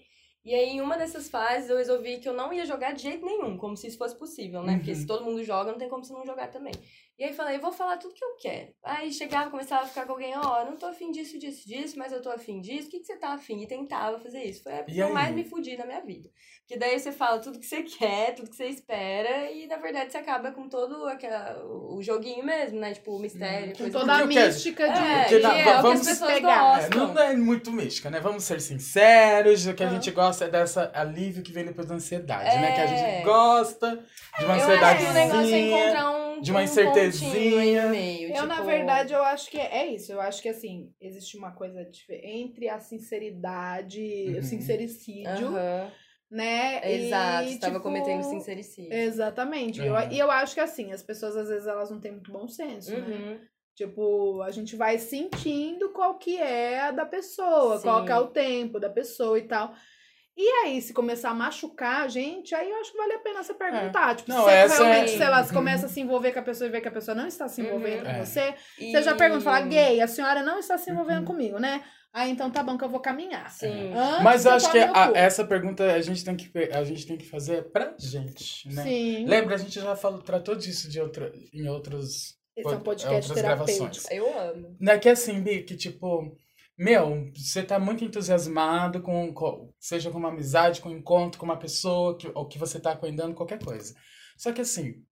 E 0.47 0.55
aí, 0.55 0.71
em 0.77 0.81
uma 0.81 0.97
dessas 0.97 1.29
fases, 1.29 1.69
eu 1.69 1.77
resolvi 1.77 2.19
que 2.19 2.29
eu 2.29 2.33
não 2.33 2.53
ia 2.53 2.65
jogar 2.65 2.93
de 2.93 3.03
jeito 3.03 3.27
nenhum, 3.27 3.59
como 3.59 3.77
se 3.77 3.89
isso 3.89 3.99
fosse 3.99 4.17
possível, 4.17 4.63
né? 4.63 4.77
Porque 4.77 4.93
Uhum. 4.93 4.97
se 4.97 5.05
todo 5.05 5.25
mundo 5.25 5.43
joga, 5.43 5.73
não 5.73 5.79
tem 5.79 5.89
como 5.89 6.05
você 6.05 6.13
não 6.13 6.25
jogar 6.25 6.47
também. 6.53 6.73
E 7.19 7.25
aí 7.25 7.33
falei, 7.33 7.59
vou 7.59 7.73
falar 7.73 7.97
tudo 7.97 8.13
que 8.15 8.23
eu 8.23 8.37
quero. 8.37 8.69
Aí 8.85 9.11
chegava, 9.11 9.49
começava 9.51 9.85
a 9.85 9.87
ficar 9.87 10.05
com 10.05 10.13
alguém, 10.13 10.35
ó, 10.37 10.67
não 10.67 10.77
tô 10.77 10.85
afim 10.85 11.11
disso, 11.11 11.39
disso, 11.39 11.67
disso, 11.67 11.99
mas 11.99 12.13
eu 12.13 12.21
tô 12.21 12.29
afim 12.31 12.61
disso, 12.61 12.89
o 12.89 12.91
que, 12.91 12.99
que 13.01 13.07
você 13.07 13.17
tá 13.17 13.31
afim? 13.33 13.63
E 13.63 13.67
tentava 13.67 14.19
fazer 14.21 14.43
isso. 14.45 14.63
Foi 14.63 14.73
a 14.73 14.77
época 14.77 14.93
que 14.93 14.99
eu 14.99 15.13
mais 15.15 15.35
me 15.35 15.43
fudi 15.43 15.79
na 15.79 15.87
minha 15.87 16.01
vida. 16.03 16.29
Porque 16.61 16.79
daí 16.79 16.99
você 16.99 17.11
fala 17.13 17.39
tudo 17.39 17.59
que 17.59 17.65
você 17.65 17.83
quer, 17.85 18.35
tudo 18.35 18.51
que 18.51 18.57
você 18.57 18.67
espera, 18.67 19.51
e 19.51 19.67
na 19.67 19.77
verdade 19.79 20.13
você 20.13 20.19
acaba 20.19 20.51
com 20.53 20.69
todo 20.69 21.07
aquela, 21.07 21.57
o 21.65 22.03
joguinho 22.03 22.45
mesmo, 22.45 22.79
né? 22.81 22.93
Tipo, 22.93 23.17
o 23.17 23.19
mistério, 23.19 23.75
coisa 23.75 23.99
toda 23.99 24.13
a 24.13 24.29
quero- 24.29 24.47
mística 24.49 24.85
de. 24.87 24.99
É, 24.99 25.21
Porque 25.23 25.39
na- 25.39 25.57
é 25.57 25.63
o 25.63 25.65
que 25.77 25.83
vamos 25.83 26.01
as 26.01 26.07
pessoas 26.09 26.33
pegar. 26.35 26.83
É, 26.83 26.89
não 26.95 27.19
é 27.19 27.35
muito 27.37 27.73
mística, 27.73 28.11
né? 28.11 28.21
Vamos 28.21 28.45
ser 28.45 28.61
sinceros, 28.61 29.67
o 29.67 29.73
que 29.75 29.83
a 29.83 29.87
Ah. 29.87 29.91
gente 29.91 30.11
gosta 30.11 30.45
é 30.45 30.49
dessa 30.49 30.91
alívio 30.95 31.43
que 31.43 31.53
vem 31.53 31.65
depois 31.65 31.87
da 31.87 31.95
ansiedade, 31.95 32.57
né? 32.59 32.73
Que 32.75 32.81
a 32.81 32.85
É. 32.85 32.89
gente 32.89 33.25
gosta 33.25 34.05
de 34.39 34.45
uma 34.45 34.55
Eu 34.59 34.61
acho 34.61 34.67
que 34.67 34.73
o 34.73 34.75
negócio 34.75 35.07
é 35.07 35.23
ansiedadezinha. 35.23 35.79
encontrar 35.87 36.11
um, 36.11 36.26
de 36.41 36.51
uma 36.51 36.61
um 36.61 36.63
incertezinha. 36.63 37.89
meio. 37.89 38.33
Eu, 38.35 38.47
na 38.47 38.57
tipo, 38.57 38.67
verdade, 38.67 39.13
eu 39.13 39.23
acho 39.23 39.51
que 39.51 39.59
é 39.59 39.87
isso. 39.87 40.13
Eu 40.13 40.21
acho 40.21 40.41
que, 40.43 40.49
assim, 40.49 40.93
existe 41.01 41.37
uma 41.37 41.53
coisa 41.53 41.85
diferente 41.85 42.27
entre 42.27 42.69
a 42.69 42.79
sinceridade, 42.81 44.01
Uhum. 44.33 44.39
o 44.39 44.43
sincericídio, 44.43 45.49
aham, 45.49 45.91
né? 46.31 46.81
Exato, 47.07 47.49
e, 47.49 47.53
você 47.53 47.59
tava 47.61 47.73
tipo, 47.75 47.83
cometendo 47.85 48.23
sincericídio. 48.23 48.93
Exatamente. 48.93 49.81
E 49.81 49.87
eu- 49.87 49.95
Uhum. 49.95 50.11
E 50.13 50.19
eu, 50.19 50.31
acho 50.31 50.55
que, 50.55 50.61
assim, 50.61 50.93
as 50.93 51.03
pessoas, 51.03 51.37
às 51.37 51.49
vezes, 51.49 51.67
elas 51.67 51.91
não 51.91 52.01
têm 52.01 52.13
muito 52.13 52.33
bom 52.33 52.47
senso, 52.49 52.91
né? 52.93 52.99
Uhum. 52.99 53.41
Tipo, 53.75 54.41
a 54.43 54.51
gente 54.51 54.75
vai 54.75 54.99
sentindo 54.99 55.91
qual 55.93 56.17
que 56.19 56.39
é 56.39 56.81
a 56.81 56.91
da 56.91 57.05
pessoa, 57.05 57.79
qual 57.81 58.01
Sim. 58.01 58.07
que 58.07 58.13
é 58.13 58.19
o 58.19 58.29
tempo 58.29 58.81
da 58.81 58.89
pessoa 58.89 59.39
e 59.39 59.43
tal. 59.43 59.75
E 60.37 60.47
aí, 60.65 60.83
se 60.83 60.93
começar 60.93 61.31
a 61.31 61.35
machucar 61.35 62.03
a 62.05 62.09
gente, 62.09 62.55
aí 62.55 62.71
eu 62.71 62.77
acho 62.81 62.93
que 62.93 62.99
vale 62.99 63.15
a 63.15 63.19
pena 63.21 63.43
você 63.43 63.55
perguntar. 63.55 64.15
Tipo, 64.17 64.29
Não, 64.31 64.39
se 64.41 64.45
você 64.45 64.51
essa 64.55 64.83
é- 64.83 64.87
realmente, 64.87 65.17
sei 65.17 65.29
lá, 65.29 65.43
se 65.45 65.53
começa 65.53 65.87
a 65.87 65.89
se 65.89 66.01
envolver 66.01 66.33
com 66.33 66.39
a 66.41 66.43
pessoa 66.43 66.69
e 66.69 66.71
vê 66.71 66.81
que 66.81 66.89
a 66.89 66.93
pessoa 66.93 67.15
não 67.15 67.27
está 67.27 67.49
se 67.49 67.63
envolvendo 67.63 67.99
Uhum. 68.07 68.13
com 68.15 68.21
É. 68.21 68.25
você, 68.25 68.55
E- 68.79 68.93
você 68.93 69.03
já 69.03 69.15
pergunta, 69.15 69.41
fala, 69.43 69.61
gay, 69.63 70.01
a 70.01 70.07
senhora 70.07 70.43
não 70.43 70.59
está 70.59 70.77
se 70.77 70.91
envolvendo 70.91 71.21
Uhum. 71.21 71.25
comigo, 71.25 71.59
né? 71.59 71.83
Ah, 72.13 72.29
então 72.29 72.51
tá 72.51 72.63
bom 72.63 72.77
que 72.79 72.85
eu 72.85 72.89
vou 72.89 73.01
caminhar. 73.01 73.51
Sim. 73.51 73.93
Antes 73.95 74.23
Mas 74.23 74.45
eu 74.47 74.53
acho 74.53 74.71
que 74.71 74.79
a- 74.79 75.13
essa 75.15 75.45
pergunta 75.45 75.85
a 75.93 76.01
gente 76.01 76.25
tem 76.25 76.35
que, 76.37 76.51
a 76.73 76.83
gente 76.85 77.07
tem 77.07 77.17
que 77.17 77.29
fazer 77.29 77.71
pra 77.71 77.95
gente, 77.99 78.69
né? 78.75 78.83
Sim. 78.83 79.27
Lembra, 79.27 79.55
a 79.55 79.59
gente 79.59 79.75
já 79.79 79.95
falou, 79.97 80.21
tratou 80.23 80.55
disso 80.55 80.89
de 80.91 81.01
outra, 81.01 81.31
em 81.53 81.69
outros. 81.69 82.37
Esse 82.57 82.69
é 82.69 82.77
um 82.77 82.81
pod- 82.81 83.03
podcast 83.05 83.35
terapêutico. 83.35 83.79
gravações. 83.79 84.11
Eu 84.11 84.39
amo. 84.39 84.77
Não 84.81 84.93
é 84.93 84.99
que 84.99 85.09
assim, 85.11 85.43
Bi, 85.43 85.63
que 85.63 85.77
tipo, 85.77 86.35
meu, 86.79 87.31
você 87.35 87.63
tá 87.63 87.79
muito 87.79 88.05
entusiasmado 88.05 89.01
com, 89.03 89.33
com- 89.33 89.73
seja 89.81 90.11
com 90.11 90.19
uma 90.19 90.29
amizade, 90.31 90.81
com 90.81 90.91
um 90.91 90.97
encontro 90.99 91.39
com 91.39 91.47
uma 91.47 91.59
pessoa, 91.59 92.17
que, 92.19 92.29
ou 92.35 92.47
que 92.47 92.59
você 92.59 92.81
tá 92.81 92.95
cuidando, 92.97 93.35
qualquer 93.35 93.63
coisa. 93.63 93.95
Só 94.37 94.53
que 94.53 94.61
assim, 94.61 95.03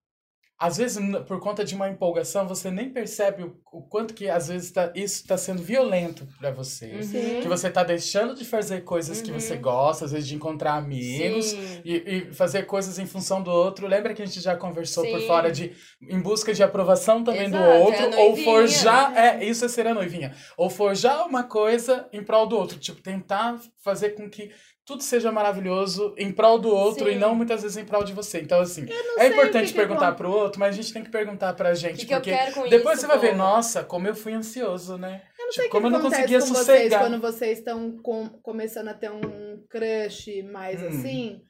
às 0.59 0.77
vezes, 0.77 0.99
por 1.27 1.41
conta 1.41 1.65
de 1.65 1.75
uma 1.75 1.89
empolgação, 1.89 2.47
você 2.47 2.71
nem 2.71 2.89
percebe 2.89 3.43
o, 3.43 3.57
o 3.73 3.83
quanto 3.83 4.15
que 4.15 4.29
às 4.31 4.49
vezes 4.49 4.71
tá, 4.71 4.93
isso 4.95 5.27
tá 5.27 5.37
sendo 5.37 5.61
violento 5.63 6.27
pra 6.39 6.53
você. 6.53 6.87
Uhum. 6.87 7.41
Que 7.43 7.49
você 7.49 7.69
tá 7.69 7.83
deixando 7.83 8.35
de 8.35 8.45
fazer 8.45 8.83
coisas 8.83 9.21
que 9.21 9.33
Uhum. 9.33 9.41
você 9.41 9.57
gosta, 9.57 10.05
às 10.05 10.13
vezes 10.13 10.29
de 10.29 10.35
encontrar 10.37 10.75
amigos. 10.75 11.53
E, 11.85 12.29
e 12.29 12.35
fazer 12.35 12.63
coisas 12.67 12.99
em 12.99 13.07
função 13.07 13.43
do 13.43 13.51
outro. 13.51 13.87
Lembra 13.89 14.15
que 14.15 14.23
a 14.23 14.27
gente 14.27 14.41
já 14.41 14.57
conversou 14.57 15.05
por 15.05 15.21
Sim. 15.21 15.27
fora 15.27 15.51
de 15.51 15.73
em 16.01 16.21
busca 16.21 16.55
de 16.55 16.63
aprovação 16.63 17.25
também 17.25 17.47
Exato, 17.47 17.63
do 17.63 17.71
é 17.71 17.79
outro, 17.79 18.15
a 18.15 18.21
ou 18.21 18.37
forjar, 18.37 19.17
é, 19.17 19.45
isso 19.45 19.65
é 19.65 19.69
ser 19.69 19.87
a 19.89 19.95
noivinha. 19.95 20.35
Ou 20.57 20.71
forjar 20.71 21.27
uma 21.27 21.43
coisa 21.43 22.09
em 22.13 22.23
prol 22.23 22.47
do 22.47 22.57
outro, 22.57 22.79
tipo 22.79 23.03
tentar 23.03 23.59
fazer 23.83 24.11
com 24.11 24.31
que 24.31 24.51
tudo 24.87 25.03
seja 25.03 25.33
maravilhoso 25.33 26.15
em 26.19 26.31
prol 26.33 26.59
do 26.59 26.69
outro 26.69 27.07
Sim. 27.07 27.13
e 27.13 27.19
não 27.19 27.35
muitas 27.35 27.63
vezes 27.63 27.77
em 27.77 27.85
prol 27.85 28.05
de 28.05 28.13
você. 28.13 28.41
Então 28.41 28.61
assim, 28.61 28.85
é 28.85 28.87
sei 29.19 29.29
importante 29.29 29.67
que 29.67 29.73
que 29.73 29.79
perguntar 29.79 30.09
acon- 30.09 30.17
pro 30.19 30.31
outro, 30.31 30.61
mas 30.61 30.75
a 30.75 30.77
gente 30.81 30.93
tem 30.93 31.03
que 31.03 31.11
perguntar 31.11 31.55
pra 31.55 31.75
gente, 31.75 32.01
que, 32.01 32.07
que 32.07 32.15
porque 32.15 32.69
depois 32.69 32.99
isso? 32.99 33.03
você 33.03 33.07
vai 33.07 33.19
ver, 33.19 33.35
nossa, 33.35 33.83
como 33.83 34.07
eu 34.07 34.15
fui 34.15 34.33
ansioso, 34.35 34.99
né? 34.99 35.23
Eu 35.39 35.47
não 35.47 35.53
sei 35.53 35.63
o 35.63 35.67
que 35.67 35.71
como 35.73 35.87
eu 35.87 35.91
não 35.91 36.01
conseguia 36.03 36.39
com 36.41 36.47
vocês 36.47 36.59
sossegar. 36.67 37.01
quando 37.01 37.21
vocês 37.21 37.59
estão 37.59 37.97
com- 38.03 38.29
começando 38.43 38.89
a 38.89 38.95
ter 38.95 39.11
um 39.11 39.65
crush 39.71 40.43
mais 40.53 40.83
Hum. 40.83 40.89
assim. 40.89 41.41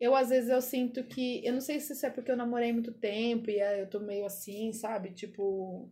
Eu, 0.00 0.14
às 0.14 0.28
vezes, 0.28 0.50
eu 0.50 0.60
sinto 0.60 1.04
que... 1.04 1.40
Eu 1.46 1.52
não 1.54 1.60
sei 1.60 1.78
se 1.80 1.92
isso 1.92 2.04
é 2.04 2.10
porque 2.10 2.30
eu 2.30 2.36
namorei 2.36 2.72
muito 2.72 2.92
tempo 2.92 3.48
e 3.48 3.58
eu 3.80 3.88
tô 3.88 4.00
meio 4.00 4.26
assim, 4.26 4.72
sabe? 4.72 5.14
Tipo... 5.14 5.88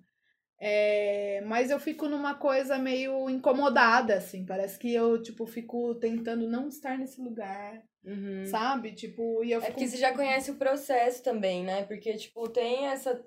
é, 0.65 1.41
Mas 1.45 1.71
eu 1.71 1.81
fico 1.81 2.09
numa 2.09 2.35
coisa 2.37 2.79
meio 2.79 3.29
incomodada, 3.29 4.15
assim. 4.17 4.47
Parece 4.47 4.79
que 4.79 4.95
eu, 4.95 5.21
tipo, 5.21 5.45
fico 5.45 5.95
tentando 5.97 6.49
não 6.49 6.69
estar 6.69 6.97
nesse 6.97 7.21
lugar, 7.21 7.83
Uhum. 8.05 8.45
sabe? 8.47 8.93
Tipo, 8.95 9.43
e 9.45 9.51
eu 9.51 9.59
É 9.59 9.63
fico... 9.63 9.73
porque 9.75 9.89
você 9.89 9.97
já 9.97 10.13
conhece 10.15 10.51
o 10.53 10.57
processo 10.57 11.23
também, 11.23 11.65
né? 11.65 11.85
Porque, 11.85 12.17
tipo, 12.17 12.49
tem 12.49 12.87
essa. 12.87 13.21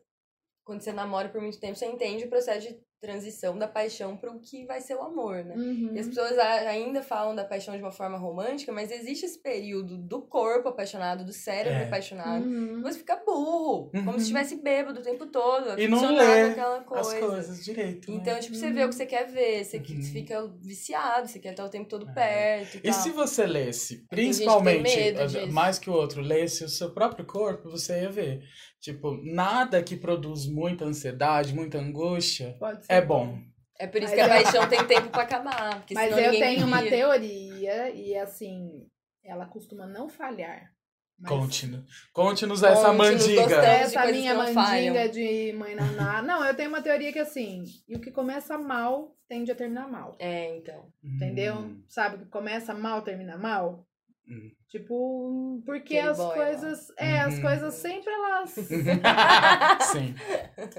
Quando 0.64 0.82
você 0.82 0.94
namora 0.94 1.30
por 1.30 1.42
muito 1.42 1.60
tempo, 1.60 1.76
você 1.76 1.86
entende 1.86 2.24
o 2.24 2.30
processo 2.30 2.68
de 2.70 2.80
transição 3.06 3.58
da 3.58 3.68
paixão 3.68 4.18
pro 4.18 4.40
que 4.40 4.66
vai 4.66 4.82
ser 4.82 4.96
o 4.96 5.02
amor, 5.02 5.44
né? 5.44 5.56
Uhum. 5.56 5.92
E 5.94 6.00
as 6.00 6.08
pessoas 6.08 6.38
ainda 6.40 7.02
falam 7.04 7.36
da 7.36 7.44
paixão 7.44 7.76
de 7.76 7.82
uma 7.84 7.92
forma 7.92 8.18
romântica, 8.18 8.72
mas 8.72 8.92
existe 8.92 9.26
esse 9.26 9.40
período 9.42 9.98
do 9.98 10.22
corpo 10.22 10.70
apaixonado, 10.70 11.24
do 11.26 11.34
cérebro 11.34 11.80
É. 11.80 11.84
apaixonado. 11.86 12.44
Uhum. 12.46 12.82
Você 12.82 13.00
fica 13.00 13.16
burro, 13.26 13.90
como 13.92 14.08
Uhum. 14.12 14.14
se 14.14 14.22
estivesse 14.22 14.56
bêbado 14.62 15.00
o 15.00 15.04
tempo 15.04 15.26
todo, 15.28 15.80
E 15.80 15.88
não 15.88 16.16
lê 16.16 16.44
àquela 16.52 16.78
As 16.80 16.86
coisa. 16.86 17.20
coisas 17.20 17.64
direito. 17.64 18.10
né? 18.12 18.18
Então, 18.18 18.40
tipo, 18.40 18.56
você 18.56 18.72
vê 18.72 18.84
o 18.84 18.90
que 18.90 18.96
você 18.96 19.06
quer 19.06 19.26
ver, 19.28 19.64
você 19.64 19.80
que- 19.80 19.94
Uhum. 19.94 20.02
fica 20.04 20.48
viciado, 20.62 21.28
você 21.28 21.40
quer 21.40 21.52
estar 21.52 21.66
o 21.66 21.70
tempo 21.70 21.88
todo 21.90 22.10
É. 22.10 22.14
perto 22.14 22.76
e, 22.76 22.80
E 22.80 22.92
tal. 22.92 22.94
se 22.94 23.10
você 23.12 23.46
lesse, 23.46 24.06
principalmente, 24.10 24.98
eh, 25.00 25.46
mais 25.48 25.78
que 25.80 25.90
o 25.90 25.94
outro, 25.94 26.22
lesse 26.22 26.64
o 26.64 26.70
seu 26.70 26.92
próprio 26.94 27.26
corpo, 27.26 27.70
você 27.70 28.02
ia 28.02 28.10
ver. 28.10 28.42
Tipo, 28.82 29.20
nada 29.24 29.82
que 29.82 29.96
produz 29.96 30.46
muita 30.46 30.86
ansiedade, 30.86 31.56
muita 31.56 31.80
angústia, 31.80 32.56
Pode 32.60 32.86
ser 32.86 32.94
é 32.96 33.02
bom. 33.02 33.38
É 33.78 33.88
por 33.88 34.02
isso 34.02 34.08
Mas 34.08 34.14
que 34.16 34.22
a 34.22 34.24
eu- 34.38 34.44
paixão 34.44 34.70
tem 34.70 34.86
tempo 34.88 35.10
pra 35.10 35.24
acabar. 35.24 35.76
Porque 35.80 35.94
Mas 35.94 36.06
senão 36.06 36.20
eu 36.20 36.32
ninguém 36.32 36.56
tenho 36.56 36.68
uma 36.68 36.82
teoria 36.82 37.90
e 37.92 38.16
assim, 38.18 38.88
ela 39.24 39.46
costuma 39.46 39.86
não 39.86 40.08
falhar. 40.08 40.72
Mas 41.18 41.30
Conte-nos. 41.32 42.10
Conte-nos 42.14 42.62
essa 42.64 42.92
mandiga. 42.92 43.56
Essa 43.66 44.06
minha 44.08 44.34
mandinga 44.36 44.54
falham. 44.54 45.12
de 45.12 45.54
mãe 45.58 45.74
não 45.76 45.94
dá. 45.96 46.22
Não, 46.24 46.44
eu 46.46 46.54
tenho 46.54 46.68
uma 46.70 46.82
teoria 46.82 47.12
que 47.14 47.20
assim, 47.20 47.64
e 47.88 47.96
o 47.96 48.02
que 48.02 48.12
começa 48.12 48.58
mal 48.58 49.16
tende 49.28 49.50
a 49.52 49.56
terminar 49.56 49.88
mal. 49.88 50.16
É, 50.20 50.58
então. 50.58 50.90
Entendeu? 51.04 51.56
Hum. 51.56 51.82
Sabe? 51.88 52.16
O 52.18 52.20
que 52.20 52.26
começa 52.26 52.74
mal, 52.74 53.02
termina 53.02 53.38
mal. 53.38 53.86
Hum. 54.28 54.52
Tipo, 54.70 55.62
porque 55.66 55.98
Aquele 55.98 56.10
as 56.12 56.18
boy 56.18 56.28
lá. 56.28 56.34
coisas. 56.46 56.88
É, 56.98 57.20
as 57.22 57.36
Uhum. 57.36 57.42
coisas 57.42 57.74
sempre 57.76 58.12
elas 58.12 58.26
elas. 58.36 58.50
Sim. 59.92 60.16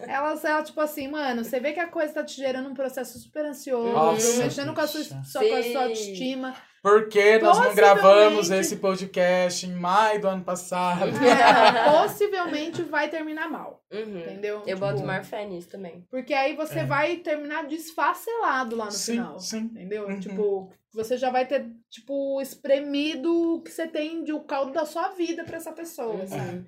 elas, 0.07 0.45
elas, 0.45 0.69
tipo 0.69 0.81
assim, 0.81 1.09
mano, 1.09 1.45
você 1.45 1.61
vê 1.61 1.73
que 1.73 1.81
a 1.81 1.87
coisa 1.89 2.13
tá 2.13 2.25
te 2.25 2.37
gerando 2.37 2.69
um 2.69 2.75
processo 2.75 3.19
super 3.19 3.45
ansioso, 3.45 3.93
Nossa, 3.93 4.43
mexendo 4.45 4.75
com 4.75 4.81
a 4.81 4.87
sua, 4.87 5.03
sua, 5.23 5.49
com 5.49 5.55
a 5.55 5.63
sua 5.63 5.83
autoestima. 5.85 6.55
Porque 6.89 7.41
nós 7.41 7.59
não 7.59 7.75
gravamos 7.75 8.49
esse 8.49 8.77
podcast 8.77 9.67
em 9.67 9.73
maio 9.75 10.21
do 10.21 10.29
ano 10.29 10.45
passado. 10.45 11.11
É, 11.17 11.91
possivelmente 11.91 12.81
vai 12.85 13.09
terminar 13.11 13.51
mal, 13.51 13.83
Uhum. 13.93 14.21
entendeu? 14.21 14.63
Eu 14.65 14.79
boto 14.79 14.95
Tipo, 14.95 15.07
mar 15.09 15.25
fé 15.25 15.45
nisso 15.45 15.69
também. 15.69 16.07
Porque 16.09 16.33
aí 16.33 16.55
você 16.55 16.79
É. 16.79 16.85
vai 16.85 17.17
terminar 17.17 17.67
desfacelado 17.67 18.77
lá 18.77 18.85
no 18.85 18.91
sim, 18.93 19.13
final. 19.15 19.41
sim. 19.41 19.59
Entendeu? 19.59 20.07
Uhum. 20.07 20.21
Tipo, 20.21 20.73
você 20.95 21.17
já 21.17 21.29
vai 21.29 21.45
ter, 21.45 21.67
tipo, 21.91 22.41
espremido 22.41 23.57
o 23.57 23.63
que 23.63 23.73
você 23.73 23.89
tem 23.89 24.23
de 24.23 24.33
o 24.33 24.45
caldo 24.45 24.71
da 24.73 24.85
sua 24.85 25.09
vida 25.09 25.43
pra 25.43 25.57
essa 25.57 25.73
pessoa, 25.73 26.15
Uhum. 26.15 26.27
sabe? 26.29 26.67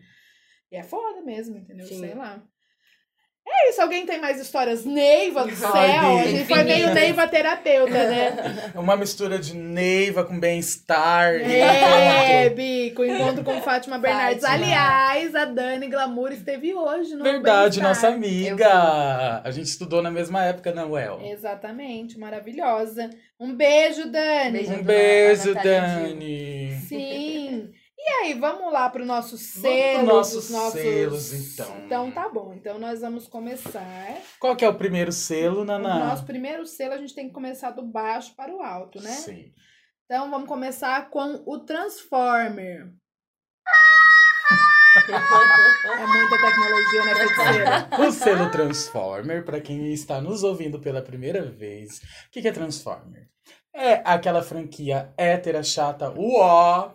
E 0.72 0.76
é 0.76 0.82
foda 0.82 1.22
mesmo, 1.22 1.56
entendeu? 1.58 1.86
Sim. 1.86 2.00
Sei 2.00 2.14
lá. 2.16 2.42
É 3.50 3.70
isso, 3.70 3.80
alguém 3.80 4.04
tem 4.04 4.20
mais 4.20 4.38
histórias? 4.38 4.84
Neiva 4.84 5.44
do 5.44 5.56
céu, 5.56 5.70
Ai, 5.72 6.20
a 6.20 6.26
gente 6.26 6.44
foi 6.44 6.62
meio. 6.64 6.92
Neiva 6.92 7.26
terapeuta, 7.26 7.92
né? 7.92 8.70
Uma 8.74 8.94
mistura 8.96 9.38
de 9.38 9.56
Neiva 9.56 10.22
com 10.22 10.38
bem-estar. 10.38 11.34
É, 11.34 12.50
Bi, 12.50 12.92
com 12.94 13.02
o 13.02 13.06
encontro 13.06 13.42
com 13.42 13.60
Fátima 13.62 13.98
Bernardes. 13.98 14.42
Fátima. 14.42 14.66
Aliás, 14.66 15.34
a 15.34 15.46
Dani 15.46 15.88
Glamour 15.88 16.32
esteve 16.32 16.74
hoje 16.74 17.14
no 17.14 17.24
Verdade, 17.24 17.80
nossa 17.80 18.08
amiga. 18.08 19.40
A 19.42 19.50
gente 19.50 19.66
estudou 19.66 20.02
na 20.02 20.10
mesma 20.10 20.44
época, 20.44 20.72
não, 20.72 20.96
El? 20.96 21.20
Exatamente, 21.24 22.18
maravilhosa. 22.18 23.08
Um 23.40 23.54
beijo, 23.54 24.10
Dani. 24.10 24.58
Beijo. 24.58 24.72
Um 24.74 24.82
beijo, 24.82 25.54
na. 25.54 25.62
Dani. 25.62 26.76
Sim. 26.86 27.70
E 28.08 28.24
aí, 28.24 28.34
vamos 28.34 28.72
lá 28.72 28.88
pro 28.88 29.04
nosso 29.04 29.36
Vamos 29.36 29.52
pro 29.52 29.60
selo. 29.62 30.02
nossos 30.06 30.44
os 30.44 30.50
nossos 30.50 30.80
selos, 30.80 31.32
então. 31.34 31.76
Então 31.84 32.10
tá 32.10 32.26
bom. 32.28 32.54
Então 32.54 32.78
nós 32.78 33.02
vamos 33.02 33.28
começar. 33.28 34.16
Qual 34.40 34.56
que 34.56 34.64
é 34.64 34.68
o 34.68 34.74
primeiro 34.74 35.12
selo, 35.12 35.60
O 35.60 35.64
Naná? 35.64 36.06
nosso 36.06 36.24
primeiro 36.24 36.64
selo 36.66 36.94
a 36.94 36.98
gente 36.98 37.14
tem 37.14 37.28
que 37.28 37.34
começar 37.34 37.70
do 37.72 37.82
baixo 37.82 38.34
para 38.34 38.50
o 38.54 38.62
alto, 38.62 38.98
né? 39.02 39.10
Sim. 39.10 39.52
Então 40.06 40.30
vamos 40.30 40.48
começar 40.48 41.10
com 41.10 41.42
o 41.46 41.58
Transformer. 41.60 42.88
É 45.08 46.06
muita 46.06 46.36
tecnologia, 46.38 47.04
né, 47.04 47.14
feiticeira? 47.14 47.88
O 48.08 48.10
selo 48.10 48.50
Transformer, 48.50 49.44
para 49.44 49.60
quem 49.60 49.92
está 49.92 50.20
nos 50.20 50.42
ouvindo 50.42 50.80
pela 50.80 51.00
primeira 51.00 51.42
vez, 51.42 51.98
o 51.98 52.30
que, 52.32 52.42
que 52.42 52.48
é 52.48 52.52
Transformer? 52.52 53.28
É 53.72 54.02
aquela 54.04 54.42
franquia 54.42 55.12
hétera 55.16 55.62
chata, 55.62 56.10
uó, 56.10 56.94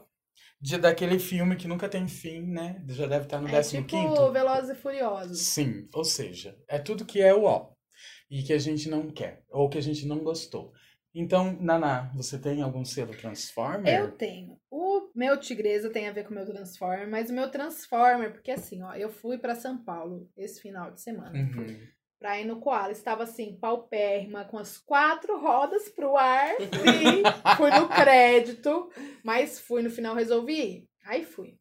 de, 0.63 0.77
daquele 0.77 1.19
filme 1.19 1.57
que 1.57 1.67
nunca 1.67 1.89
tem 1.89 2.07
fim, 2.07 2.41
né? 2.41 2.81
Já 2.87 3.05
deve 3.05 3.25
estar 3.25 3.41
no 3.41 3.49
É 3.49 3.51
15 3.51 3.69
tipo 3.69 3.87
quinto. 3.87 4.31
Velozes 4.31 4.69
e 4.69 4.75
Furiosos. 4.75 5.39
Sim, 5.39 5.89
ou 5.93 6.05
seja, 6.05 6.57
é 6.69 6.79
tudo 6.79 7.05
que 7.05 7.21
é 7.21 7.33
uó. 7.33 7.73
E 8.31 8.41
que 8.41 8.53
a 8.53 8.57
gente 8.57 8.89
não 8.89 9.11
quer, 9.11 9.43
ou 9.49 9.69
que 9.69 9.77
a 9.77 9.81
gente 9.81 10.07
não 10.07 10.19
gostou. 10.19 10.71
Então, 11.13 11.55
Naná, 11.59 12.11
você 12.15 12.39
tem 12.39 12.61
algum 12.61 12.83
selo 12.83 13.11
Transformer? 13.15 13.93
Eu 13.93 14.11
tenho. 14.13 14.57
O 14.71 15.11
meu 15.13 15.37
Tigresa 15.37 15.91
tem 15.91 16.07
a 16.07 16.11
ver 16.13 16.23
com 16.23 16.31
o 16.31 16.33
meu 16.33 16.45
Transformer, 16.45 17.07
mas 17.07 17.29
o 17.29 17.33
meu 17.33 17.51
Transformer, 17.51 18.31
porque 18.31 18.49
assim, 18.49 18.81
ó, 18.81 18.93
eu 18.93 19.09
fui 19.09 19.37
pra 19.37 19.53
São 19.53 19.77
Paulo 19.83 20.27
esse 20.35 20.61
final 20.61 20.91
de 20.91 21.01
semana. 21.01 21.37
Uhum. 21.37 21.77
Pra 22.23 22.39
ir 22.39 22.45
no 22.45 22.61
Koala. 22.61 22.93
Estava 22.93 23.23
assim, 23.23 23.57
paupérrima, 23.59 24.45
com 24.45 24.57
as 24.57 24.77
quatro 24.77 25.37
rodas 25.41 25.89
pro 25.89 26.15
ar. 26.15 26.53
E 26.61 27.21
fui 27.57 27.69
no 27.69 27.89
crédito, 27.89 28.89
mas 29.21 29.59
fui 29.59 29.81
no 29.81 29.89
final, 29.89 30.15
resolvi 30.15 30.53
ir. 30.53 30.87
Aí 31.05 31.25
fui. 31.25 31.55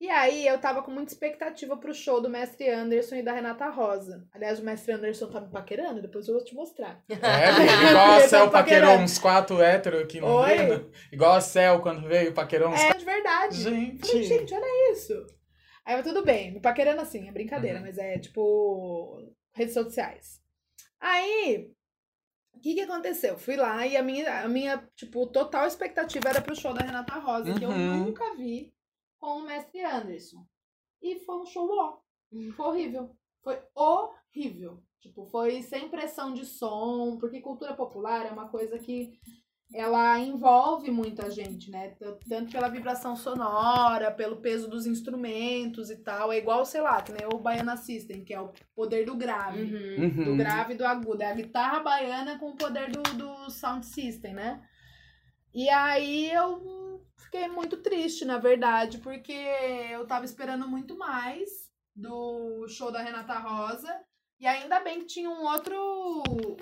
E 0.00 0.10
aí 0.10 0.44
eu 0.44 0.58
tava 0.58 0.82
com 0.82 0.90
muita 0.90 1.12
expectativa 1.12 1.76
pro 1.76 1.94
show 1.94 2.20
do 2.20 2.28
Mestre 2.28 2.68
Anderson 2.68 3.14
e 3.14 3.22
da 3.22 3.32
Renata 3.32 3.68
Rosa. 3.68 4.26
Aliás, 4.34 4.58
o 4.58 4.64
Mestre 4.64 4.92
Anderson 4.94 5.28
tá 5.30 5.40
me 5.40 5.48
paquerando, 5.52 6.02
depois 6.02 6.26
eu 6.26 6.34
vou 6.34 6.42
te 6.44 6.52
mostrar. 6.52 7.00
É, 7.08 7.14
igual 7.88 8.10
a 8.10 8.20
Cel 8.22 8.50
paquerou 8.50 8.50
paquerando. 8.50 9.04
uns 9.04 9.18
quatro 9.20 9.62
héteros 9.62 10.02
aqui 10.02 10.20
no 10.20 10.26
Oi? 10.26 10.48
Londrina. 10.58 10.84
Igual 11.12 11.34
a 11.34 11.40
Cel 11.40 11.80
quando 11.80 12.08
veio, 12.08 12.32
paquerou 12.34 12.70
uns 12.70 12.80
É 12.80 12.92
de 12.92 13.04
verdade. 13.04 13.62
Gente. 13.62 14.04
Falei, 14.04 14.22
gente, 14.24 14.52
olha 14.52 14.92
isso. 14.92 15.24
Aí 15.86 15.96
eu, 15.96 16.02
tudo 16.02 16.24
bem, 16.24 16.50
me 16.52 16.58
paquerando 16.58 17.00
assim, 17.00 17.28
é 17.28 17.32
brincadeira, 17.32 17.78
Uhum. 17.78 17.84
mas 17.84 17.98
é 17.98 18.18
tipo 18.18 19.22
redes 19.52 19.74
sociais. 19.74 20.40
Aí, 21.00 21.72
o 22.54 22.60
que 22.60 22.74
que 22.74 22.80
aconteceu? 22.82 23.36
Fui 23.38 23.56
lá 23.56 23.86
e 23.86 23.96
a 23.96 24.02
minha, 24.02 24.44
a 24.44 24.48
minha, 24.48 24.78
tipo, 24.94 25.26
total 25.26 25.66
expectativa 25.66 26.28
era 26.28 26.40
pro 26.40 26.54
show 26.56 26.72
da 26.72 26.84
Renata 26.84 27.14
Rosa, 27.18 27.54
que 27.54 27.64
eu 27.64 27.70
Uhum. 27.70 28.04
nunca 28.04 28.34
vi 28.36 28.72
com 29.18 29.38
o 29.38 29.42
Mestre 29.42 29.82
Anderson. 29.84 30.46
E 31.00 31.18
foi 31.20 31.36
um 31.36 31.46
show 31.46 31.68
ó. 31.70 31.98
Foi 32.56 32.66
horrível. 32.66 33.16
Foi 33.42 33.60
horrível. 33.74 34.82
Tipo, 35.00 35.26
foi 35.26 35.62
sem 35.62 35.88
pressão 35.88 36.32
de 36.32 36.46
som, 36.46 37.18
porque 37.18 37.40
cultura 37.40 37.74
popular 37.74 38.24
é 38.26 38.30
uma 38.30 38.48
coisa 38.48 38.78
que 38.78 39.18
ela 39.74 40.18
envolve 40.18 40.90
muita 40.90 41.30
gente, 41.30 41.70
né? 41.70 41.94
Tanto 42.28 42.52
pela 42.52 42.68
vibração 42.68 43.16
sonora, 43.16 44.10
pelo 44.10 44.36
peso 44.36 44.68
dos 44.68 44.86
instrumentos 44.86 45.90
e 45.90 45.96
tal. 45.96 46.30
É 46.30 46.38
igual, 46.38 46.64
sei 46.64 46.80
lá, 46.80 47.00
que 47.00 47.12
nem 47.12 47.26
o 47.32 47.38
Baiana 47.38 47.76
System, 47.76 48.22
que 48.24 48.34
é 48.34 48.40
o 48.40 48.52
poder 48.74 49.06
do 49.06 49.16
grave. 49.16 49.62
Uhum. 49.62 50.04
Uhum. 50.04 50.24
Do 50.24 50.36
grave 50.36 50.74
e 50.74 50.76
do 50.76 50.84
agudo. 50.84 51.22
É 51.22 51.30
a 51.30 51.34
guitarra 51.34 51.80
baiana 51.80 52.38
com 52.38 52.50
o 52.50 52.56
poder 52.56 52.90
do, 52.90 53.02
do 53.02 53.50
sound 53.50 53.86
system, 53.86 54.34
né? 54.34 54.62
E 55.54 55.68
aí 55.68 56.30
eu 56.30 57.02
fiquei 57.16 57.48
muito 57.48 57.78
triste, 57.78 58.24
na 58.24 58.38
verdade, 58.38 58.98
porque 58.98 59.32
eu 59.90 60.06
tava 60.06 60.24
esperando 60.24 60.68
muito 60.68 60.96
mais 60.98 61.48
do 61.94 62.66
show 62.68 62.90
da 62.90 63.02
Renata 63.02 63.38
Rosa. 63.38 64.00
E 64.42 64.46
ainda 64.46 64.80
bem 64.80 64.98
que 64.98 65.06
tinha 65.06 65.30
um 65.30 65.44
outro, 65.44 65.76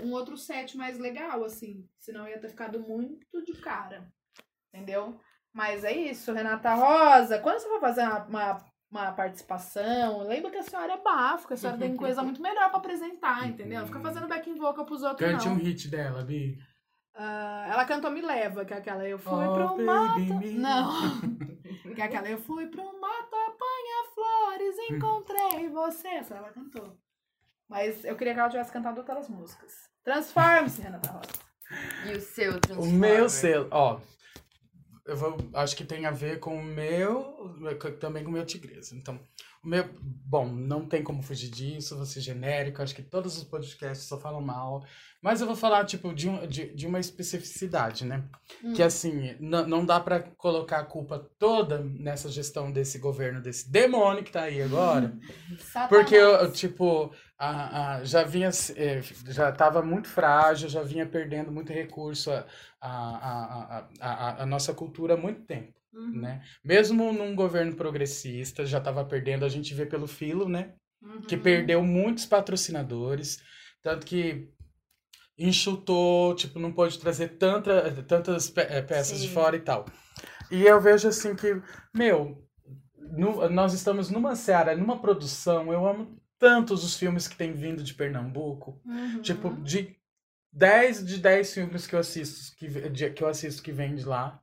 um 0.04 0.12
outro 0.12 0.36
set 0.36 0.76
mais 0.76 0.98
legal, 0.98 1.42
assim. 1.42 1.88
Senão 1.98 2.28
ia 2.28 2.38
ter 2.38 2.50
ficado 2.50 2.78
muito 2.78 3.42
de 3.42 3.54
cara. 3.54 4.06
Entendeu? 4.68 5.18
Mas 5.50 5.82
é 5.82 5.90
isso, 5.90 6.30
Renata 6.34 6.74
Rosa. 6.74 7.38
Quando 7.38 7.58
você 7.58 7.68
for 7.70 7.80
fazer 7.80 8.02
uma, 8.02 8.24
uma, 8.26 8.64
uma 8.90 9.12
participação, 9.12 10.20
lembra 10.28 10.50
que 10.50 10.58
a 10.58 10.62
senhora 10.62 10.92
é 10.92 11.00
bafo, 11.00 11.48
que 11.48 11.54
a 11.54 11.56
senhora 11.56 11.78
tem 11.78 11.96
coisa 11.96 12.22
muito 12.22 12.42
melhor 12.42 12.68
pra 12.68 12.78
apresentar, 12.80 13.48
entendeu? 13.48 13.80
Não 13.80 13.86
Fica 13.86 14.00
fazendo 14.00 14.28
backing 14.28 14.56
vocal 14.56 14.84
pros 14.84 15.02
outros, 15.02 15.26
Cante 15.30 15.46
não. 15.48 15.54
um 15.54 15.58
hit 15.58 15.88
dela, 15.88 16.22
Bi. 16.22 16.58
Ah, 17.14 17.66
ela 17.72 17.84
cantou 17.86 18.10
Me 18.10 18.20
Leva, 18.20 18.62
que 18.64 18.74
é 18.74 18.76
aquela 18.76 19.08
Eu 19.08 19.18
fui 19.18 19.32
Oh, 19.46 19.54
pro 19.54 19.84
mato. 19.86 20.20
me- 20.20 20.52
Não. 20.52 20.90
que 21.94 22.00
é 22.00 22.04
aquela 22.04 22.28
Eu 22.28 22.38
fui 22.38 22.66
pro 22.66 22.84
mato, 23.00 23.34
apanha 23.34 24.04
flores, 24.14 24.76
encontrei 24.90 25.68
você. 25.70 26.08
Essa 26.08 26.34
ela 26.34 26.50
cantou. 26.50 26.96
Mas 27.70 28.04
eu 28.04 28.16
queria 28.16 28.34
que 28.34 28.40
ela 28.40 28.50
tivesse 28.50 28.72
cantado 28.72 28.98
outras 28.98 29.28
músicas. 29.28 29.72
Transforme-se, 30.02 30.82
Renata 30.82 31.08
Rosa. 31.08 31.28
E 32.04 32.16
o 32.16 32.20
seu 32.20 32.54
O 32.56 32.60
Transformer? 32.60 32.98
meu 32.98 33.28
selo, 33.28 33.68
ó. 33.70 34.00
Eu 35.06 35.16
vou, 35.16 35.36
acho 35.54 35.76
que 35.76 35.84
tem 35.84 36.04
a 36.04 36.10
ver 36.10 36.40
com 36.40 36.56
o 36.58 36.62
meu, 36.62 37.56
também 38.00 38.24
com 38.24 38.30
o 38.30 38.32
meu 38.32 38.44
tigresa. 38.44 38.94
Então, 38.96 39.14
o 39.14 39.20
meu, 39.62 39.88
bom, 40.02 40.46
não 40.46 40.86
tem 40.86 41.02
como 41.02 41.22
fugir 41.22 41.50
disso, 41.50 41.96
vou 41.96 42.06
ser 42.06 42.20
genérico, 42.20 42.82
acho 42.82 42.94
que 42.94 43.02
todos 43.02 43.36
os 43.36 43.44
podcasts 43.44 44.06
só 44.06 44.18
falam 44.18 44.40
mal. 44.40 44.84
Mas 45.22 45.40
eu 45.40 45.46
vou 45.46 45.54
falar, 45.56 45.84
tipo, 45.84 46.14
de, 46.14 46.28
um, 46.30 46.46
de, 46.46 46.74
de 46.74 46.86
uma 46.86 46.98
especificidade, 46.98 48.06
né? 48.06 48.24
Hum. 48.64 48.72
Que 48.72 48.82
assim, 48.82 49.36
não 49.38 49.84
dá 49.84 50.00
pra 50.00 50.20
colocar 50.20 50.78
a 50.78 50.84
culpa 50.84 51.18
toda 51.38 51.78
nessa 51.78 52.30
gestão 52.30 52.72
desse 52.72 52.98
governo, 52.98 53.42
desse 53.42 53.70
demônio 53.70 54.24
que 54.24 54.32
tá 54.32 54.42
aí 54.42 54.62
agora. 54.62 55.14
Porque, 55.90 56.14
eu, 56.14 56.50
tipo, 56.52 57.12
a, 57.38 57.96
a- 57.96 58.04
já 58.04 58.22
vinha, 58.24 58.48
eh, 58.76 59.02
já 59.28 59.50
estava 59.50 59.82
muito 59.82 60.08
frágil, 60.08 60.68
já 60.70 60.82
vinha 60.82 61.06
perdendo 61.06 61.52
muito 61.52 61.70
recurso 61.72 62.30
a, 62.30 62.46
a, 62.80 62.88
a, 62.88 63.88
a, 64.00 64.10
a, 64.40 64.42
a 64.42 64.46
nossa 64.46 64.72
cultura 64.72 65.14
há 65.14 65.16
muito 65.16 65.42
tempo, 65.42 65.72
Uhum, 65.92 66.20
né? 66.20 66.42
Mesmo 66.64 67.12
num 67.12 67.34
governo 67.34 67.74
progressista, 67.74 68.64
já 68.64 68.78
estava 68.78 69.04
perdendo, 69.04 69.44
a 69.44 69.48
gente 69.48 69.74
vê 69.74 69.84
pelo 69.86 70.06
filo, 70.06 70.48
né? 70.48 70.74
Que 71.26 71.36
uhum. 71.36 71.42
perdeu 71.42 71.82
muitos 71.82 72.26
patrocinadores, 72.26 73.42
tanto 73.82 74.06
que 74.06 74.48
enxutou, 75.38 76.34
tipo, 76.34 76.58
não 76.58 76.72
pôde 76.72 76.98
trazer 76.98 77.28
tanta, 77.38 77.90
tantas 78.02 78.50
pe- 78.50 78.60
eh, 78.62 78.82
peças 78.82 79.20
de 79.20 79.28
Sim. 79.28 79.34
fora 79.34 79.56
e 79.56 79.60
tal. 79.60 79.86
E 80.50 80.62
eu 80.64 80.80
vejo 80.80 81.08
assim 81.08 81.34
que, 81.34 81.60
meu, 81.94 82.46
nu- 82.98 83.48
nós 83.48 83.72
estamos 83.72 84.10
numa 84.10 84.36
seara, 84.36 84.76
numa 84.76 85.00
produção, 85.00 85.72
eu 85.72 85.86
amo 85.86 86.16
tantos 86.38 86.84
os 86.84 86.96
filmes 86.96 87.26
que 87.28 87.36
têm 87.36 87.52
vindo 87.52 87.82
de 87.82 87.94
Pernambuco. 87.94 88.80
Uhum. 88.84 89.22
Tipo, 89.22 89.54
de 89.62 89.96
10 90.52 91.04
de 91.04 91.18
10 91.18 91.54
filmes 91.54 91.86
que 91.86 91.94
eu 91.94 92.00
assisto, 92.00 92.56
que, 92.56 92.68
de- 92.90 93.10
que 93.10 93.22
eu 93.22 93.28
assisto 93.28 93.62
que 93.62 93.72
vem 93.72 93.94
de 93.94 94.04
lá, 94.04 94.39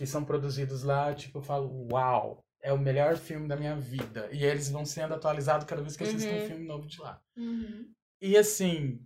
que 0.00 0.06
são 0.06 0.24
produzidos 0.24 0.82
lá, 0.82 1.12
tipo, 1.14 1.36
eu 1.36 1.42
falo, 1.42 1.86
uau, 1.92 2.42
é 2.62 2.72
o 2.72 2.78
melhor 2.78 3.18
filme 3.18 3.46
da 3.46 3.54
minha 3.54 3.76
vida. 3.76 4.30
E 4.32 4.42
eles 4.46 4.70
vão 4.70 4.86
sendo 4.86 5.12
atualizados 5.12 5.66
cada 5.66 5.82
vez 5.82 5.94
que 5.94 6.02
eu 6.02 6.08
assisto 6.08 6.32
um 6.32 6.36
Uhum. 6.36 6.46
filme 6.46 6.66
novo 6.66 6.86
de 6.86 6.98
lá. 6.98 7.20
Uhum. 7.36 7.86
E 8.18 8.34
assim, 8.34 8.98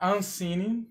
a 0.00 0.12
Ancine 0.14 0.88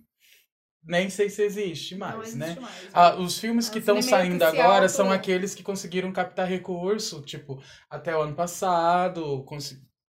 nem 0.83 1.09
sei 1.09 1.31
se 1.31 1.41
existe 1.41 1.95
mais, 1.95 2.13
não 2.13 2.21
existe 2.21 2.37
né? 2.39 2.55
mais. 2.59 2.89
Ah, 2.93 3.15
os 3.15 3.39
filmes 3.39 3.69
É 3.69 3.71
que 3.71 3.79
estão 3.79 3.99
saindo 4.03 4.43
agora 4.43 4.87
são 4.87 5.11
aqueles 5.11 5.55
que 5.55 5.63
conseguiram 5.63 6.11
captar 6.13 6.47
recurso, 6.47 7.23
tipo, 7.23 7.59
até 7.89 8.15
o 8.15 8.21
ano 8.21 8.35
passado, 8.35 9.43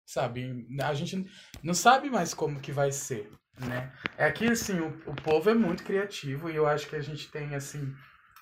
sabe? 0.05 0.66
A 0.83 0.93
gente 0.93 1.25
não 1.62 1.72
sabe 1.72 2.11
mais 2.11 2.35
como 2.35 2.61
que 2.61 2.72
vai 2.72 2.93
ser, 2.93 3.31
né? 3.59 3.91
É 4.18 4.31
que, 4.31 4.45
assim, 4.47 4.79
o, 4.81 4.89
o 5.07 5.14
povo 5.14 5.49
é 5.49 5.55
muito 5.55 5.83
criativo 5.83 6.51
e 6.51 6.57
eu 6.57 6.66
acho 6.66 6.89
que 6.91 6.97
a 6.97 7.01
gente 7.01 7.31
tem, 7.31 7.55
assim, 7.55 7.95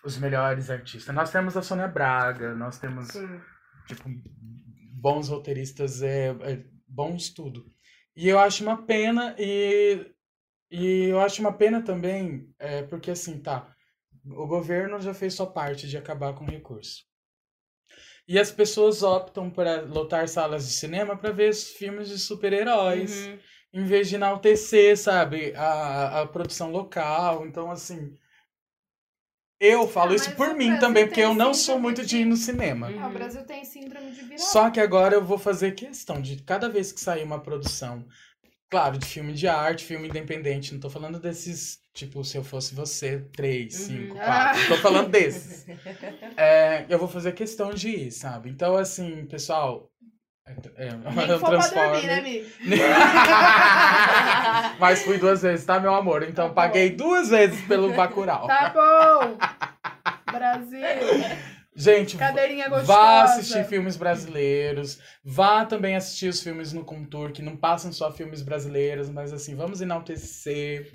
os 0.04 0.18
melhores 0.18 0.70
artistas. 0.70 1.14
Nós 1.14 1.30
temos 1.30 1.56
a 1.56 1.62
Sônia 1.62 1.88
Braga, 1.88 2.54
nós 2.54 2.78
temos, 2.78 3.08
tipo, 3.86 4.08
bons 4.94 5.28
roteiristas, 5.28 6.02
é, 6.02 6.28
é, 6.42 6.64
bons 6.86 7.30
tudo. 7.30 7.64
E 8.16 8.28
eu 8.28 8.38
acho 8.38 8.62
uma 8.62 8.84
pena, 8.84 9.34
e, 9.38 10.06
e 10.70 11.04
eu 11.04 11.20
acho 11.20 11.40
uma 11.40 11.52
pena 11.52 11.82
também, 11.82 12.52
é, 12.58 12.82
porque 12.82 13.10
assim, 13.10 13.40
tá, 13.40 13.74
o 14.26 14.46
governo 14.46 15.00
já 15.00 15.14
fez 15.14 15.34
sua 15.34 15.46
parte 15.50 15.88
de 15.88 15.96
acabar 15.96 16.34
com 16.34 16.44
o 16.44 16.50
recurso. 16.50 17.04
E 18.28 18.38
as 18.38 18.52
pessoas 18.52 19.02
optam 19.02 19.50
para 19.50 19.82
lotar 19.82 20.28
salas 20.28 20.66
de 20.66 20.72
cinema 20.72 21.16
para 21.16 21.32
ver 21.32 21.50
os 21.50 21.70
filmes 21.70 22.08
de 22.08 22.18
super-heróis, 22.18 23.26
Uhum. 23.26 23.38
em 23.72 23.84
vez 23.84 24.08
de 24.08 24.14
enaltecer, 24.14 24.96
sabe, 24.96 25.52
a, 25.56 26.20
a 26.22 26.26
produção 26.26 26.70
local. 26.70 27.44
Então, 27.46 27.70
assim, 27.70 28.14
eu 29.64 29.86
falo 29.86 30.12
Ah, 30.12 30.16
isso 30.16 30.32
por 30.32 30.48
mim 30.54 30.66
Brasil 30.66 30.80
também, 30.80 31.06
porque 31.06 31.20
eu 31.20 31.34
não 31.34 31.54
sou 31.54 31.78
muito 31.78 32.04
de 32.04 32.18
ir 32.18 32.24
no 32.24 32.36
cinema. 32.36 32.88
Uhum. 32.88 32.98
Ah, 33.00 33.08
o 33.08 33.12
Brasil 33.12 33.44
tem 33.44 33.64
síndrome 33.64 34.10
de 34.10 34.22
vira 34.22 34.38
Só 34.38 34.70
que 34.70 34.80
agora 34.80 35.14
eu 35.14 35.24
vou 35.24 35.38
fazer 35.38 35.72
questão 35.72 36.20
de 36.20 36.42
cada 36.42 36.68
vez 36.68 36.90
que 36.90 37.00
sair 37.00 37.22
uma 37.22 37.38
produção, 37.40 38.04
claro, 38.68 38.98
de 38.98 39.06
filme 39.06 39.32
de 39.32 39.46
arte, 39.46 39.84
filme 39.84 40.08
independente, 40.08 40.72
não 40.74 40.80
tô 40.80 40.90
falando 40.90 41.20
desses, 41.20 41.78
tipo, 41.94 42.24
se 42.24 42.36
eu 42.36 42.42
fosse 42.42 42.74
você, 42.74 43.20
três, 43.32 43.78
Uhum. 43.80 43.86
cinco, 43.86 44.18
Ah. 44.20 44.24
quatro, 44.24 44.66
tô 44.68 44.76
falando 44.78 45.08
desses. 45.10 45.64
É, 46.36 46.84
eu 46.88 46.98
vou 46.98 47.06
fazer 47.08 47.30
questão 47.32 47.72
de 47.72 47.88
ir, 47.88 48.10
sabe? 48.10 48.50
Então, 48.50 48.76
assim, 48.76 49.24
pessoal, 49.26 49.88
é, 50.44 50.86
é, 50.86 50.88
que 50.88 50.96
um 51.34 51.38
Transformer. 51.40 52.04
né, 52.06 52.18
amigo? 52.18 52.50
Mas 54.78 55.02
fui 55.04 55.18
duas 55.18 55.42
vezes, 55.42 55.64
tá, 55.64 55.78
meu 55.78 55.94
amor? 55.94 56.22
Então 56.24 56.48
Tá 56.48 56.54
paguei 56.54 56.90
duas 56.90 57.28
vezes 57.28 57.60
pelo 57.66 57.92
Bacurau. 57.92 58.48
Tá 58.48 58.70
bom! 58.70 59.36
Brasil! 60.30 60.80
Gente, 61.74 62.18
Cadeirinha 62.18 62.68
gostosa. 62.68 62.86
Vá 62.86 63.22
assistir 63.22 63.64
filmes 63.64 63.96
brasileiros. 63.96 64.98
Vá 65.24 65.64
também 65.64 65.96
assistir 65.96 66.28
os 66.28 66.42
filmes 66.42 66.72
no 66.72 66.84
Contour, 66.84 67.32
que 67.32 67.40
não 67.40 67.56
passam 67.56 67.90
só 67.92 68.12
filmes 68.12 68.42
brasileiros, 68.42 69.08
mas 69.08 69.32
assim, 69.32 69.54
vamos 69.56 69.80
enaltecer 69.80 70.90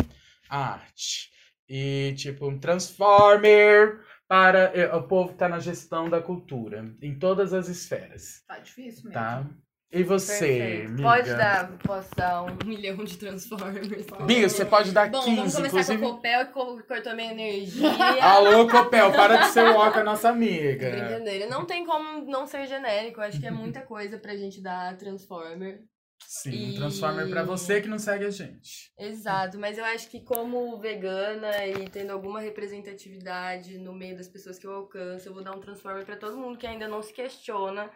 a 0.48 0.74
arte. 0.74 1.32
E, 1.68 2.14
tipo, 2.16 2.48
um 2.48 2.60
Transformer 2.60 4.00
para. 4.28 4.72
eh, 4.76 4.94
O 4.96 5.04
povo 5.04 5.30
que 5.30 5.38
tá 5.40 5.50
na 5.50 5.60
gestão 5.60 6.10
da 6.10 6.22
cultura, 6.22 6.86
em 7.02 7.18
todas 7.18 7.54
as 7.54 7.68
esferas, 7.68 8.44
Tá 8.48 8.60
difícil 8.60 9.06
mesmo. 9.06 9.14
tá? 9.14 9.46
E 9.90 10.04
você, 10.04 10.40
Perfeito. 10.86 11.02
Pode 11.02 11.30
dar, 11.30 11.78
posso 11.78 12.10
dar 12.14 12.44
um 12.44 12.58
milhão 12.66 12.98
de 13.06 13.18
Transformers. 13.18 13.88
Bia, 14.26 14.50
você 14.50 14.66
pode 14.66 14.92
dar 14.92 15.10
Bom, 15.10 15.22
15, 15.24 15.36
vamos 15.38 15.56
começar 15.56 15.80
inclusive. 15.94 16.02
com 16.02 16.08
o 16.10 16.16
Copel, 16.16 16.46
que 16.48 16.52
co- 16.52 16.84
cortou 16.86 17.16
minha 17.16 17.32
energia. 17.32 17.88
Alô, 18.22 18.68
Copel, 18.68 19.12
para 19.14 19.38
de 19.38 19.46
ser 19.48 19.66
o 19.66 19.78
Oca, 19.78 20.04
nossa 20.04 20.28
amiga. 20.30 20.90
Brincadeira. 20.92 21.48
Não 21.48 21.66
tem 21.66 21.86
como 21.86 22.26
não 22.30 22.46
ser 22.46 22.68
genérico. 22.68 23.22
Acho 23.22 23.40
que 23.40 23.48
é 23.48 23.52
muita 23.52 23.80
coisa 23.82 24.18
pra 24.18 24.36
gente 24.36 24.62
dar 24.62 24.98
Transformer. 24.98 25.80
Sim, 26.20 26.50
um 26.50 26.72
E- 26.72 26.76
Transformer 26.76 27.30
pra 27.30 27.44
você 27.44 27.80
que 27.80 27.88
não 27.88 27.98
segue 28.00 28.26
a 28.26 28.30
gente. 28.30 28.92
Exato, 29.00 29.58
mas 29.58 29.78
eu 29.78 29.86
acho 29.86 30.10
que 30.10 30.20
como 30.26 30.78
vegana 30.80 31.66
e 31.66 31.88
tendo 31.90 32.12
alguma 32.12 32.42
representatividade 32.42 33.78
no 33.78 33.94
meio 33.94 34.18
das 34.18 34.28
pessoas 34.28 34.60
que 34.60 34.68
eu 34.68 34.74
alcanço, 34.74 35.30
eu 35.30 35.34
vou 35.34 35.44
dar 35.44 35.56
um 35.56 35.62
Transformer 35.62 36.04
pra 36.06 36.18
todo 36.18 36.38
mundo 36.38 36.58
que 36.58 36.68
ainda 36.68 36.90
não 36.90 37.02
se 37.02 37.14
questiona 37.14 37.90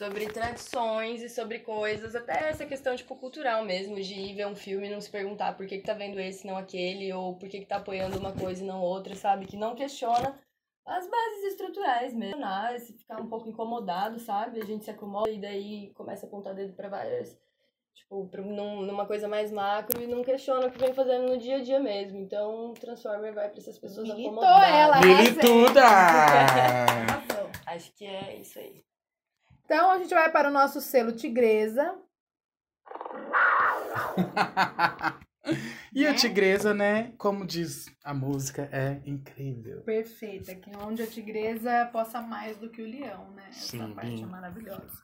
sobre 0.00 0.26
tradições 0.28 1.22
e 1.22 1.28
sobre 1.28 1.58
coisas, 1.58 2.16
até 2.16 2.48
essa 2.48 2.64
questão 2.64 2.96
tipo 2.96 3.14
cultural 3.16 3.62
mesmo, 3.66 3.96
de 3.96 4.14
ir 4.14 4.34
ver 4.34 4.46
um 4.46 4.56
filme 4.56 4.86
e 4.86 4.90
não 4.90 4.98
se 4.98 5.10
perguntar 5.10 5.54
por 5.58 5.66
que, 5.66 5.76
que 5.76 5.84
tá 5.84 5.92
vendo 5.92 6.18
esse 6.18 6.46
e 6.46 6.50
não 6.50 6.56
aquele, 6.56 7.12
ou 7.12 7.36
por 7.36 7.50
que, 7.50 7.60
que 7.60 7.66
tá 7.66 7.76
apoiando 7.76 8.18
uma 8.18 8.32
coisa 8.32 8.64
e 8.64 8.66
não 8.66 8.80
outra, 8.80 9.14
sabe? 9.14 9.44
Que 9.44 9.58
não 9.58 9.74
questiona 9.74 10.38
as 10.86 11.06
bases 11.06 11.44
estruturais 11.48 12.14
mesmo. 12.14 12.40
Se 12.78 12.94
ficar 12.94 13.20
um 13.20 13.28
pouco 13.28 13.46
incomodado, 13.50 14.18
sabe? 14.18 14.58
A 14.62 14.64
gente 14.64 14.84
se 14.84 14.90
acomoda 14.90 15.30
e 15.30 15.38
daí 15.38 15.90
começa 15.94 16.24
a 16.24 16.28
apontar 16.28 16.54
dedo 16.54 16.72
pra 16.72 16.88
várias 16.88 17.38
Tipo, 17.92 18.26
pra- 18.28 18.40
num- 18.40 18.82
numa 18.82 19.04
coisa 19.04 19.28
mais 19.28 19.52
macro 19.52 20.00
e 20.00 20.06
não 20.06 20.22
questiona 20.22 20.66
o 20.68 20.70
que 20.70 20.78
vem 20.78 20.94
fazendo 20.94 21.28
no 21.28 21.36
dia 21.36 21.56
a 21.56 21.62
dia 21.62 21.78
mesmo. 21.78 22.18
Então, 22.18 22.72
Transformer 22.72 23.34
vai 23.34 23.50
pra 23.50 23.58
essas 23.58 23.78
pessoas 23.78 24.08
Militou 24.08 24.42
acomodadas. 24.42 24.74
ela. 24.74 25.00
Lili 25.00 25.12
arrasei. 25.12 25.34
Tuda! 25.42 25.82
Arrasou. 25.84 27.50
Acho 27.66 27.92
que 27.92 28.06
é 28.06 28.36
isso 28.36 28.58
aí. 28.58 28.82
Então 29.70 29.92
a 29.92 29.98
gente 29.98 30.12
vai 30.12 30.28
para 30.32 30.48
o 30.48 30.52
nosso 30.52 30.80
selo 30.80 31.12
Tigresa. 31.12 31.96
e 35.94 36.04
a 36.04 36.10
Né? 36.10 36.16
tigresa, 36.16 36.74
né? 36.74 37.12
Como 37.16 37.46
diz 37.46 37.86
a 38.02 38.12
música, 38.12 38.68
é 38.72 39.00
incrível. 39.06 39.82
Perfeita, 39.82 40.56
que 40.56 40.76
onde 40.76 41.02
a 41.04 41.06
tigresa 41.06 41.88
possa 41.92 42.20
mais 42.20 42.56
do 42.56 42.68
que 42.68 42.82
o 42.82 42.84
leão, 42.84 43.30
né? 43.30 43.44
Essa 43.50 43.60
Sim. 43.60 43.94
parte 43.94 44.20
é 44.20 44.26
maravilhosa. 44.26 45.00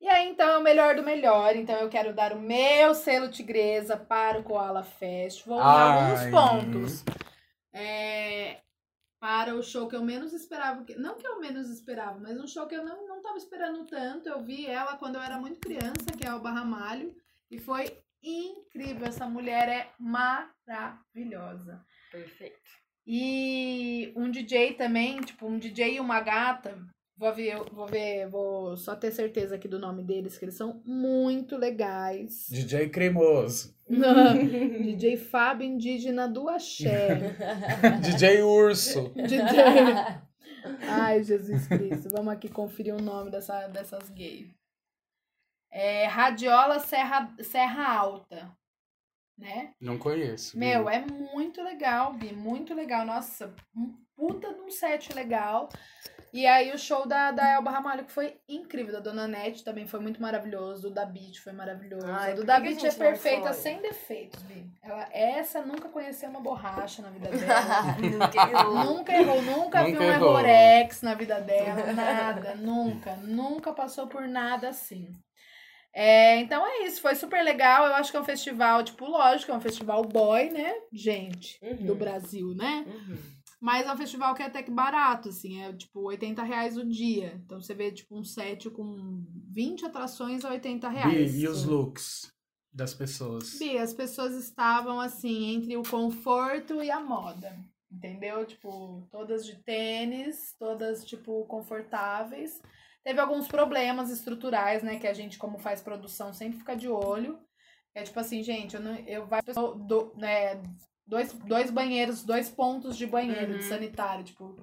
E 0.00 0.08
aí, 0.08 0.28
então, 0.28 0.48
é 0.48 0.58
o 0.58 0.62
melhor 0.62 0.96
do 0.96 1.04
melhor. 1.04 1.54
Então, 1.54 1.76
eu 1.76 1.88
quero 1.88 2.12
dar 2.12 2.32
o 2.32 2.40
meu 2.40 2.96
selo 2.96 3.30
tigresa 3.30 3.96
para 3.96 4.40
o 4.40 4.42
Koala 4.42 4.82
Festival. 4.82 5.60
em 5.60 5.62
alguns 5.62 6.30
pontos. 6.32 7.04
É, 7.72 8.58
para 9.24 9.54
o 9.56 9.62
show 9.62 9.88
que 9.88 9.96
eu 9.96 10.04
menos 10.04 10.34
esperava. 10.34 10.84
que- 10.84 10.96
Não 10.96 11.16
que 11.16 11.26
eu 11.26 11.40
menos 11.40 11.70
esperava, 11.70 12.20
mas 12.20 12.38
um 12.38 12.46
show 12.46 12.66
que 12.66 12.74
eu 12.74 12.84
não, 12.84 13.08
não 13.08 13.22
tava 13.22 13.38
esperando 13.38 13.86
tanto. 13.86 14.28
Eu 14.28 14.42
vi 14.42 14.66
ela 14.66 14.98
quando 14.98 15.14
eu 15.14 15.22
era 15.22 15.38
muito 15.38 15.58
criança, 15.60 16.04
que 16.14 16.26
é 16.26 16.34
o 16.34 16.40
Barramalho. 16.42 17.16
E 17.50 17.58
foi 17.58 18.02
incrível. 18.22 19.06
Essa 19.06 19.26
mulher 19.26 19.66
é 19.70 19.90
maravilhosa. 19.98 21.82
Perfeito. 22.12 22.60
E 23.06 24.12
um 24.14 24.30
DJ 24.30 24.74
também, 24.74 25.18
tipo, 25.22 25.46
um 25.46 25.58
DJ 25.58 25.94
e 25.96 26.00
uma 26.00 26.20
gata. 26.20 26.76
Vou 27.16 27.32
ver, 27.32 27.56
vou 27.70 27.86
ver, 27.86 28.28
vou 28.28 28.76
só 28.76 28.96
ter 28.96 29.12
certeza 29.12 29.54
aqui 29.54 29.68
do 29.68 29.78
nome 29.78 30.02
deles, 30.02 30.36
que 30.36 30.44
eles 30.44 30.56
são 30.56 30.82
muito 30.84 31.56
legais. 31.56 32.46
DJ 32.50 32.88
Cremoso. 32.88 33.72
DJ 33.88 35.16
Fábio 35.16 35.66
Indígena 35.66 36.26
do 36.26 36.48
Axé. 36.48 37.36
DJ 38.02 38.42
Urso. 38.42 39.12
DJ. 39.14 39.46
Ai, 40.88 41.22
Jesus 41.22 41.68
Cristo. 41.68 42.08
Vamos 42.10 42.32
aqui 42.32 42.48
conferir 42.48 42.94
o 42.94 43.02
nome 43.02 43.30
dessa, 43.30 43.68
dessas 43.68 44.10
gays. 44.10 44.48
É 45.70 46.06
Radiola 46.06 46.80
Serra, 46.80 47.32
Serra 47.40 47.96
Alta. 47.96 48.50
Né? 49.38 49.72
Não 49.80 49.98
conheço. 49.98 50.58
Meu, 50.58 50.80
viu? 50.80 50.88
é 50.88 51.04
muito 51.04 51.62
legal, 51.62 52.12
Bi, 52.14 52.32
muito 52.32 52.74
legal. 52.74 53.04
Nossa, 53.04 53.54
um 53.76 53.94
puta 54.16 54.52
de 54.54 54.60
um 54.60 54.70
set 54.70 55.12
legal. 55.12 55.68
E 56.36 56.44
aí 56.48 56.72
o 56.72 56.78
show 56.78 57.06
da, 57.06 57.30
da 57.30 57.48
Elba 57.48 57.70
Ramalho, 57.70 58.04
que 58.04 58.10
foi 58.10 58.36
incrível. 58.48 58.92
Da 58.92 58.98
Dona 58.98 59.28
Nete 59.28 59.62
também 59.62 59.86
foi 59.86 60.00
muito 60.00 60.20
maravilhoso. 60.20 60.88
O 60.88 60.90
da 60.90 61.06
Beat 61.06 61.38
foi 61.38 61.52
maravilhoso. 61.52 62.04
Ai, 62.10 62.34
do 62.34 62.42
da 62.44 62.58
Beat 62.58 62.82
é 62.82 62.90
perfeita, 62.90 63.52
foi? 63.52 63.62
sem 63.62 63.80
defeitos, 63.80 64.42
Bi. 64.42 64.66
Ela, 64.82 65.08
essa 65.12 65.62
nunca 65.62 65.88
conheceu 65.88 66.28
uma 66.28 66.40
borracha 66.40 67.02
na 67.02 67.10
vida 67.10 67.28
dela. 67.30 67.94
Nunca 68.02 68.50
errou. 68.50 68.74
nunca 68.84 69.12
errou, 69.12 69.42
nunca, 69.42 69.84
viu 69.84 69.92
Nunca 69.92 70.04
um 70.04 70.10
errou. 70.12 70.28
errorex 70.40 71.02
na 71.02 71.14
vida 71.14 71.40
dela. 71.40 71.92
Nada, 71.92 72.54
nunca. 72.56 73.14
Nunca 73.22 73.72
passou 73.72 74.08
por 74.08 74.26
nada 74.26 74.70
assim. 74.70 75.06
É, 75.94 76.38
então 76.38 76.66
é 76.66 76.84
isso, 76.86 77.00
foi 77.00 77.14
super 77.14 77.44
legal. 77.44 77.86
Eu 77.86 77.94
acho 77.94 78.10
que 78.10 78.16
é 78.16 78.20
um 78.20 78.24
festival, 78.24 78.82
tipo, 78.82 79.04
lógico, 79.06 79.52
é 79.52 79.54
um 79.54 79.60
festival 79.60 80.02
boy, 80.02 80.50
né? 80.50 80.74
Gente, 80.92 81.60
do 81.84 81.92
Uhum. 81.92 81.98
Brasil, 81.98 82.48
né? 82.56 82.84
Uhum. 82.88 83.33
Mas 83.64 83.86
é 83.86 83.92
um 83.94 83.96
festival 83.96 84.34
que 84.34 84.42
é 84.42 84.44
até 84.44 84.62
que 84.62 84.70
barato, 84.70 85.30
assim, 85.30 85.62
é 85.62 85.72
tipo 85.72 86.02
80 86.02 86.42
reais 86.42 86.76
o 86.76 86.84
dia. 86.84 87.40
Então 87.42 87.58
você 87.58 87.72
vê, 87.72 87.90
tipo, 87.90 88.14
um 88.14 88.22
set 88.22 88.68
com 88.68 89.24
20 89.50 89.86
atrações 89.86 90.44
a 90.44 90.50
80 90.50 90.86
reais. 90.86 91.32
Bi, 91.32 91.40
e 91.40 91.48
os 91.48 91.64
looks 91.64 92.30
das 92.70 92.92
pessoas? 92.92 93.58
Bi, 93.58 93.78
as 93.78 93.94
pessoas 93.94 94.34
estavam 94.34 95.00
assim, 95.00 95.54
entre 95.54 95.78
o 95.78 95.82
conforto 95.82 96.82
e 96.82 96.90
a 96.90 97.00
moda. 97.00 97.58
Entendeu? 97.90 98.44
Tipo, 98.44 99.08
todas 99.10 99.46
de 99.46 99.56
tênis, 99.62 100.54
todas, 100.58 101.02
tipo, 101.02 101.46
confortáveis. 101.46 102.60
Teve 103.02 103.18
alguns 103.18 103.48
problemas 103.48 104.10
estruturais, 104.10 104.82
né? 104.82 104.98
Que 104.98 105.06
a 105.06 105.14
gente, 105.14 105.38
como 105.38 105.56
faz 105.56 105.80
produção, 105.80 106.34
sempre 106.34 106.58
fica 106.58 106.76
de 106.76 106.90
olho. 106.90 107.38
É 107.94 108.02
tipo 108.02 108.20
assim, 108.20 108.42
gente, 108.42 108.74
eu, 108.74 108.82
não, 108.82 108.94
eu 109.06 109.24
vai 109.24 109.40
do, 109.40 110.12
né, 110.16 110.60
dois, 111.06 111.32
dois 111.32 111.70
banheiros, 111.70 112.22
dois 112.22 112.48
pontos 112.48 112.96
de 112.96 113.06
banheiro 113.06 113.58
de 113.58 113.64
Uhum. 113.64 113.68
sanitário, 113.68 114.24
tipo, 114.24 114.56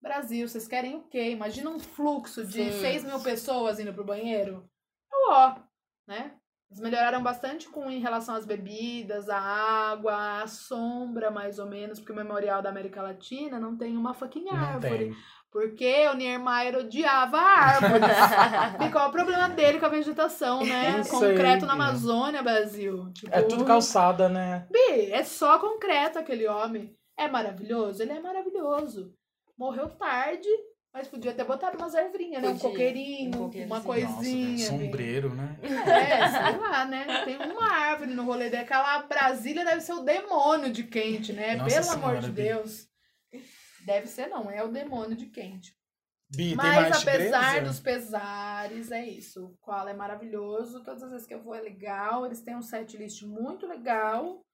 Brasil, 0.00 0.46
vocês 0.46 0.68
querem 0.68 0.96
o 0.96 1.02
quê? 1.04 1.30
Imagina 1.30 1.70
um 1.70 1.78
fluxo 1.78 2.44
de 2.46 2.70
Sim. 2.72 2.80
6 2.80 3.04
mil 3.04 3.20
pessoas 3.20 3.80
indo 3.80 3.92
pro 3.94 4.04
banheiro. 4.04 4.68
É 5.10 5.16
o 5.16 5.30
ó, 5.32 5.56
né? 6.06 6.34
Eles 6.70 6.80
melhoraram 6.82 7.22
bastante 7.22 7.68
com 7.68 7.90
em 7.90 8.00
relação 8.00 8.34
às 8.34 8.44
bebidas, 8.44 9.28
à 9.30 9.38
água, 9.38 10.42
à 10.42 10.46
sombra, 10.46 11.30
mais 11.30 11.58
ou 11.58 11.66
menos, 11.66 11.98
porque 12.00 12.12
o 12.12 12.16
Memorial 12.16 12.60
da 12.60 12.68
América 12.68 13.00
Latina 13.00 13.58
não 13.60 13.76
tem 13.76 13.96
uma 13.96 14.12
fucking 14.12 14.48
árvore. 14.50 15.16
Porque 15.54 16.08
o 16.08 16.14
Niemeyer 16.14 16.78
odiava 16.78 17.38
árvores. 17.38 18.08
e 18.84 18.90
qual 18.90 19.04
é 19.04 19.08
o 19.08 19.12
problema 19.12 19.48
dele 19.48 19.78
com 19.78 19.86
a 19.86 19.88
vegetação, 19.88 20.64
né? 20.64 21.00
Sei, 21.04 21.12
Concreto 21.12 21.64
na 21.64 21.74
Bia. 21.74 21.84
Amazônia, 21.84 22.42
Brasil. 22.42 23.08
Tipo, 23.14 23.32
É 23.32 23.40
tudo 23.40 23.64
calçada, 23.64 24.28
né? 24.28 24.66
Bi, 24.68 25.12
é 25.12 25.22
só 25.22 25.60
concreto 25.60 26.18
aquele 26.18 26.48
homem. 26.48 26.92
É 27.16 27.28
maravilhoso? 27.28 28.02
Ele 28.02 28.10
é 28.10 28.18
maravilhoso. 28.20 29.14
Morreu 29.56 29.88
tarde, 29.90 30.48
mas 30.92 31.06
podia 31.06 31.32
ter 31.32 31.44
botado 31.44 31.76
umas 31.78 31.94
ervrinhas, 31.94 32.42
né? 32.42 32.48
Um 32.48 32.58
coqueirinho, 32.58 33.42
Um 33.44 33.46
uma 33.66 33.76
Nossa, 33.76 33.86
coisinha. 33.86 34.56
velho, 34.56 34.56
Bi. 34.56 34.58
sombreiro, 34.58 35.34
né? 35.36 35.56
É, 35.62 36.28
sei 36.50 36.58
lá, 36.58 36.84
né? 36.84 37.22
Tem 37.24 37.36
uma 37.36 37.70
árvore 37.72 38.12
no 38.12 38.24
rolê 38.24 38.50
dele. 38.50 38.64
Aquela 38.64 38.98
Brasília 39.04 39.64
deve 39.64 39.82
ser 39.82 39.92
o 39.92 40.02
demônio 40.02 40.72
de 40.72 40.82
quente, 40.82 41.32
né? 41.32 41.54
Nossa 41.54 41.76
Pelo 41.76 41.84
Senhora, 41.84 42.08
amor 42.08 42.18
de 42.22 42.30
Bi. 42.32 42.42
Deus. 42.42 42.92
Deve 43.84 44.06
ser, 44.06 44.28
não. 44.28 44.50
É 44.50 44.62
o 44.62 44.68
demônio 44.68 45.16
de 45.16 45.26
quente. 45.26 45.76
Bi, 46.30 46.48
tem 46.48 46.56
Mas 46.56 47.02
apesar 47.02 47.62
dos 47.62 47.80
pesares, 47.80 48.90
é 48.90 49.04
isso. 49.04 49.46
O 49.46 49.56
Koala 49.58 49.90
é 49.90 49.94
maravilhoso. 49.94 50.82
Todas 50.82 51.02
as 51.02 51.10
vezes 51.10 51.26
que 51.26 51.34
eu 51.34 51.42
vou 51.42 51.54
é 51.54 51.60
legal. 51.60 52.24
Eles 52.24 52.40
têm 52.40 52.56
um 52.56 52.62
set 52.62 52.96
list 52.96 53.22
muito 53.22 53.66
legal. 53.66 54.44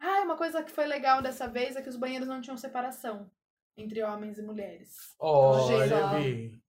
Ah, 0.00 0.22
uma 0.22 0.36
coisa 0.36 0.62
que 0.62 0.70
foi 0.70 0.86
legal 0.86 1.22
dessa 1.22 1.46
vez 1.46 1.76
é 1.76 1.82
que 1.82 1.88
os 1.88 1.96
banheiros 1.96 2.28
não 2.28 2.40
tinham 2.40 2.56
separação 2.56 3.30
entre 3.76 4.02
homens 4.02 4.38
e 4.38 4.42
mulheres. 4.42 4.96
Olha, 5.18 5.76
Legal. 5.76 6.20
Bi. 6.20 6.61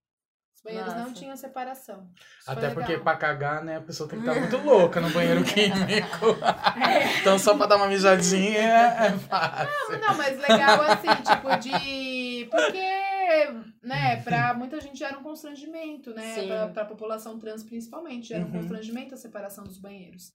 Os 0.65 0.71
banheiros 0.71 0.93
não 0.93 1.01
Massa. 1.09 1.13
tinham 1.15 1.35
separação. 1.35 2.07
Isso 2.39 2.49
Até 2.49 2.69
porque 2.69 2.91
legal. 2.93 3.03
pra 3.03 3.17
cagar, 3.17 3.63
né, 3.65 3.77
a 3.77 3.81
pessoa 3.81 4.07
tem 4.07 4.21
que 4.21 4.25
estar 4.29 4.39
muito 4.39 4.57
louca 4.65 5.01
no 5.01 5.09
banheiro 5.09 5.43
químico. 5.43 6.37
então 7.19 7.37
só 7.37 7.57
pra 7.57 7.65
dar 7.65 7.75
uma 7.75 7.87
mijadinha 7.87 8.61
é 8.61 9.11
fácil. 9.27 9.99
Não, 9.99 10.15
mas 10.15 10.39
legal 10.39 10.81
assim, 10.83 11.09
tipo, 11.21 11.55
de. 11.59 12.47
Porque, 12.49 13.49
né, 13.83 14.21
pra 14.23 14.53
muita 14.53 14.79
gente 14.79 14.97
gera 14.97 15.17
um 15.19 15.23
constrangimento, 15.23 16.13
né? 16.13 16.33
Sim. 16.35 16.47
Pra, 16.47 16.67
pra 16.69 16.85
população 16.85 17.37
trans, 17.37 17.61
principalmente, 17.63 18.29
gera 18.29 18.45
um 18.45 18.47
Uhum. 18.47 18.59
constrangimento 18.61 19.13
a 19.15 19.17
separação 19.17 19.65
dos 19.65 19.77
banheiros. 19.77 20.31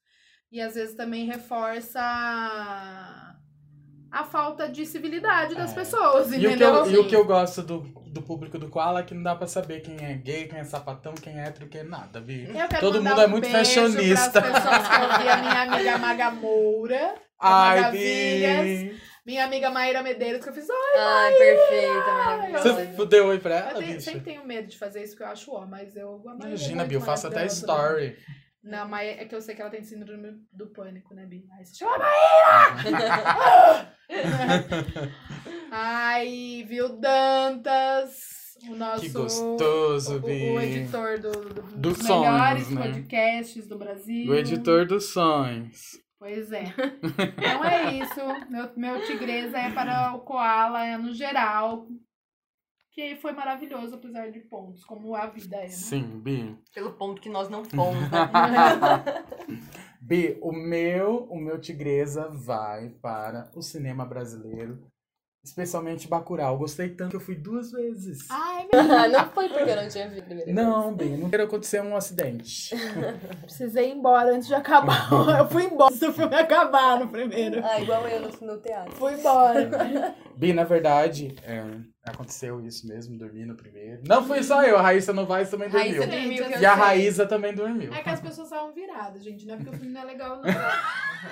E 0.52 0.60
às 0.60 0.74
vezes 0.74 0.94
também 0.94 1.24
reforça 1.26 2.00
a, 4.10 4.24
falta 4.24 4.68
de 4.68 4.84
civilidade 4.86 5.54
das 5.54 5.72
É. 5.72 5.74
pessoas, 5.74 6.32
E 6.32 6.36
o, 6.36 6.40
que 6.40 6.46
entendeu? 6.46 6.74
eu, 6.74 6.90
e 6.90 6.98
o 6.98 7.06
que 7.08 7.14
eu 7.16 7.24
gosto 7.26 7.62
do, 7.62 7.97
do 8.08 8.22
público 8.22 8.58
do 8.58 8.68
Koala 8.68 9.00
é 9.00 9.02
que 9.02 9.14
não 9.14 9.22
dá 9.22 9.34
pra 9.36 9.46
saber 9.46 9.80
quem 9.80 9.96
é 10.04 10.14
gay, 10.14 10.46
quem 10.48 10.58
é 10.58 10.64
sapatão, 10.64 11.14
quem 11.14 11.38
é 11.38 11.46
hétero, 11.46 11.68
quem 11.68 11.80
é 11.82 11.84
nada. 11.84 12.18
Eu 12.18 12.68
quero 12.68 12.80
Todo 12.80 13.02
mundo 13.02 13.20
é 13.20 13.26
um 13.26 13.28
muito 13.30 13.42
beijo 13.44 13.56
fashionista. 13.58 14.40
Pras 14.42 14.54
pessoas 14.62 14.88
que 14.88 14.94
eu 14.94 15.18
vi 15.22 15.28
a 15.28 15.36
minha 15.36 15.62
amiga 15.62 15.98
Maga 15.98 16.30
Moura, 16.30 17.14
Ai, 17.40 17.80
Maravilhas. 17.80 18.98
Minha 19.26 19.44
amiga 19.44 19.68
Maíra 19.70 20.02
Medeiros, 20.02 20.42
que 20.42 20.48
eu 20.48 20.54
fiz. 20.54 20.66
Ai, 20.70 20.76
Ai, 20.98 21.32
perfeita, 21.34 22.12
maravilhosa. 22.12 22.72
Você 22.74 22.86
fudeu 22.96 23.26
oi 23.26 23.38
pra 23.38 23.54
eu 23.54 23.58
ela, 23.58 23.74
tenho- 23.78 23.86
bicho? 23.92 24.00
sempre 24.02 24.20
tenho 24.20 24.46
medo 24.46 24.68
de 24.68 24.78
fazer 24.78 25.02
isso, 25.02 25.12
porque 25.12 25.24
eu 25.24 25.28
acho 25.28 25.52
ó, 25.52 25.66
mas 25.66 25.94
eu. 25.94 26.22
é 26.26 26.46
Imagina, 26.46 26.76
muito 26.76 26.88
Bi, 26.88 26.94
eu 26.94 27.00
faço 27.02 27.26
até 27.26 27.40
né? 27.40 27.46
story. 27.46 28.16
Não, 28.68 28.86
mas 28.88 29.18
é 29.18 29.24
que 29.24 29.34
eu 29.34 29.40
sei 29.40 29.54
que 29.54 29.62
ela 29.62 29.70
tem 29.70 29.82
síndrome 29.82 30.32
do 30.52 30.66
pânico, 30.68 31.14
né, 31.14 31.24
Bi? 31.24 31.44
Aí 31.56 31.64
você 31.64 31.74
chama 31.76 31.96
Maíra! 31.98 33.94
Ai, 35.70 36.64
viu 36.68 36.98
Dantas, 36.98 38.56
o 38.68 38.74
nosso. 38.74 39.00
Que 39.00 39.08
gostoso, 39.10 40.16
o, 40.16 40.20
Bi. 40.20 40.50
o 40.50 40.60
editor 40.60 41.18
do, 41.20 41.30
do- 41.32 41.62
Dos 41.78 42.02
melhores 42.02 42.64
sonhos, 42.64 42.68
né? 42.80 42.86
podcasts 42.92 43.66
do 43.66 43.78
Brasil. 43.78 44.30
O 44.30 44.34
editor 44.34 44.86
dos 44.86 45.12
sonhos. 45.12 45.80
Pois 46.18 46.50
é. 46.52 46.64
Então 47.38 47.64
é 47.64 47.92
isso. 47.94 48.20
Meu, 48.50 48.70
meu 48.76 49.04
tigresa 49.06 49.58
é 49.58 49.70
para 49.70 50.14
o 50.14 50.20
Koala 50.20 50.84
é 50.84 50.96
no 50.98 51.12
geral. 51.14 51.86
Que 52.90 53.14
foi 53.16 53.32
maravilhoso, 53.32 53.94
apesar 53.94 54.30
de 54.30 54.40
pontos, 54.40 54.84
como 54.84 55.14
a 55.14 55.26
vida 55.26 55.56
é. 55.56 55.62
Né? 55.62 55.68
Sim, 55.68 56.20
Bi. 56.20 56.58
Pelo 56.74 56.92
ponto 56.94 57.20
que 57.20 57.28
nós 57.28 57.48
não 57.48 57.64
fomos. 57.66 58.02
Bi, 60.00 60.38
o 60.40 60.52
meu, 60.52 61.24
o 61.30 61.36
meu 61.36 61.60
tigresa 61.60 62.28
vai 62.28 62.88
para 63.00 63.50
o 63.54 63.62
cinema 63.62 64.04
brasileiro, 64.04 64.80
especialmente 65.44 66.08
Bacurau. 66.08 66.56
Gostei 66.58 66.88
tanto 66.88 67.10
que 67.10 67.16
eu 67.16 67.20
fui 67.20 67.34
duas 67.34 67.70
vezes. 67.70 68.26
Ai, 68.30 68.66
meu 68.72 68.82
não 69.10 69.30
foi 69.30 69.48
porque 69.48 69.70
eu 69.70 69.76
não 69.76 69.88
tinha 69.88 70.08
visto 70.08 70.22
a 70.22 70.24
primeira 70.24 70.52
Não, 70.52 70.94
Bi, 70.94 71.08
não 71.10 71.28
quero 71.30 71.44
acontecer 71.44 71.82
um 71.82 71.94
acidente. 71.96 72.74
Precisei 73.42 73.90
ir 73.90 73.96
embora 73.96 74.34
antes 74.34 74.48
de 74.48 74.54
acabar. 74.54 75.08
Eu 75.38 75.48
fui 75.48 75.64
embora 75.64 75.92
antes 75.92 76.00
do 76.00 76.12
filme 76.12 76.34
acabar 76.34 76.98
no 76.98 77.08
primeiro. 77.08 77.60
Ah, 77.64 77.80
igual 77.80 78.06
eu 78.08 78.22
no, 78.22 78.46
no 78.46 78.58
teatro. 78.60 78.96
Fui 78.96 79.12
embora. 79.14 80.14
Bi, 80.36 80.52
na 80.52 80.64
verdade, 80.64 81.34
é, 81.42 81.64
aconteceu 82.08 82.60
isso 82.60 82.86
mesmo, 82.86 83.16
dormi 83.16 83.44
no 83.44 83.54
primeiro. 83.54 84.02
Não 84.06 84.24
fui 84.24 84.42
só 84.42 84.62
eu, 84.62 84.78
a 84.78 84.82
Raíssa 84.82 85.12
Novaes 85.12 85.50
também 85.50 85.68
dormiu. 85.68 86.00
Raíssa 86.00 86.06
dormiu, 86.06 86.44
eu 86.44 86.60
E 86.60 86.66
a. 86.66 86.74
Raíssa 86.74 87.26
também 87.26 87.54
dormiu. 87.54 87.92
É 87.92 88.02
que 88.02 88.10
as 88.10 88.20
pessoas 88.20 88.48
estavam 88.48 88.72
viradas, 88.72 89.22
gente. 89.22 89.46
Não 89.46 89.54
é 89.54 89.56
porque 89.56 89.70
o 89.70 89.78
filme 89.78 89.92
não 89.92 90.00
é 90.00 90.04
legal, 90.04 90.36
não. 90.36 90.44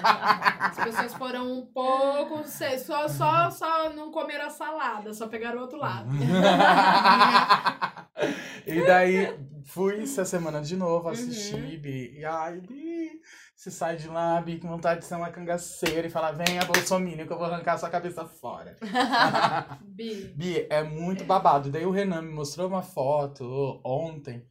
As 0.03 0.77
pessoas 0.77 1.15
foram 1.15 1.51
um 1.51 1.67
pouco. 1.67 2.43
sei, 2.45 2.79
Só, 2.79 3.09
só, 3.09 3.51
só 3.51 3.93
não 3.93 4.11
comeram 4.11 4.47
a 4.47 4.51
salada, 4.51 5.15
só 5.15 5.29
pegaram 5.29 5.59
o 5.59 5.63
outro 5.63 5.79
lado. 5.79 6.09
e 8.67 8.85
daí 8.85 9.35
fui 9.67 10.03
essa 10.03 10.25
semana 10.25 10.61
de 10.63 10.77
novo 10.77 11.09
assistir, 11.09 11.55
Uhum. 11.57 11.81
Bi. 11.81 12.19
E 12.19 12.25
ai, 12.25 12.61
Bi, 12.61 13.11
você 13.55 13.71
sai 13.71 13.97
de 13.97 14.09
lá, 14.09 14.41
Bi, 14.41 14.59
com 14.59 14.69
vontade 14.69 15.01
de 15.01 15.07
ser 15.07 15.17
uma 15.17 15.31
cangaceira 15.31 16.07
e 16.07 16.11
falar: 16.11 16.33
venha, 16.33 16.65
Bolsonaro, 16.65 17.27
que 17.27 17.33
eu 17.33 17.37
vou 17.39 17.47
arrancar 17.47 17.77
sua 17.79 17.91
cabeça 17.91 18.25
fora. 18.27 18.77
Bi. 19.85 20.33
Bi, 20.37 20.67
é 20.71 20.83
muito 20.83 21.25
babado. 21.25 21.71
Daí 21.71 21.85
o 21.87 21.91
Renan 21.91 22.23
me 22.23 22.33
mostrou 22.33 22.69
uma 22.69 22.83
foto 22.83 23.81
ontem 23.85 24.45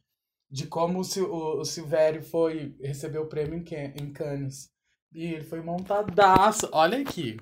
de 0.50 0.66
como 0.66 1.00
o, 1.00 1.04
Sil- 1.04 1.30
o, 1.32 1.60
o 1.60 1.64
Silvério 1.64 2.22
foi 2.22 2.76
receber 2.80 3.18
o 3.18 3.26
prêmio 3.26 3.58
em, 3.58 3.64
Can- 3.64 3.92
em 4.00 4.12
Cannes. 4.12 4.70
E 5.12 5.24
ele 5.24 5.44
foi 5.44 5.60
montadaço. 5.60 6.68
Olha 6.72 6.98
aqui. 6.98 7.36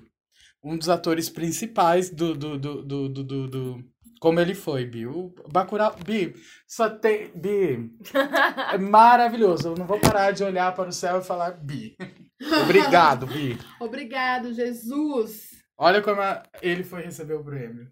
Um 0.63 0.77
dos 0.77 0.89
atores 0.89 1.29
principais 1.29 2.09
do, 2.09 2.33
do, 2.35 2.57
do, 2.57 2.83
do, 2.83 3.09
do- 3.09 3.47
do- 3.47 3.83
como 4.19 4.39
ele 4.39 4.53
foi, 4.55 4.85
Bi. 4.85 5.05
O 5.07 5.33
Bacurau. 5.51 5.95
Bi, 6.05 6.35
só 6.67 6.89
tem. 6.89 7.31
Bi. 7.35 7.91
É 8.73 8.77
maravilhoso. 8.77 9.69
Eu 9.69 9.75
não 9.75 9.85
vou 9.85 9.99
parar 9.99 10.31
de 10.31 10.43
olhar 10.43 10.73
para 10.75 10.89
o 10.89 10.93
céu 10.93 11.19
e 11.19 11.23
falar 11.23 11.51
Bi. 11.51 11.95
Obrigado, 12.63 13.25
Bi. 13.27 13.57
Obrigado, 13.79 14.53
Jesus. 14.53 15.49
Olha 15.77 16.01
como 16.01 16.21
a- 16.21 16.43
ele 16.61 16.83
foi 16.83 17.01
receber 17.01 17.33
o 17.35 17.43
prêmio. 17.43 17.87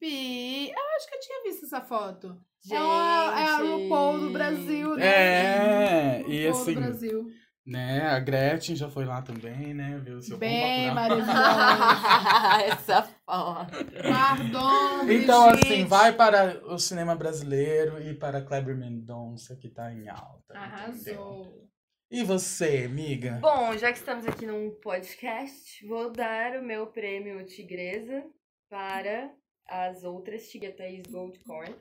Bi, 0.00 0.68
eu 0.70 0.96
acho 0.96 1.08
que 1.08 1.14
eu 1.14 1.20
tinha 1.20 1.42
visto 1.44 1.64
essa 1.64 1.80
foto. 1.80 2.36
Gente. 2.62 2.74
É 2.74 2.78
a, 2.78 3.34
é 3.38 3.44
a 3.44 3.56
RuPaul 3.58 4.18
do 4.20 4.30
Brasil, 4.30 4.94
né? 4.96 5.06
É, 5.06 6.24
e 6.28 6.46
RuPaul 6.46 6.62
assim, 6.62 6.74
do 6.74 6.80
Brasil. 6.80 7.26
Né, 7.66 8.06
a 8.08 8.20
Gretchen 8.20 8.76
já 8.76 8.88
foi 8.88 9.04
lá 9.04 9.20
também, 9.22 9.74
né, 9.74 9.98
viu? 10.04 10.22
Seu 10.22 10.38
Bem 10.38 10.90
maravilhosa. 10.94 11.32
Essa 12.72 13.02
foto. 13.02 13.72
Pardon, 14.02 15.10
Então, 15.10 15.48
Brigitte. 15.48 15.72
assim, 15.72 15.84
vai 15.84 16.12
para 16.12 16.64
o 16.72 16.78
cinema 16.78 17.16
brasileiro 17.16 18.00
e 18.02 18.14
para 18.14 18.40
Kleber 18.42 18.76
Mendonça, 18.76 19.56
que 19.56 19.68
tá 19.68 19.92
em 19.92 20.08
alta. 20.08 20.54
entendeu? 20.54 20.62
Arrasou. 20.62 21.66
E 22.10 22.22
você, 22.22 22.84
amiga? 22.88 23.38
Bom, 23.42 23.76
já 23.76 23.90
que 23.92 23.98
estamos 23.98 24.26
aqui 24.26 24.46
num 24.46 24.70
podcast, 24.80 25.84
vou 25.88 26.12
dar 26.12 26.56
o 26.56 26.62
meu 26.62 26.86
prêmio 26.86 27.44
Tigresa 27.44 28.22
para 28.70 29.28
as 29.68 30.04
outras 30.04 30.46
Tigatéis 30.48 31.02
Goldcorn 31.10 31.74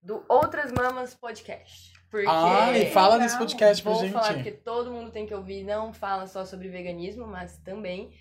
do 0.00 0.24
Outras 0.28 0.70
Mamas 0.70 1.14
Podcast. 1.14 1.92
Porque 2.12 2.26
Ah, 2.28 2.70
e 2.78 2.86
fala 2.90 3.14
legal. 3.14 3.20
desse 3.26 3.38
podcast 3.38 3.82
pra 3.82 3.92
vou 3.92 4.00
gente. 4.02 4.12
falar 4.12 4.34
porque 4.34 4.50
todo 4.52 4.92
mundo 4.92 5.10
tem 5.10 5.26
que 5.26 5.34
ouvir, 5.34 5.64
não 5.64 5.92
fala 5.92 6.26
só 6.28 6.44
sobre 6.44 6.68
veganismo, 6.68 7.26
mas 7.26 7.56
também 7.58 8.12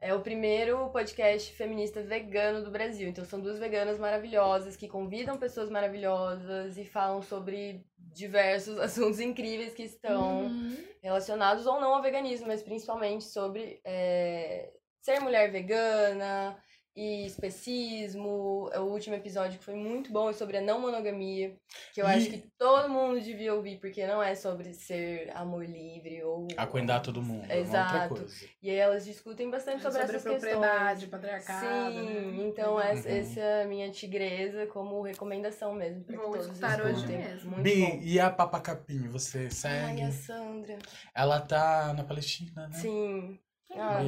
é 0.00 0.12
o 0.12 0.20
primeiro 0.20 0.90
podcast 0.90 1.52
feminista 1.52 2.02
vegano 2.02 2.62
do 2.64 2.70
Brasil. 2.70 3.08
Então 3.08 3.24
são 3.24 3.40
duas 3.40 3.58
veganas 3.58 3.98
maravilhosas 3.98 4.76
que 4.76 4.88
convidam 4.88 5.38
pessoas 5.38 5.70
maravilhosas 5.70 6.76
e 6.76 6.84
falam 6.84 7.22
sobre 7.22 7.82
diversos 7.96 8.78
assuntos 8.80 9.20
incríveis 9.20 9.72
que 9.74 9.84
estão 9.84 10.46
Uhum. 10.46 10.76
relacionados 11.02 11.66
ou 11.66 11.80
não 11.80 11.94
ao 11.94 12.02
veganismo, 12.02 12.48
mas 12.48 12.62
principalmente 12.62 13.24
sobre 13.24 13.80
é, 13.84 14.70
ser 15.00 15.20
mulher 15.20 15.50
vegana 15.52 16.56
e 16.96 17.26
especismo. 17.26 18.70
O 18.74 18.80
último 18.92 19.14
episódio 19.14 19.58
que 19.58 19.64
foi 19.64 19.74
muito 19.74 20.10
bom 20.10 20.30
é 20.30 20.32
sobre 20.32 20.56
a 20.56 20.60
não 20.62 20.80
monogamia, 20.80 21.54
que 21.92 22.00
eu 22.00 22.06
E- 22.06 22.14
acho 22.14 22.30
que 22.30 22.42
todo 22.58 22.88
mundo 22.88 23.20
devia 23.20 23.54
ouvir, 23.54 23.78
porque 23.78 24.06
não 24.06 24.22
é 24.22 24.34
sobre 24.34 24.72
ser 24.72 25.30
amor 25.36 25.64
livre 25.66 26.22
ou. 26.24 26.48
Acuendar 26.56 27.02
todo 27.02 27.20
mundo. 27.20 27.44
É 27.50 27.56
uma 27.60 27.62
outra 27.62 27.80
Exato. 27.80 28.14
coisa. 28.14 28.46
E 28.62 28.70
aí 28.70 28.76
elas 28.76 29.04
discutem 29.04 29.50
bastante 29.50 29.82
sobre, 29.82 29.98
sobre 30.00 30.16
essas 30.16 30.22
propriedade, 30.32 31.00
questões. 31.06 31.10
patriarcado. 31.10 31.94
Sim, 31.94 32.04
né? 32.32 32.44
então 32.48 32.80
essa, 32.80 33.08
Uhum. 33.08 33.16
essa 33.16 33.40
é 33.40 33.62
a 33.64 33.66
minha 33.68 33.90
tigresa 33.90 34.66
como 34.68 35.02
recomendação 35.02 35.74
mesmo. 35.74 36.04
Que 36.04 36.16
todos 36.16 36.46
escutar 36.46 36.80
hoje 36.80 37.06
mesmo. 37.06 37.50
Muito 37.50 37.62
Bi, 37.62 37.82
bom. 37.86 37.98
e 38.02 38.18
a 38.18 38.30
Papa 38.30 38.60
Capim, 38.60 39.08
você 39.08 39.40
Ai, 39.44 39.50
segue? 39.50 40.02
a 40.02 40.10
Sandra. 40.10 40.78
Ela 41.14 41.40
tá 41.40 41.92
na 41.94 42.04
Palestina, 42.04 42.68
né? 42.68 42.72
Sim. 42.78 43.38
Ah, 43.78 44.00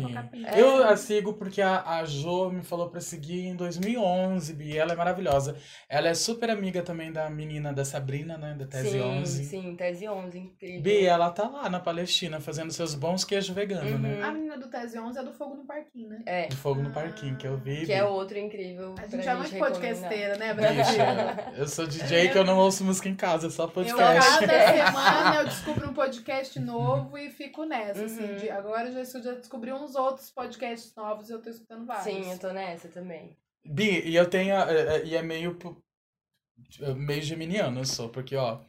é? 0.55 0.59
É. 0.59 0.63
Eu 0.63 0.85
a 0.85 0.97
sigo 0.97 1.35
porque 1.35 1.61
a, 1.63 1.83
a 1.99 2.05
Jo 2.05 2.51
me 2.51 2.63
falou 2.63 2.89
pra 2.91 3.01
seguir 3.01 3.47
em 3.47 3.55
2011, 3.57 4.53
Bi. 4.55 4.77
Ela 4.77 4.93
é 4.93 4.97
maravilhosa. 4.97 5.57
Ela 5.89 6.09
é 6.09 6.15
super 6.15 6.51
amiga 6.51 6.83
também 6.83 7.13
da 7.13 7.29
menina 7.31 7.73
da 7.73 7.85
Sabrina, 7.85 8.37
né? 8.39 8.55
Da 8.59 8.67
Tese 8.67 8.91
sim, 8.91 9.01
11. 9.01 9.45
sim, 9.45 9.77
Tese 9.77 10.09
11, 10.09 10.39
incrível. 10.39 10.83
Bi, 10.83 11.05
ela 11.07 11.31
tá 11.31 11.49
lá 11.49 11.69
na 11.69 11.81
Palestina 11.81 12.41
fazendo 12.41 12.71
seus 12.73 12.95
bons 12.95 13.25
queijos 13.25 13.51
veganos, 13.55 13.93
Uhum. 13.93 13.99
né? 13.99 14.23
A 14.23 14.31
menina 14.31 14.59
do 14.59 14.69
Tese 14.69 14.99
11 14.99 15.19
é 15.19 15.23
do 15.23 15.33
Fogo 15.33 15.55
no 15.57 15.65
Parquinho, 15.65 16.09
né? 16.09 16.23
É, 16.27 16.47
De 16.47 16.57
fogo 16.57 16.83
no 16.83 16.91
parquinho, 16.91 17.37
que 17.37 17.47
eu 17.47 17.57
vi. 17.57 17.81
que 17.81 17.87
Bi. 17.87 17.93
é 17.93 18.05
outro 18.05 18.39
incrível. 18.39 18.95
A 18.99 19.07
gente 19.07 19.27
é 19.29 19.35
muito 19.35 19.57
podcasteira, 19.57 20.37
né, 20.37 20.55
Bicha, 20.55 20.73
Brasil? 20.73 21.55
eu 21.57 21.69
sou 21.69 21.87
DJ 21.87 22.29
que 22.31 22.39
eu 22.39 22.45
não 22.45 22.59
ouço 22.59 22.85
música 22.85 23.09
em 23.09 23.15
casa, 23.15 23.51
só 23.51 23.65
Eu, 23.65 23.69
podcast. 23.71 24.47
cada 24.47 24.67
semana, 24.73 25.37
eu 25.37 25.45
descubro 25.47 25.89
um 25.91 25.93
podcast 25.95 26.59
novo 26.61 27.17
e 27.19 27.31
fico 27.31 27.65
nessa, 27.65 28.05
assim. 28.05 28.23
Uhum. 28.25 28.37
de- 28.37 28.51
agora 28.51 28.89
eu 28.89 29.05
já, 29.05 29.21
já 29.21 29.35
descobri 29.59 29.73
uns 29.73 29.95
outros 29.95 30.31
podcasts 30.31 30.95
novos 30.95 31.29
e 31.29 31.33
eu 31.33 31.43
tô 31.43 31.51
escutando 31.51 31.87
vários. 31.87 32.05
Sim, 32.05 32.33
eu 32.33 32.39
tô 32.39 32.53
nessa 32.53 32.89
também. 32.89 33.37
Bi, 33.65 34.03
e 34.09 34.17
eu 34.17 34.29
tenho. 34.29 34.55
é, 34.55 34.97
é, 34.97 35.05
E 35.05 35.17
é 35.17 35.23
meio. 35.23 35.59
é 36.81 36.95
meio 36.95 37.23
geminiano, 37.23 37.81
eu 37.81 37.85
sou, 37.85 38.09
porque, 38.09 38.37
ó. 38.37 38.61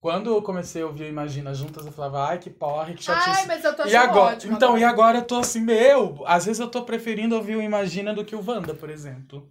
Quando 0.00 0.30
eu 0.34 0.42
comecei 0.42 0.82
a 0.82 0.86
ouvir 0.86 1.04
o 1.04 1.08
Imagina 1.08 1.54
Juntas, 1.54 1.86
eu 1.86 1.92
falava, 1.92 2.26
ai, 2.26 2.38
que 2.38 2.50
porra, 2.50 2.92
que 2.92 3.04
chatice. 3.04 3.30
Ai, 3.30 3.46
mas 3.46 3.64
eu 3.64 3.76
tô 3.76 3.84
e 3.84 3.94
achando 3.94 4.10
agora, 4.10 4.34
ótimo 4.34 4.56
então, 4.56 4.68
agora. 4.70 4.80
e 4.80 4.84
agora 4.84 5.18
eu 5.18 5.24
tô 5.24 5.36
assim, 5.36 5.60
meu, 5.60 6.24
às 6.26 6.44
vezes 6.46 6.58
eu 6.58 6.68
tô 6.68 6.84
preferindo 6.84 7.36
ouvir 7.36 7.54
o 7.54 7.62
Imagina 7.62 8.12
do 8.12 8.24
que 8.24 8.34
o 8.34 8.44
Wanda, 8.44 8.74
por 8.74 8.90
exemplo. 8.90 9.48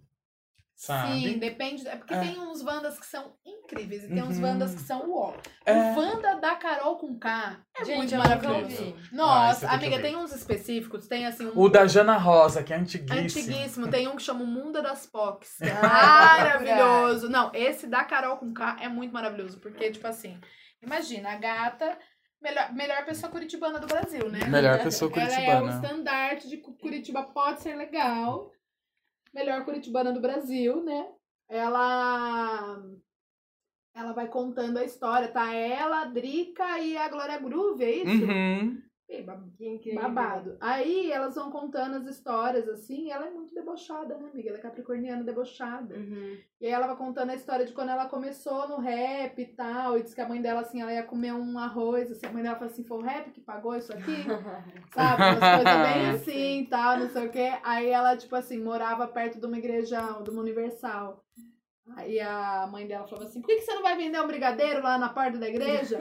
Sabe? 0.83 1.11
Sim, 1.21 1.37
depende. 1.37 1.87
É 1.87 1.95
porque 1.95 2.11
É. 2.15 2.19
tem 2.21 2.39
uns 2.39 2.63
Wandas 2.63 2.99
que 2.99 3.05
são 3.05 3.35
incríveis 3.45 4.03
e 4.03 4.07
tem 4.07 4.23
uns 4.23 4.37
Uhum. 4.39 4.45
Wandas 4.45 4.73
que 4.73 4.81
são 4.81 5.07
uó. 5.07 5.35
É. 5.63 5.73
O 5.73 5.95
Wanda 5.95 6.37
da 6.39 6.55
Carol 6.55 6.95
com 6.97 7.19
K 7.19 7.59
é 7.77 7.85
Gente, 7.85 7.97
muito 7.97 8.15
eu 8.15 8.17
nunca 8.17 8.35
maravilhoso. 8.49 8.95
Ah, 8.97 9.15
Nossa, 9.15 9.67
que 9.67 9.75
amiga, 9.75 10.01
tem 10.01 10.15
uns 10.15 10.33
específicos, 10.33 11.07
tem 11.07 11.27
assim 11.27 11.45
um. 11.45 11.51
O 11.55 11.69
da 11.69 11.85
Jana 11.85 12.17
Rosa, 12.17 12.63
que 12.63 12.73
é 12.73 12.77
antiguíssimo. 12.77 13.21
Antiguíssimo, 13.21 13.87
tem 13.91 14.07
um 14.07 14.15
que 14.15 14.23
chama 14.23 14.43
o 14.43 14.47
Mundo 14.47 14.81
das 14.81 15.05
Pocs. 15.05 15.61
é 15.61 15.69
Ah, 15.71 16.37
maravilhoso. 16.65 17.29
Não, 17.29 17.51
esse 17.53 17.85
da 17.85 18.03
Carol 18.03 18.37
com 18.37 18.51
K 18.51 18.77
é 18.81 18.89
muito 18.89 19.13
maravilhoso, 19.13 19.59
porque, 19.59 19.91
tipo 19.91 20.07
assim, 20.07 20.41
imagina, 20.81 21.33
a 21.33 21.35
gata, 21.35 21.95
melhor, 22.41 22.73
melhor 22.73 23.05
pessoa 23.05 23.31
curitibana 23.31 23.77
do 23.79 23.85
Brasil, 23.85 24.27
né? 24.31 24.45
Melhor 24.47 24.81
pessoa 24.81 25.11
Ela 25.15 25.21
é 25.21 25.27
o 25.27 25.59
curitibana. 25.61 25.75
estandarte 25.75 26.49
de 26.49 26.57
Cu- 26.57 26.73
Curitiba 26.73 27.21
pode 27.21 27.61
ser 27.61 27.75
legal. 27.75 28.51
Melhor 29.33 29.63
curitibana 29.65 30.11
do 30.11 30.21
Brasil, 30.21 30.83
né? 30.83 31.11
Ela 31.49 32.81
ela 33.93 34.13
vai 34.13 34.27
contando 34.27 34.77
a 34.77 34.85
história, 34.85 35.27
tá? 35.27 35.53
Ela, 35.53 36.03
a 36.03 36.05
Drica 36.05 36.79
e 36.79 36.95
a 36.95 37.09
Glória 37.09 37.37
Groove, 37.39 37.83
é 37.83 37.95
isso? 37.97 38.25
Uhum. 38.25 38.81
Incrível. 39.59 40.01
Babado. 40.01 40.57
Aí 40.59 41.11
elas 41.11 41.35
vão 41.35 41.51
contando 41.51 41.97
as 41.97 42.05
histórias, 42.05 42.67
assim, 42.69 43.07
e 43.07 43.11
ela 43.11 43.27
é 43.27 43.29
muito 43.29 43.53
debochada, 43.53 44.17
né, 44.17 44.29
amiga? 44.31 44.49
Ela 44.49 44.57
é 44.57 44.61
capricorniana 44.61 45.23
debochada. 45.23 45.95
Uhum. 45.95 46.37
E 46.59 46.65
aí 46.65 46.71
ela 46.71 46.87
vai 46.87 46.95
contando 46.95 47.31
a 47.31 47.35
história 47.35 47.65
de 47.65 47.73
quando 47.73 47.89
ela 47.89 48.05
começou 48.05 48.67
no 48.67 48.77
rap 48.77 49.37
e 49.39 49.45
tal, 49.45 49.97
e 49.97 50.03
diz 50.03 50.13
que 50.13 50.21
a 50.21 50.27
mãe 50.27 50.41
dela, 50.41 50.61
assim, 50.61 50.81
ela 50.81 50.93
ia 50.93 51.03
comer 51.03 51.33
um 51.33 51.59
arroz, 51.59 52.11
assim, 52.11 52.25
a 52.25 52.31
mãe 52.31 52.43
dela 52.43 52.55
fala 52.55 52.71
assim, 52.71 52.83
foi 52.83 52.97
o 52.97 53.01
rap 53.01 53.31
que 53.31 53.41
pagou 53.41 53.75
isso 53.75 53.91
aqui? 53.91 54.23
Sabe? 54.93 55.23
Umas 55.23 55.39
coisas 55.39 55.93
bem 55.93 56.09
assim, 56.15 56.67
tal, 56.69 56.97
não 56.97 57.09
sei 57.09 57.27
o 57.27 57.31
quê. 57.31 57.53
Aí 57.63 57.89
ela, 57.89 58.15
tipo 58.15 58.35
assim, 58.35 58.57
morava 58.63 59.07
perto 59.07 59.39
de 59.39 59.45
uma 59.45 59.57
igrejão, 59.57 60.23
de 60.23 60.29
uma 60.29 60.41
universal. 60.41 61.23
Aí 61.97 62.19
a 62.19 62.67
mãe 62.71 62.87
dela 62.87 63.05
falava 63.07 63.27
assim, 63.27 63.41
por 63.41 63.47
que, 63.47 63.55
que 63.55 63.61
você 63.61 63.73
não 63.73 63.81
vai 63.81 63.97
vender 63.97 64.19
um 64.21 64.27
brigadeiro 64.27 64.81
lá 64.81 64.97
na 64.97 65.09
porta 65.09 65.37
da 65.37 65.49
igreja? 65.49 65.99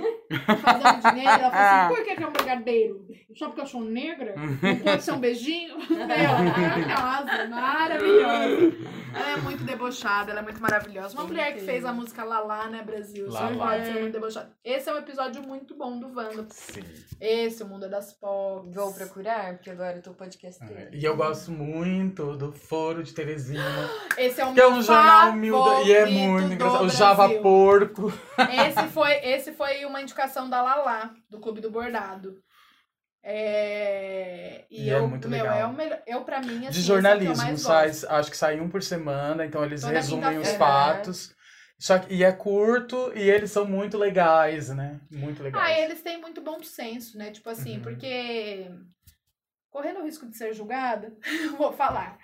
Fazendo 0.62 1.10
dinheiro. 1.10 1.30
Ela 1.30 1.50
falou 1.50 1.66
assim, 1.66 1.88
por 1.96 2.04
que, 2.04 2.16
que 2.16 2.22
é 2.22 2.26
um 2.26 2.32
brigadeiro? 2.32 3.06
Só 3.34 3.46
porque 3.46 3.60
eu 3.62 3.66
sou 3.66 3.82
negra? 3.82 4.34
Não 4.38 4.78
pode 4.78 5.02
ser 5.02 5.12
um 5.12 5.20
beijinho? 5.20 5.76
Ela, 5.90 6.42
maravilhosa, 6.42 7.48
maravilhosa. 7.48 8.76
Ela 9.14 9.30
é 9.32 9.36
muito 9.36 9.64
debochada, 9.64 10.30
ela 10.30 10.40
é 10.40 10.42
muito 10.42 10.60
maravilhosa. 10.60 11.14
Uma 11.14 11.24
mulher 11.24 11.54
que 11.54 11.60
fez 11.60 11.84
a 11.84 11.92
música 11.92 12.24
Lalá, 12.24 12.68
né, 12.68 12.82
Brasil? 12.82 13.30
Só 13.30 13.40
Lalá. 13.40 13.70
pode 13.70 13.86
ser 13.86 14.00
muito 14.00 14.12
debochada. 14.12 14.50
Esse 14.64 14.88
é 14.88 14.94
um 14.94 14.98
episódio 14.98 15.42
muito 15.42 15.74
bom 15.76 15.98
do 15.98 16.14
Wanda. 16.14 16.46
Sim. 16.50 16.82
Esse, 17.20 17.62
o 17.62 17.66
Mundo 17.66 17.86
é 17.86 17.88
das 17.88 18.12
Pocs. 18.12 18.74
Vou 18.74 18.92
procurar, 18.94 19.54
porque 19.54 19.70
agora 19.70 19.96
eu 19.96 20.02
tô 20.02 20.12
podcasteira. 20.12 20.88
É, 20.92 20.96
E 20.96 21.04
eu 21.04 21.16
gosto 21.16 21.50
muito 21.50 22.36
do 22.36 22.52
Foro 22.52 23.02
de 23.02 23.12
Teresina. 23.12 23.60
Esse 24.16 24.40
é 24.40 24.46
um 24.46 24.54
Que 24.54 24.60
é 24.60 24.68
um 24.68 24.82
jornal 24.82 25.30
humilde 25.30 25.88
e 25.88 25.92
é 25.92 26.06
muito 26.06 26.48
do 26.48 26.54
engraçado. 26.54 26.76
O 26.76 26.78
Brasil. 26.80 26.98
Java 26.98 27.28
Porco. 27.40 28.12
Esse 28.38 28.88
foi, 28.88 29.12
esse 29.24 29.52
foi 29.52 29.84
uma 29.84 30.00
indicação 30.00 30.48
da 30.48 30.62
Lala, 30.62 31.10
do 31.28 31.38
Clube 31.38 31.60
do 31.60 31.70
Bordado. 31.70 32.36
É... 33.22 34.64
E, 34.70 34.84
E 34.86 34.90
é 34.90 34.98
eu, 34.98 35.08
muito 35.08 35.28
meu, 35.28 35.42
legal. 35.42 35.58
é 35.58 35.66
o 35.66 35.72
melhor. 35.72 36.02
Eu, 36.06 36.24
pra 36.24 36.40
mim, 36.40 36.66
assim, 36.66 36.68
De 36.68 36.68
é 36.68 36.68
o 36.68 36.72
que 36.72 36.80
eu 36.80 36.84
jornalismo, 36.84 37.58
sai, 37.58 37.90
acho 38.08 38.30
que 38.30 38.36
sai 38.36 38.60
um 38.60 38.68
por 38.68 38.82
semana, 38.82 39.44
então 39.44 39.64
eles 39.64 39.82
Toda 39.82 39.92
resumem 39.92 40.38
os 40.38 40.52
fatos. 40.52 41.34
Só 41.78 41.98
que, 41.98 42.12
e 42.14 42.22
é 42.22 42.30
curto 42.30 43.10
e 43.16 43.22
eles 43.30 43.50
são 43.50 43.64
muito 43.64 43.96
legais, 43.96 44.68
né? 44.68 45.00
Muito 45.10 45.42
legais. 45.42 45.64
Ah, 45.64 45.80
eles 45.80 46.02
têm 46.02 46.20
muito 46.20 46.42
bom 46.42 46.62
senso, 46.62 47.16
né? 47.16 47.30
Tipo 47.30 47.48
assim, 47.48 47.76
Uhum. 47.76 47.82
porque 47.82 48.70
correndo 49.70 50.00
o 50.00 50.04
risco 50.04 50.26
de 50.28 50.36
ser 50.36 50.52
julgada, 50.52 51.16
vou 51.56 51.72
falar. 51.72 52.18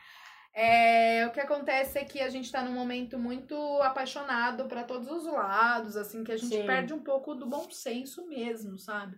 É, 0.54 1.26
o 1.26 1.30
que 1.32 1.40
acontece 1.40 1.98
é 1.98 2.04
que 2.04 2.20
a 2.20 2.28
gente 2.28 2.50
tá 2.50 2.62
num 2.62 2.72
momento 2.72 3.18
muito 3.18 3.54
apaixonado 3.82 4.66
pra 4.66 4.84
todos 4.84 5.08
os 5.08 5.24
lados, 5.26 5.96
assim, 5.96 6.24
que 6.24 6.32
a 6.32 6.36
gente 6.36 6.56
Sim. 6.56 6.66
perde 6.66 6.92
um 6.94 7.02
pouco 7.02 7.34
do 7.34 7.46
bom 7.46 7.70
senso 7.70 8.26
mesmo, 8.26 8.78
sabe? 8.78 9.16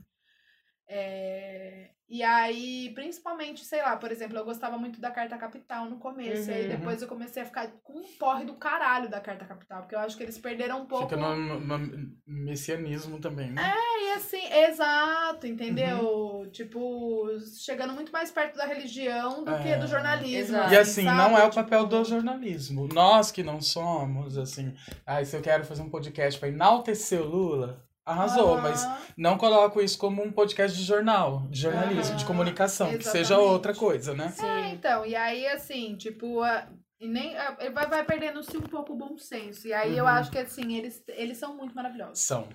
É, 0.91 1.91
e 2.09 2.23
aí, 2.23 2.91
principalmente, 2.95 3.63
sei 3.63 3.83
lá, 3.83 3.95
por 3.97 4.11
exemplo, 4.11 4.39
eu 4.39 4.45
gostava 4.45 4.79
muito 4.79 4.99
da 4.99 5.11
Carta 5.11 5.37
Capital 5.37 5.85
no 5.91 5.99
começo, 5.99 6.51
e 6.51 6.55
aí 6.55 6.63
Uhum. 6.63 6.77
depois 6.79 7.03
eu 7.03 7.07
comecei 7.09 7.43
a 7.43 7.47
ficar 7.47 7.69
com 7.85 7.99
um 7.99 8.03
porre 8.19 8.47
do 8.47 8.55
caralho 8.55 9.11
da 9.11 9.21
Carta 9.21 9.45
Capital, 9.45 9.83
porque 9.83 9.95
eu 9.95 9.99
acho 9.99 10.17
que 10.17 10.23
eles 10.23 10.39
perderam 10.39 10.81
um 10.83 10.87
pouco. 10.87 11.07
Fica 11.11 11.21
no, 11.21 11.61
no- 11.61 11.79
no 11.79 12.17
messianismo 12.27 13.19
também, 13.21 13.51
né? 13.53 13.75
E 14.01 14.13
assim, 14.13 14.41
exato, 14.53 15.47
entendeu? 15.47 15.99
Uhum. 16.01 16.51
Tipo, 16.51 17.29
chegando 17.63 17.93
muito 17.93 18.11
mais 18.11 18.31
perto 18.31 18.57
da 18.57 18.65
religião 18.65 19.45
do 19.45 19.55
que 19.59 19.69
É. 19.69 19.77
do 19.79 19.87
jornalismo. 19.87 20.57
Exato. 20.57 20.73
E 20.73 20.79
assim, 20.79 21.05
sabe? 21.05 21.17
não 21.19 21.37
é 21.39 21.45
o 21.45 21.51
Tipo, 21.51 21.63
papel 21.63 21.87
do 21.87 22.05
jornalismo. 22.07 22.89
Nós 22.91 23.31
que 23.31 23.43
não 23.43 23.61
somos, 23.61 24.39
assim, 24.39 24.75
ah, 25.05 25.23
se 25.23 25.37
eu 25.37 25.43
quero 25.43 25.63
fazer 25.65 25.83
um 25.83 25.91
podcast 25.91 26.41
pra 26.41 26.49
enaltecer 26.49 27.21
o 27.21 27.25
Lula, 27.27 27.87
arrasou, 28.09 28.55
aham, 28.55 28.63
mas 28.63 28.87
não 29.17 29.37
coloco 29.39 29.81
isso 29.81 29.99
como 29.99 30.23
um 30.23 30.33
podcast 30.33 30.77
de 30.77 30.85
jornal, 30.85 31.47
de 31.51 31.61
jornalismo, 31.61 32.15
de 32.17 32.23
Aham, 32.25 32.27
comunicação, 32.27 32.89
que 32.97 33.05
seja 33.05 33.21
exatamente. 33.35 33.51
outra 33.53 33.75
coisa, 33.75 34.15
né? 34.15 34.33
É, 34.41 34.71
então, 34.71 35.05
e 35.07 35.15
aí 35.15 35.47
assim, 35.49 35.97
tipo, 35.97 36.41
a- 36.43 36.69
e 37.01 37.07
nem, 37.07 37.37
a- 37.37 37.57
ele 37.61 37.71
vai, 37.71 37.87
vai 37.87 38.05
perdendo-se 38.05 38.57
um 38.57 38.63
pouco 38.63 38.93
o 38.93 38.97
bom 38.97 39.17
senso. 39.17 39.69
E 39.69 39.73
aí 39.73 39.97
eu 39.97 40.05
Uhum. 40.05 40.11
acho 40.11 40.31
que 40.31 40.39
assim, 40.39 40.77
eles, 40.77 41.03
eles 41.09 41.39
são 41.39 41.57
muito 41.57 41.75
maravilhosos. 41.75 42.21
São. 42.25 42.49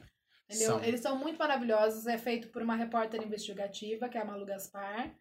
Entendeu? 0.49 0.71
São. 0.73 0.83
Eles 0.83 0.99
são 1.01 1.17
muito 1.17 1.37
maravilhosos. 1.39 2.05
É 2.07 2.17
feito 2.17 2.49
por 2.49 2.61
uma 2.61 2.75
repórter 2.75 3.21
investigativa, 3.23 4.09
que 4.09 4.17
é 4.17 4.21
a 4.21 4.25
Malu 4.25 4.45
Gaspar. 4.45 5.11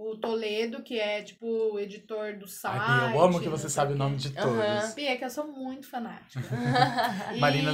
O 0.00 0.16
Toledo, 0.16 0.80
que 0.80 0.96
é, 1.00 1.22
tipo, 1.22 1.76
editor 1.76 2.38
do 2.38 2.46
site. 2.46 2.80
Ai, 2.86 3.12
eu 3.14 3.20
amo 3.20 3.40
que 3.40 3.48
você 3.48 3.68
sabe 3.68 3.94
o 3.94 3.96
nome 3.96 4.14
de 4.16 4.30
todos. 4.30 4.94
Bia, 4.94 5.16
que 5.16 5.24
eu 5.24 5.30
sou 5.30 5.48
muito 5.48 5.88
fanática. 5.90 6.38
E- 7.34 7.40
Marina, 7.40 7.72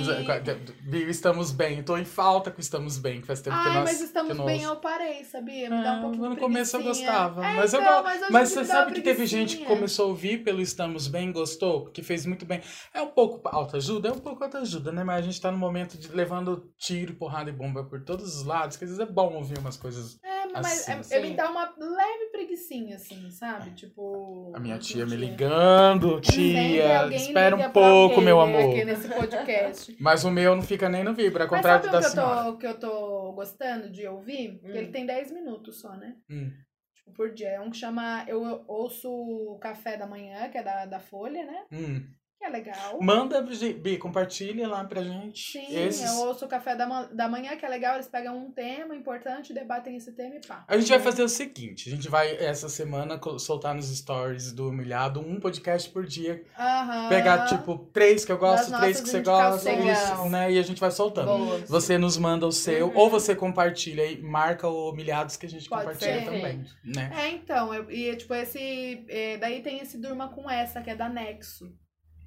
Bia, 0.81 1.11
estamos 1.11 1.53
bem. 1.53 1.83
Tô 1.83 1.99
em 1.99 2.05
falta 2.07 2.51
com 2.51 2.61
Estamos 2.61 2.97
Bem, 2.97 3.21
que 3.21 3.27
faz 3.27 3.43
tempo 3.43 3.55
que 3.61 3.69
Ai, 3.69 3.75
nós. 3.75 3.85
mas 3.85 4.01
estamos 4.01 4.37
que 4.37 4.43
bem, 4.43 4.63
eu 4.63 4.77
parei, 4.77 5.23
sabia? 5.25 5.69
Me 5.69 5.83
dá 5.83 5.93
um 5.93 5.99
Ah, 5.99 6.01
pouquinho 6.01 6.29
no 6.31 6.35
de 6.35 6.41
começo 6.41 6.77
eu 6.79 6.83
gostava, 6.83 7.45
É, 7.47 7.57
mas 7.57 7.75
eu 7.75 7.81
então, 7.83 7.93
gosto. 8.03 8.05
mas, 8.05 8.31
Mas 8.31 8.49
você 8.49 8.65
sabe 8.65 8.93
que 8.95 9.03
teve 9.03 9.27
gente 9.27 9.59
que 9.59 9.65
começou 9.67 10.07
a 10.07 10.09
ouvir 10.09 10.43
pelo 10.43 10.63
Estamos 10.63 11.07
Bem, 11.09 11.31
gostou, 11.31 11.83
porque 11.83 12.03
fez 12.03 12.25
muito 12.25 12.47
bem. 12.47 12.63
É 12.95 13.03
um 13.03 13.09
pouco 13.11 13.47
autoajuda? 13.47 14.09
É 14.09 14.13
um 14.13 14.19
pouco 14.19 14.43
autoajuda, 14.43 14.91
né? 14.93 15.05
Mas 15.05 15.19
a 15.19 15.23
gente 15.23 15.39
tá 15.41 15.53
no 15.53 15.59
momento 15.59 15.99
de 15.99 16.09
levando 16.09 16.73
tiro, 16.79 17.15
porrada 17.17 17.51
e 17.51 17.53
bomba 17.53 17.85
por 17.85 18.03
todos 18.03 18.35
os 18.35 18.45
lados, 18.47 18.79
que 18.79 18.85
às 18.85 18.91
vezes 18.91 19.07
é 19.07 19.11
bom 19.13 19.35
ouvir 19.35 19.59
umas 19.59 19.77
coisas. 19.77 20.19
É, 20.25 20.34
mas 20.63 20.89
Assim, 20.89 21.15
é- 21.15 21.19
eu 21.19 21.23
me 21.23 21.31
dá 21.35 21.51
uma 21.51 21.75
leve 21.79 22.27
preguicinha, 22.33 22.97
assim, 22.97 23.31
sabe? 23.31 23.71
Tipo. 23.73 24.53
A 24.55 24.61
minha 24.61 24.79
tia 24.79 25.05
me 25.07 25.17
ligando, 25.17 26.21
tia, 26.21 27.07
espera 27.15 27.57
liga 27.57 27.69
um 27.69 27.73
pouco, 27.73 28.21
meu 28.21 28.37
né, 28.47 28.59
amor. 28.59 28.71
Aqui 28.73 28.85
nesse 28.85 29.09
podcast. 29.09 29.97
Mas 30.01 30.25
o 30.25 30.31
meu 30.31 30.55
não 30.55 30.63
fica 30.63 30.89
nem 30.89 31.03
no 31.05 31.15
vibra, 31.15 31.45
ao 31.45 31.51
Mas 31.51 31.59
contrário 31.59 31.85
sabe 31.91 31.93
da 31.93 31.99
o 31.99 32.01
que 32.01 32.07
eu, 32.07 32.11
senhora. 32.11 32.45
tô, 32.53 32.57
que 32.59 32.67
eu 32.67 32.79
tô 32.79 33.33
gostando 33.33 33.91
de 33.91 34.07
ouvir? 34.07 34.59
Que 34.61 34.71
Hum. 34.73 34.75
ele 34.77 34.89
tem 34.89 35.07
10 35.07 35.31
minutos 35.33 35.81
só, 35.81 35.91
né? 35.97 36.17
Hum. 36.31 36.51
tipo, 36.95 37.13
por 37.13 37.31
dia. 37.33 37.49
É 37.51 37.61
um 37.61 37.71
que 37.71 37.77
chama. 37.77 38.25
Eu 38.29 38.65
ouço 38.69 39.11
o 39.11 39.59
Café 39.59 39.97
da 39.97 40.07
Manhã, 40.07 40.49
que 40.49 40.59
é 40.59 40.63
da, 40.63 40.87
da 40.87 41.01
Folha, 41.01 41.45
né? 41.45 41.65
Hum. 41.73 42.03
É 42.45 42.51
legal. 42.51 42.99
Manda, 43.01 43.41
Bi, 43.81 43.97
compartilha 43.97 44.69
lá 44.69 44.85
pra 44.85 45.03
gente. 45.03 45.53
Sim, 45.53 45.67
esses. 45.75 46.05
eu 46.11 46.27
ouço 46.27 46.45
o 46.45 46.49
Café 46.49 46.77
da, 46.77 46.87
Ma- 46.87 47.05
da 47.05 47.27
Manhã, 47.27 47.57
que 47.57 47.65
é 47.65 47.69
legal. 47.69 47.95
Eles 47.95 48.07
pegam 48.07 48.37
um 48.37 48.51
tema 48.51 48.95
importante, 48.95 49.55
debatem 49.55 49.97
esse 49.97 50.13
tema 50.13 50.35
e 50.37 50.47
pá. 50.47 50.63
A 50.69 50.77
gente 50.77 50.91
vai 50.91 50.99
fazer 51.01 51.23
o 51.23 51.29
seguinte, 51.29 51.89
a 51.89 51.93
gente 51.97 52.07
vai 52.09 52.37
essa 52.37 52.69
semana 52.69 53.19
soltar 53.39 53.75
nos 53.75 53.87
stories 53.97 54.53
do 54.53 54.69
Humilhado 54.69 55.21
um 55.21 55.41
podcast 55.41 55.89
por 55.89 56.05
dia. 56.05 56.45
Aham. 56.59 57.09
Pegar, 57.09 57.47
tipo, 57.47 57.79
três 57.93 58.25
que 58.27 58.33
eu 58.33 58.37
gosto, 58.39 58.71
Das 58.71 58.81
três 58.81 59.01
que 59.01 59.09
você 59.09 59.21
gosta, 59.23 59.73
isso, 59.73 60.29
né? 60.29 60.53
E 60.53 60.59
a 60.59 60.63
gente 60.63 60.81
vai 60.81 60.91
soltando. 60.91 61.27
Boa. 61.29 61.59
Você 61.67 61.97
nos 61.97 62.19
manda 62.19 62.47
o 62.47 62.53
seu, 62.53 62.89
Uhum. 62.89 62.97
ou 62.99 63.09
você 63.11 63.35
compartilha 63.35 64.05
e 64.07 64.21
marca 64.21 64.69
o 64.69 64.91
Humilhados 64.91 65.37
que 65.39 65.47
a 65.47 65.49
gente 65.49 65.67
Pode 65.69 65.83
compartilha 65.83 66.19
ser. 66.21 66.25
também, 66.27 66.65
né? 66.85 67.11
É, 67.19 67.29
então, 67.31 67.73
eu, 67.73 67.91
e 67.91 68.15
tipo, 68.17 68.35
esse. 68.35 69.05
é, 69.09 69.39
daí 69.39 69.63
tem 69.63 69.79
esse 69.81 69.97
Durma 69.97 70.29
com 70.29 70.51
essa, 70.51 70.83
que 70.83 70.91
é 70.91 70.95
da 70.95 71.09
Nexo. 71.09 71.73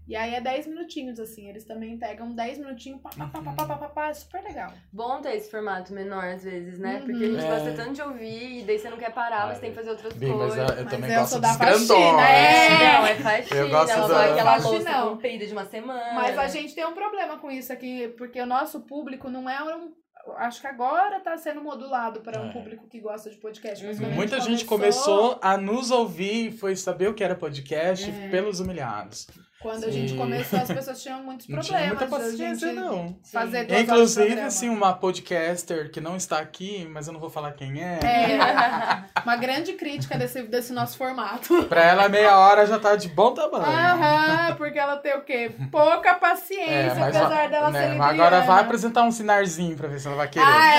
E 0.08 0.16
aí 0.16 0.36
é 0.36 0.40
10 0.42 0.68
minutinhos, 0.68 1.20
assim. 1.20 1.50
Eles 1.50 1.66
também 1.66 1.98
pegam 1.98 2.32
10 2.34 2.60
minutinhos, 2.60 3.02
pá, 3.02 3.10
pá, 3.18 3.28
pá, 3.28 3.42
pá, 3.42 3.52
pá, 3.54 3.66
pá, 3.66 3.76
pá, 3.78 3.90
pá, 3.90 4.08
é 4.08 4.14
super 4.14 4.42
legal. 4.42 4.72
Bom 4.92 5.20
ter 5.22 5.36
esse 5.36 5.52
formato 5.52 5.94
menor 5.94 6.24
às 6.24 6.44
vezes, 6.44 6.80
né? 6.80 6.96
Uhum. 6.96 7.06
Porque 7.08 7.24
a 7.26 7.28
gente 7.28 7.44
É. 7.46 7.50
gosta 7.50 7.74
tanto 7.74 7.94
de 7.94 8.02
ouvir 8.02 8.60
e 8.60 8.64
daí 8.64 8.80
você 8.80 8.90
não 8.90 8.98
quer 8.98 9.12
parar, 9.12 9.54
você 9.54 9.60
tem 9.62 9.72
que 9.72 9.76
fazer 9.76 9.90
outras 9.90 10.14
mas 10.16 10.32
coisas. 10.32 10.58
eu, 10.58 10.64
eu 10.64 10.84
Mas 10.86 10.94
também 10.94 11.12
eu 11.12 11.20
gosto 11.20 11.40
da 11.42 11.48
faxina, 11.54 11.68
grandões. 11.88 12.30
é. 12.30 12.70
Não, 12.70 13.06
é 13.08 13.16
faxina, 13.16 13.60
Eu 13.60 13.70
gosto 13.70 13.92
ela 13.92 14.08
da- 14.08 14.14
vai 14.14 14.32
aquela 14.32 14.56
louça 14.58 14.84
Faxinão. 14.84 15.10
comprida 15.10 15.46
de 15.46 15.52
uma 15.54 15.66
semana. 15.66 16.14
Mas 16.14 16.38
a 16.38 16.48
gente 16.48 16.74
tem 16.74 16.86
um 16.86 16.94
problema 16.94 17.38
com 17.40 17.52
isso 17.52 17.74
aqui, 17.74 18.08
porque 18.18 18.40
o 18.40 18.46
nosso 18.46 18.80
público 18.82 19.30
não 19.30 19.50
é 19.50 19.76
um. 19.76 19.92
Acho 20.38 20.60
que 20.60 20.68
agora 20.68 21.20
tá 21.22 21.38
sendo 21.38 21.62
modulado 21.62 22.20
para 22.22 22.42
um 22.42 22.50
É. 22.50 22.52
público 22.54 22.88
que 22.90 23.00
gosta 23.00 23.30
de 23.30 23.38
podcast. 23.38 23.86
mas 23.86 24.00
Uhum. 24.00 24.12
Muita 24.12 24.40
gente 24.42 24.66
começou 24.66 25.38
a 25.42 25.58
nos 25.58 25.90
ouvir 25.92 26.48
e 26.48 26.52
foi 26.52 26.76
saber 26.76 27.08
o 27.10 27.14
que 27.14 27.24
era 27.24 27.36
podcast 27.36 28.10
É. 28.10 28.30
pelos 28.30 28.60
humilhados. 28.60 29.28
Quando 29.60 29.86
a 29.86 29.90
gente 29.92 30.12
Sim. 30.12 30.18
começou, 30.18 30.60
as 30.60 30.68
pessoas 30.68 31.02
tinham 31.02 31.24
muitos 31.24 31.48
Não 31.48 31.58
problemas. 31.58 31.82
tinha 31.84 31.96
muita 31.96 32.06
paciência, 32.16 32.74
não. 32.74 33.18
Fazer 33.34 33.66
duas 33.66 33.78
de 33.80 33.84
Inclusive, 33.86 34.40
assim, 34.42 34.70
uma 34.70 34.94
podcaster 34.94 35.90
que 35.92 36.00
não 36.00 36.16
está 36.16 36.38
aqui, 36.38 36.88
mas 36.92 37.08
eu 37.08 37.14
não 37.14 37.20
vou 37.20 37.30
falar 37.32 37.54
quem 37.54 37.82
é. 37.84 38.00
É, 38.04 38.38
uma 39.26 39.36
grande 39.36 39.74
crítica 39.74 40.16
desse, 40.16 40.44
desse 40.44 40.72
nosso 40.72 40.96
formato. 40.96 41.64
Pra 41.66 41.84
ela, 41.84 42.08
meia 42.08 42.38
hora 42.38 42.68
já 42.68 42.78
tá 42.78 42.96
de 42.96 43.10
bom 43.10 43.34
tamanho. 43.34 43.66
Aham, 43.66 44.56
porque 44.58 44.78
ela 44.78 44.98
tem 44.98 45.16
o 45.18 45.22
quê? 45.22 45.52
Pouca 45.72 46.14
paciência, 46.14 47.00
É, 47.00 47.04
apesar 47.04 47.50
dela 47.50 47.72
né, 47.72 47.80
ser 47.82 47.90
libriana. 47.94 48.14
agora 48.14 48.42
vai 48.42 48.62
apresentar 48.62 49.02
um 49.04 49.12
sinarzinho 49.12 49.76
pra 49.76 49.88
ver 49.88 50.00
se 50.00 50.06
ela 50.06 50.18
vai 50.18 50.28
querer. 50.28 50.46
Ah, 50.48 50.76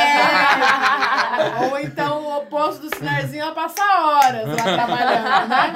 é! 1.58 1.66
Ou 1.66 1.78
então 1.80 2.22
o 2.22 2.38
oposto 2.38 2.82
do 2.88 2.94
sinarzinho 2.96 3.42
ela 3.42 3.52
passa 3.52 3.82
horas 3.82 4.46
lá 4.46 4.54
trabalhando, 4.62 5.48
né? 5.48 5.72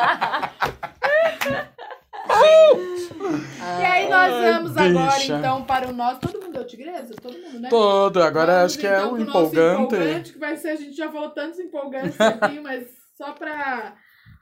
E 3.80 3.84
aí 3.84 4.08
nós 4.08 4.32
vamos 4.32 4.76
agora, 4.76 5.14
Bicha. 5.18 5.38
então, 5.38 5.64
para 5.64 5.88
o 5.88 5.92
nosso... 5.92 6.20
Todo 6.20 6.40
mundo 6.42 6.52
deu 6.52 6.66
tigresa? 6.66 7.14
Todo 7.14 7.38
mundo, 7.38 7.60
né? 7.60 7.68
Todo, 7.70 8.22
agora 8.22 8.52
Vamos, 8.54 8.72
acho 8.72 8.78
que 8.78 8.86
é 8.86 8.96
então, 8.96 9.12
o 9.12 9.16
pro 9.16 9.24
nosso 9.24 9.38
empolgante. 9.38 9.82
empolgante, 9.94 10.32
que 10.32 10.38
vai 10.38 10.56
ser, 10.56 10.68
a 10.70 10.76
gente 10.76 10.96
já 10.96 11.10
falou 11.10 11.30
tantos 11.30 11.58
empolgantes 11.60 12.20
aqui, 12.20 12.58
mas 12.60 12.86
só 13.16 13.32
pra 13.32 13.96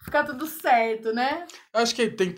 ficar 0.04 0.24
tudo 0.24 0.46
certo, 0.46 1.12
né? 1.12 1.46
Acho 1.72 1.94
que 1.94 2.08
tem. 2.10 2.34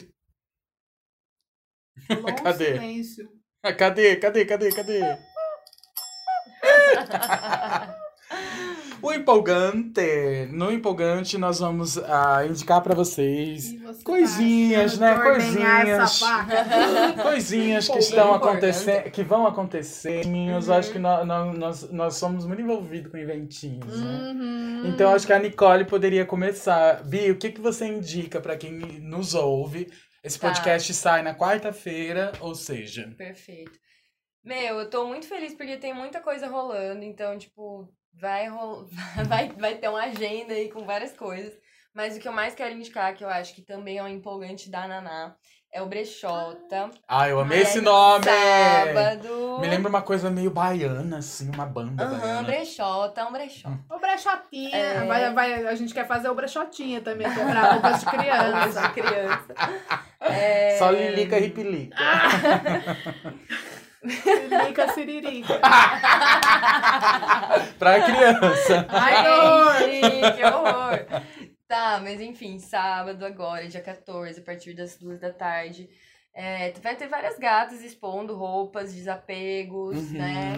Longo 2.11 2.35
Cadê? 2.43 2.65
silêncio. 2.75 3.29
Ah, 3.63 3.73
Cadê? 3.73 4.17
Cadê? 4.17 4.45
Cadê? 4.45 4.71
Cadê? 4.73 5.01
O 9.03 9.13
empolgante. 9.13 10.47
No 10.53 10.71
empolgante, 10.73 11.37
nós 11.37 11.59
vamos 11.61 11.99
ah, 11.99 12.45
indicar 12.47 12.81
pra 12.81 12.95
vocês 12.95 13.79
você 13.81 14.03
Coisinhas, 14.05 14.99
tá 14.99 15.15
né? 15.17 15.23
Coisinhas. 15.23 16.21
coisinhas 17.23 17.89
que 17.89 17.99
estão 17.99 18.35
acontecendo, 18.35 19.11
que 19.11 19.23
vão 19.23 19.47
acontecer. 19.47 20.25
Eu 20.25 20.59
Uhum. 20.61 20.73
acho 20.75 20.93
que 20.93 20.99
nós, 20.99 21.27
nós, 21.27 21.91
nós 21.91 22.15
somos 22.17 22.47
muito 22.47 22.63
envolvidos 22.63 23.11
com 23.11 23.17
eventinhos, 23.19 24.01
né? 24.01 24.33
Uhum. 24.33 24.83
Então 24.87 25.13
acho 25.15 25.27
que 25.27 25.33
a 25.33 25.39
Nicole 25.39 25.85
poderia 25.85 26.25
começar. 26.25 27.03
Bi, 27.05 27.31
o 27.31 27.37
que, 27.39 27.51
que 27.51 27.61
você 27.61 27.87
indica 27.87 28.41
pra 28.41 28.57
quem 28.57 28.73
nos 28.73 29.35
ouve? 29.35 29.91
Esse 30.23 30.39
Tá. 30.39 30.49
podcast 30.49 30.95
sai 30.95 31.23
na 31.23 31.35
quarta-feira, 31.35 32.33
ou 32.41 32.55
seja, 32.55 33.13
Perfeito. 33.19 33.73
Meu, 34.45 34.79
eu 34.81 34.91
tô 34.91 35.07
muito 35.07 35.27
feliz 35.27 35.55
porque 35.55 35.77
tem 35.77 35.95
muita 35.95 36.21
coisa 36.21 36.47
rolando, 36.49 37.05
então, 37.05 37.37
tipo, 37.39 37.89
vai, 38.15 38.49
vai, 39.27 39.49
vai 39.51 39.75
ter 39.77 39.89
uma 39.89 40.05
agenda 40.05 40.55
aí 40.55 40.71
com 40.71 40.85
várias 40.85 41.13
coisas. 41.13 41.53
Mas 41.95 42.17
o 42.17 42.21
que 42.21 42.27
eu 42.27 42.33
mais 42.33 42.55
quero 42.55 42.75
indicar, 42.75 43.15
que 43.15 43.23
eu 43.23 43.29
acho 43.29 43.55
que 43.55 43.61
também 43.61 43.99
é 43.99 44.03
um 44.03 44.09
empolgante 44.09 44.71
da 44.71 44.89
Naná, 44.89 45.35
é 45.71 45.83
o 45.83 45.87
Brechota. 45.87 46.91
Ah, 47.07 47.29
eu 47.29 47.39
amei 47.39 47.61
esse 47.61 47.79
aí, 47.79 47.85
nome! 47.85 48.25
Sábado. 48.25 49.59
Me 49.61 49.69
lembra 49.69 49.91
uma 49.91 50.01
coisa 50.01 50.31
meio 50.31 50.51
baiana, 50.51 51.19
assim, 51.19 51.51
uma 51.51 51.67
banda 51.67 52.03
Aham, 52.05 52.19
baiana. 52.19 52.43
Brechota, 52.45 53.27
um 53.27 53.33
brechó. 53.33 53.69
O 53.91 53.99
brechotinha. 53.99 54.77
É. 54.77 55.05
Vai, 55.07 55.33
vai, 55.35 55.67
a 55.67 55.75
gente 55.75 55.93
quer 55.93 56.07
fazer 56.07 56.31
o 56.31 56.35
brechotinha 56.35 57.03
também, 57.03 57.27
é 57.27 57.31
pra 57.31 57.73
roupas 57.73 58.01
de 58.01 58.07
criança. 58.07 58.83
de 58.83 58.93
criança. 58.95 59.55
É... 60.21 60.79
Só 60.79 60.91
Lilica 60.91 61.39
e 61.39 61.41
Ripilica. 61.43 61.97
Siririca, 64.09 64.89
siririca. 64.93 65.61
pra 67.79 68.03
criança. 68.03 68.87
Ai, 68.89 69.23
que 69.23 69.29
horror. 69.29 69.79
Gente, 69.79 70.33
que 70.37 70.45
horror. 70.45 71.07
Tá, 71.69 72.01
mas 72.03 72.21
enfim, 72.21 72.59
sábado 72.59 73.25
agora, 73.25 73.69
dia 73.69 73.81
14, 73.81 74.41
a 74.41 74.45
partir 74.45 74.75
das 74.75 74.97
duas 74.99 75.21
da 75.21 75.33
tarde. 75.33 75.89
É, 76.35 76.73
vai 76.83 76.97
ter 76.97 77.09
várias 77.09 77.39
gatas 77.39 77.83
expondo 77.83 78.35
roupas, 78.35 78.95
desapegos, 78.95 79.99
Uhum. 79.99 80.13
né? 80.19 80.57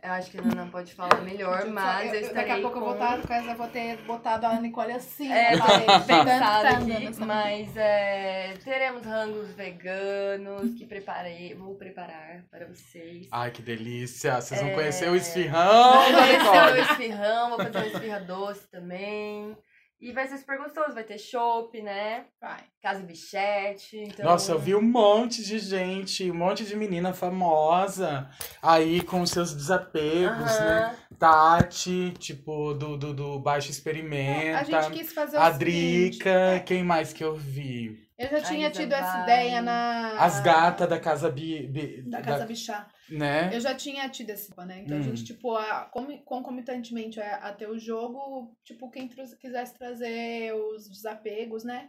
Eu 0.00 0.12
acho 0.12 0.30
que 0.30 0.38
a 0.38 0.42
Nana 0.42 0.68
pode 0.70 0.94
falar 0.94 1.20
melhor, 1.22 1.66
mas 1.66 2.10
eu, 2.10 2.14
Eu- 2.14 2.20
estarei 2.20 2.48
Daqui 2.48 2.60
a 2.60 2.62
pouco 2.62 2.78
eu 2.78 2.84
vou, 2.84 2.94
com... 2.94 3.04
estar, 3.18 3.44
eu 3.44 3.56
vou 3.56 3.66
ter 3.66 3.96
botado 4.02 4.46
a 4.46 4.60
Nicole 4.60 4.92
assim. 4.92 5.32
É, 5.32 5.56
na 5.56 5.64
parede, 5.66 5.86
pensada 6.06 6.62
dançando 6.70 6.92
aqui, 6.92 7.20
mas 7.24 7.76
é, 7.76 8.54
teremos 8.62 9.04
rangos 9.04 9.50
veganos 9.54 10.74
que 10.78 10.86
preparei, 10.86 11.52
vou 11.52 11.74
preparar 11.74 12.44
para 12.48 12.66
vocês. 12.66 13.26
Ai, 13.32 13.50
que 13.50 13.60
delícia. 13.60 14.40
Vocês 14.40 14.60
vão 14.60 14.70
É. 14.70 14.74
conhecer 14.74 15.10
o 15.10 15.16
esfirrão 15.16 15.94
Vou 15.94 16.12
da 16.12 16.18
conhecer 16.18 16.72
o 16.72 16.76
esfirrão, 16.92 17.48
vou 17.50 17.58
fazer 17.58 17.76
uma 17.78 17.86
esfirra 17.88 18.20
doce 18.20 18.68
também. 18.70 19.56
E 20.00 20.12
vai 20.12 20.28
ser 20.28 20.38
super 20.38 20.58
gostoso, 20.58 20.94
vai 20.94 21.02
ter 21.02 21.18
chopp, 21.18 21.82
né? 21.82 22.26
Vai. 22.40 22.60
Casa 22.80 23.02
bichete. 23.02 23.96
Então... 23.98 24.24
Nossa, 24.24 24.52
eu 24.52 24.58
vi 24.58 24.72
um 24.76 24.80
monte 24.82 25.42
de 25.44 25.58
gente, 25.58 26.30
um 26.30 26.34
monte 26.34 26.64
de 26.64 26.76
menina 26.76 27.12
famosa 27.12 28.30
aí 28.62 29.00
com 29.00 29.26
seus 29.26 29.52
desapegos, 29.52 30.60
né? 30.60 30.96
Tati, 31.18 32.14
tipo, 32.16 32.74
do, 32.74 32.96
do, 32.96 33.12
do 33.12 33.40
Baixo 33.40 33.68
A 33.68 33.70
Experimenta. 33.72 34.64
gente 34.64 34.90
quis 34.98 35.12
fazer 35.12 35.36
o 35.36 35.40
A 35.40 35.52
seguinte, 35.52 36.18
Drica, 36.18 36.62
quem 36.64 36.84
mais 36.84 37.12
que 37.12 37.24
eu 37.24 37.34
vi? 37.34 38.06
Eu 38.16 38.28
já 38.30 38.40
tinha 38.42 38.70
tido 38.70 38.92
essa 38.92 39.22
ideia 39.24 39.60
na... 39.60 40.12
As 40.18 40.40
gatas 40.40 40.88
da 40.88 41.00
Casa 41.00 41.28
Bi... 41.28 41.66
Bi- 41.66 42.02
Da 42.06 42.20
Casa 42.22 42.46
Bichá. 42.46 42.86
Né? 43.10 43.54
Eu 43.54 43.60
já 43.60 43.74
tinha 43.74 44.08
tido 44.08 44.30
esse, 44.30 44.50
né? 44.66 44.80
Então 44.80 44.96
Hum. 44.96 45.00
a 45.00 45.02
gente, 45.02 45.24
tipo, 45.24 45.54
a, 45.56 45.86
comi- 45.86 46.22
concomitantemente 46.24 47.20
a, 47.20 47.36
a 47.36 47.52
ter 47.52 47.68
o 47.68 47.78
jogo, 47.78 48.56
tipo, 48.64 48.90
quem 48.90 49.08
quisesse 49.08 49.74
trazer 49.74 50.54
os 50.54 50.88
desapegos, 50.88 51.64
né? 51.64 51.88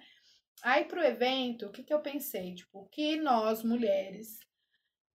Aí 0.64 0.86
pro 0.86 1.04
evento, 1.04 1.68
o 1.68 1.72
que, 1.72 1.84
que 1.84 1.94
eu 1.94 2.02
pensei? 2.02 2.54
Tipo, 2.56 2.88
que 2.92 3.16
nós, 3.16 3.64
mulheres, 3.64 4.38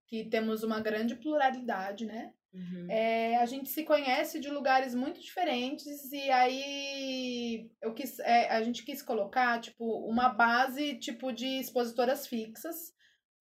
que 0.07 0.23
temos 0.25 0.63
uma 0.63 0.79
grande 0.79 1.15
pluralidade, 1.15 2.05
né? 2.05 2.33
Uhum. 2.53 2.87
É, 2.89 3.35
a 3.37 3.45
gente 3.45 3.69
se 3.69 3.83
conhece 3.83 4.39
de 4.39 4.49
lugares 4.49 4.95
muito 4.95 5.19
diferentes 5.19 6.09
e 6.13 6.29
aí 6.31 7.69
eu 7.81 7.93
quis, 7.93 8.17
é, 8.19 8.49
a 8.49 8.63
gente 8.63 8.85
quis 8.85 9.01
colocar 9.01 9.59
tipo 9.59 9.83
uma 10.07 10.29
base 10.29 10.97
tipo 10.97 11.33
de 11.33 11.45
expositoras 11.59 12.25
fixas. 12.25 12.94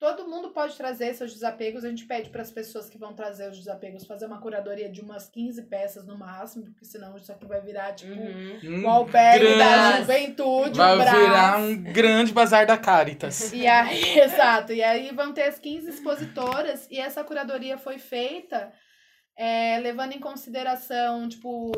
Todo 0.05 0.29
mundo 0.29 0.51
pode 0.51 0.77
trazer 0.77 1.15
seus 1.15 1.33
desapegos. 1.33 1.83
A 1.83 1.89
gente 1.89 2.05
pede 2.05 2.29
para 2.29 2.43
as 2.43 2.51
pessoas 2.51 2.91
que 2.91 2.99
vão 2.99 3.15
trazer 3.15 3.49
os 3.51 3.57
desapegos 3.57 4.05
fazer 4.05 4.27
uma 4.27 4.39
curadoria 4.39 4.91
de 4.91 5.01
umas 5.01 5.31
15 5.31 5.63
peças 5.63 6.07
no 6.07 6.19
máximo, 6.19 6.67
porque 6.67 6.85
senão 6.85 7.17
isso 7.17 7.33
aqui 7.33 7.47
vai 7.47 7.63
virar 7.63 7.95
tipo 7.95 8.13
Uhum. 8.13 8.85
o 8.85 8.89
albergue 8.89 9.57
da 9.57 10.01
juventude, 10.01 10.77
Vai 10.77 10.99
Brás. 10.99 11.19
virar 11.19 11.59
um 11.59 11.83
grande 11.83 12.33
bazar 12.35 12.67
da 12.67 12.77
Caritas. 12.77 13.51
E 13.55 13.67
aí, 13.67 14.19
exato. 14.21 14.75
E 14.75 14.83
aí 14.83 15.11
vão 15.15 15.33
ter 15.33 15.45
as 15.45 15.59
15 15.59 15.89
expositoras 15.89 16.87
e 16.91 16.99
essa 17.01 17.25
curadoria 17.25 17.79
foi 17.79 17.97
feita 17.97 18.71
é, 19.39 19.79
levando 19.81 20.13
em 20.13 20.21
consideração, 20.21 21.27
tipo, 21.31 21.73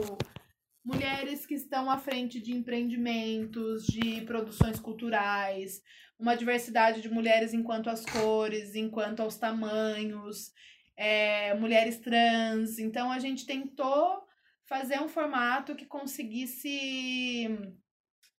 mulheres 0.84 1.46
que 1.46 1.54
estão 1.54 1.88
à 1.88 1.96
frente 1.96 2.40
de 2.40 2.52
empreendimentos, 2.52 3.84
de 3.86 4.20
produções 4.22 4.78
culturais, 4.80 5.80
uma 6.18 6.36
diversidade 6.36 7.00
de 7.02 7.08
mulheres 7.10 7.52
enquanto 7.52 7.90
às 7.90 8.04
cores, 8.04 8.74
enquanto 8.74 9.20
aos 9.20 9.36
tamanhos, 9.36 10.52
é, 10.96 11.54
mulheres 11.54 11.98
trans. 11.98 12.78
Então 12.78 13.10
a 13.10 13.18
gente 13.18 13.44
tentou 13.46 14.24
fazer 14.64 15.00
um 15.00 15.08
formato 15.08 15.74
que 15.74 15.84
conseguisse 15.86 17.48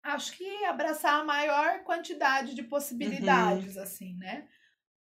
acho 0.03 0.37
que 0.37 0.65
abraçar 0.65 1.19
a 1.19 1.23
maior 1.25 1.83
quantidade 1.83 2.55
de 2.55 2.63
possibilidades, 2.63 3.77
assim, 3.77 4.15
né? 4.17 4.47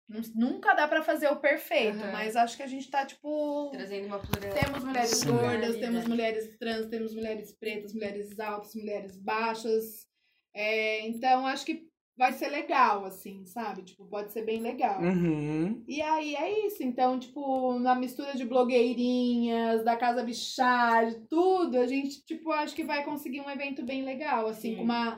Nun- 0.07 0.21
Nunca 0.35 0.73
dá 0.73 0.87
pra 0.87 1.01
fazer 1.01 1.27
o 1.29 1.37
perfeito, 1.39 1.97
Uhum. 2.03 2.11
mas 2.11 2.35
acho 2.35 2.55
que 2.57 2.63
a 2.63 2.67
gente 2.67 2.89
tá, 2.89 3.05
tipo. 3.05 3.71
Trazendo 3.71 4.07
uma 4.07 4.19
plural. 4.19 4.53
Temos 4.53 4.83
mulheres 4.83 5.09
Sim. 5.09 5.31
gordas, 5.31 5.77
temos 5.77 6.05
mulheres 6.05 6.57
trans, 6.57 6.85
temos 6.87 7.15
mulheres 7.15 7.51
pretas, 7.53 7.93
mulheres 7.93 8.39
altas, 8.39 8.75
mulheres 8.75 9.17
baixas. 9.17 10.05
É, 10.53 11.07
então, 11.07 11.47
acho 11.47 11.65
que 11.65 11.89
vai 12.21 12.33
ser 12.33 12.49
legal, 12.49 13.03
assim, 13.03 13.43
sabe? 13.45 13.81
Tipo, 13.81 14.05
pode 14.05 14.31
ser 14.31 14.43
bem 14.43 14.61
legal. 14.61 15.01
Uhum. 15.01 15.83
E 15.87 16.03
aí 16.03 16.35
é 16.35 16.67
isso. 16.67 16.83
Então, 16.83 17.17
tipo, 17.17 17.79
na 17.79 17.95
mistura 17.95 18.33
de 18.35 18.45
blogueirinhas, 18.45 19.83
da 19.83 19.95
Casa 19.95 20.21
Bichar, 20.21 21.07
de 21.07 21.15
tudo, 21.21 21.79
a 21.79 21.87
gente, 21.87 22.23
tipo, 22.23 22.51
acho 22.51 22.75
que 22.75 22.83
vai 22.83 23.03
conseguir 23.03 23.41
um 23.41 23.49
evento 23.49 23.83
bem 23.83 24.05
legal, 24.05 24.45
assim, 24.45 24.69
Sim. 24.69 24.75
com 24.75 24.83
uma. 24.83 25.17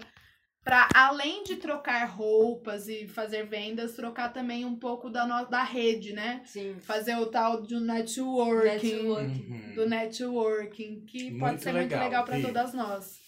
Pra, 0.63 0.87
além 0.95 1.43
de 1.43 1.57
trocar 1.57 2.05
roupas 2.05 2.87
e 2.87 3.05
fazer 3.05 3.47
vendas, 3.47 3.97
trocar 3.97 4.31
também 4.31 4.63
um 4.63 4.77
pouco 4.77 5.09
da, 5.09 5.27
no, 5.27 5.49
da 5.49 5.61
rede, 5.61 6.13
né? 6.13 6.41
Sim. 6.45 6.77
Fazer 6.79 7.17
o 7.17 7.25
tal 7.25 7.63
do 7.63 7.81
networking 7.81 9.03
Networking. 9.03 9.51
Uhum. 9.51 9.75
do 9.75 9.89
networking, 9.89 11.03
que 11.05 11.23
Muito 11.31 11.39
pode 11.39 11.61
ser 11.61 11.73
muito 11.73 11.91
legal, 11.91 12.03
legal 12.05 12.23
para 12.23 12.39
todas 12.39 12.73
nós, 12.73 13.19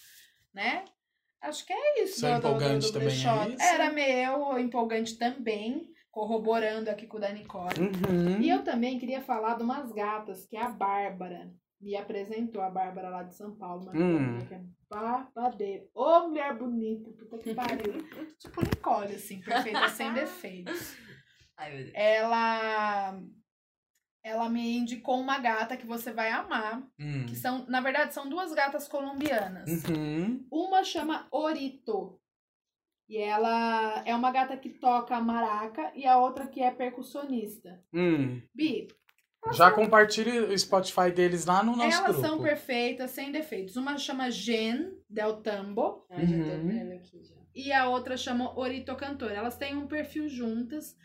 né? 0.53 0.85
Acho 1.47 1.65
que 1.65 1.73
é 1.73 2.03
isso. 2.03 2.19
Seu 2.19 2.29
do- 2.29 2.35
do- 2.35 2.41
do- 2.41 2.47
empolgante 2.49 2.87
do 2.87 2.93
também 2.93 3.07
é 3.07 3.49
isso? 3.49 3.61
Era 3.63 3.91
meu 3.91 4.59
empolgante 4.59 5.17
também, 5.17 5.87
corroborando 6.11 6.89
aqui 6.89 7.05
com 7.07 7.17
o 7.17 7.19
da 7.19 7.31
Nicole. 7.31 7.73
Uhum. 7.79 8.41
E 8.41 8.49
eu 8.49 8.63
também 8.63 8.97
queria 8.99 9.21
falar 9.21 9.55
de 9.55 9.63
umas 9.63 9.91
gatas, 9.91 10.45
que 10.45 10.55
é 10.57 10.61
a 10.61 10.69
Bárbara 10.69 11.51
me 11.81 11.95
apresentou, 11.95 12.61
a 12.63 12.69
Bárbara 12.69 13.09
lá 13.09 13.23
de 13.23 13.35
São 13.35 13.55
Paulo, 13.55 13.83
uma 13.83 13.93
Hum. 13.95 14.39
que 14.47 14.53
é 14.55 14.61
babadeira. 14.89 15.83
Ô, 15.93 16.27
mulher 16.29 16.57
bonita, 16.57 17.11
puta 17.11 17.37
que 17.37 17.53
pariu. 17.53 17.93
tipo 18.39 18.61
Nicole, 18.61 19.13
assim, 19.15 19.39
perfeita, 19.41 19.89
sem 19.89 20.11
defeitos 20.13 20.95
Ai, 21.57 21.69
meu 21.75 21.83
Deus. 21.83 21.91
ela 21.95 23.19
ela 24.25 24.49
me 24.49 24.75
indicou 24.77 25.19
uma 25.19 25.37
gata 25.37 25.77
que 25.77 25.85
você 25.85 26.11
vai 26.11 26.31
amar, 26.31 26.81
Hum. 26.99 27.27
que 27.27 27.35
são, 27.35 27.63
na 27.67 27.79
verdade, 27.79 28.11
são 28.11 28.27
duas 28.27 28.51
gatas 28.53 28.87
colombianas. 28.87 29.69
Uhum. 29.87 30.43
Uma 30.51 30.83
chama 30.83 31.27
Orito. 31.31 32.19
E 33.07 33.17
ela 33.17 34.01
é 34.03 34.15
uma 34.15 34.31
gata 34.31 34.57
que 34.57 34.69
toca 34.69 35.19
maraca 35.21 35.91
e 35.93 36.07
a 36.07 36.17
outra 36.17 36.47
que 36.47 36.59
é 36.59 36.71
percussionista. 36.71 37.79
Hum. 37.93 38.41
Bi, 38.51 38.87
Já 39.53 39.69
compartilhe 39.69 40.39
o 40.39 40.57
Spotify 40.57 41.11
deles 41.11 41.45
lá 41.45 41.61
no 41.63 41.75
nosso 41.75 41.95
elas 41.95 42.15
grupo. 42.15 42.27
são 42.27 42.41
perfeitas, 42.41 43.11
sem 43.11 43.31
defeitos. 43.31 43.75
Uma 43.75 43.95
chama 43.99 44.31
Jen 44.31 44.91
Del 45.07 45.43
Tambo 45.43 46.03
Ai, 46.09 46.25
já 46.25 46.33
tô 46.35 46.49
Uhum. 46.49 46.67
vendo 46.67 46.93
aqui 46.93 47.23
já. 47.23 47.35
e 47.53 47.71
a 47.71 47.87
outra 47.87 48.17
chama 48.17 48.57
Orito 48.57 48.95
Cantor. 48.95 49.31
Elas 49.31 49.55
têm 49.55 49.77
um 49.77 49.85
perfil 49.85 50.27
juntas, 50.27 50.97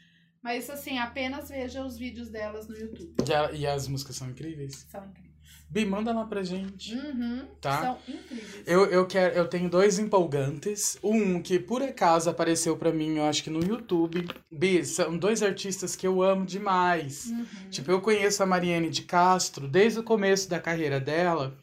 mas 0.43 0.69
assim, 0.71 0.99
apenas 0.99 1.49
veja 1.49 1.85
os 1.85 1.97
vídeos 1.99 2.29
delas 2.31 2.69
no 2.69 2.77
YouTube. 2.77 3.15
E, 3.29 3.33
a- 3.35 3.53
e 3.53 3.67
as 3.67 3.87
músicas 3.89 4.17
são 4.17 4.29
incríveis. 4.31 4.87
São 4.91 5.05
incríveis. 5.05 5.31
Bi, 5.69 5.85
manda 5.87 6.13
lá 6.13 6.25
pra 6.25 6.43
gente. 6.43 6.95
Uhum, 6.97 7.47
Tá. 7.61 7.81
São 7.81 7.99
incríveis. 8.09 8.63
Eu, 8.67 8.87
eu, 8.87 9.07
quero, 9.07 9.37
eu 9.37 9.47
tenho 9.47 9.71
dois 9.71 10.01
empolgantes. 10.01 10.99
Um 11.03 11.41
que 11.41 11.61
por 11.61 11.81
acaso 11.81 12.29
apareceu 12.29 12.77
pra 12.77 12.91
mim, 12.93 13.19
eu 13.19 13.25
acho 13.25 13.45
que 13.45 13.51
no 13.51 13.63
YouTube. 13.63 14.27
Bi, 14.51 14.85
são 14.85 15.17
dois 15.17 15.43
artistas 15.45 15.95
que 15.95 16.07
eu 16.07 16.23
amo 16.23 16.45
demais. 16.45 17.27
Uhum. 17.27 17.47
Tipo, 17.71 17.91
eu 17.93 18.01
conheço 18.01 18.43
a 18.43 18.47
Mariane 18.47 18.91
de 18.91 19.03
Castro 19.03 19.69
desde 19.69 20.01
o 20.01 20.05
começo 20.05 20.49
da 20.51 20.59
carreira 20.59 20.99
dela. 20.99 21.57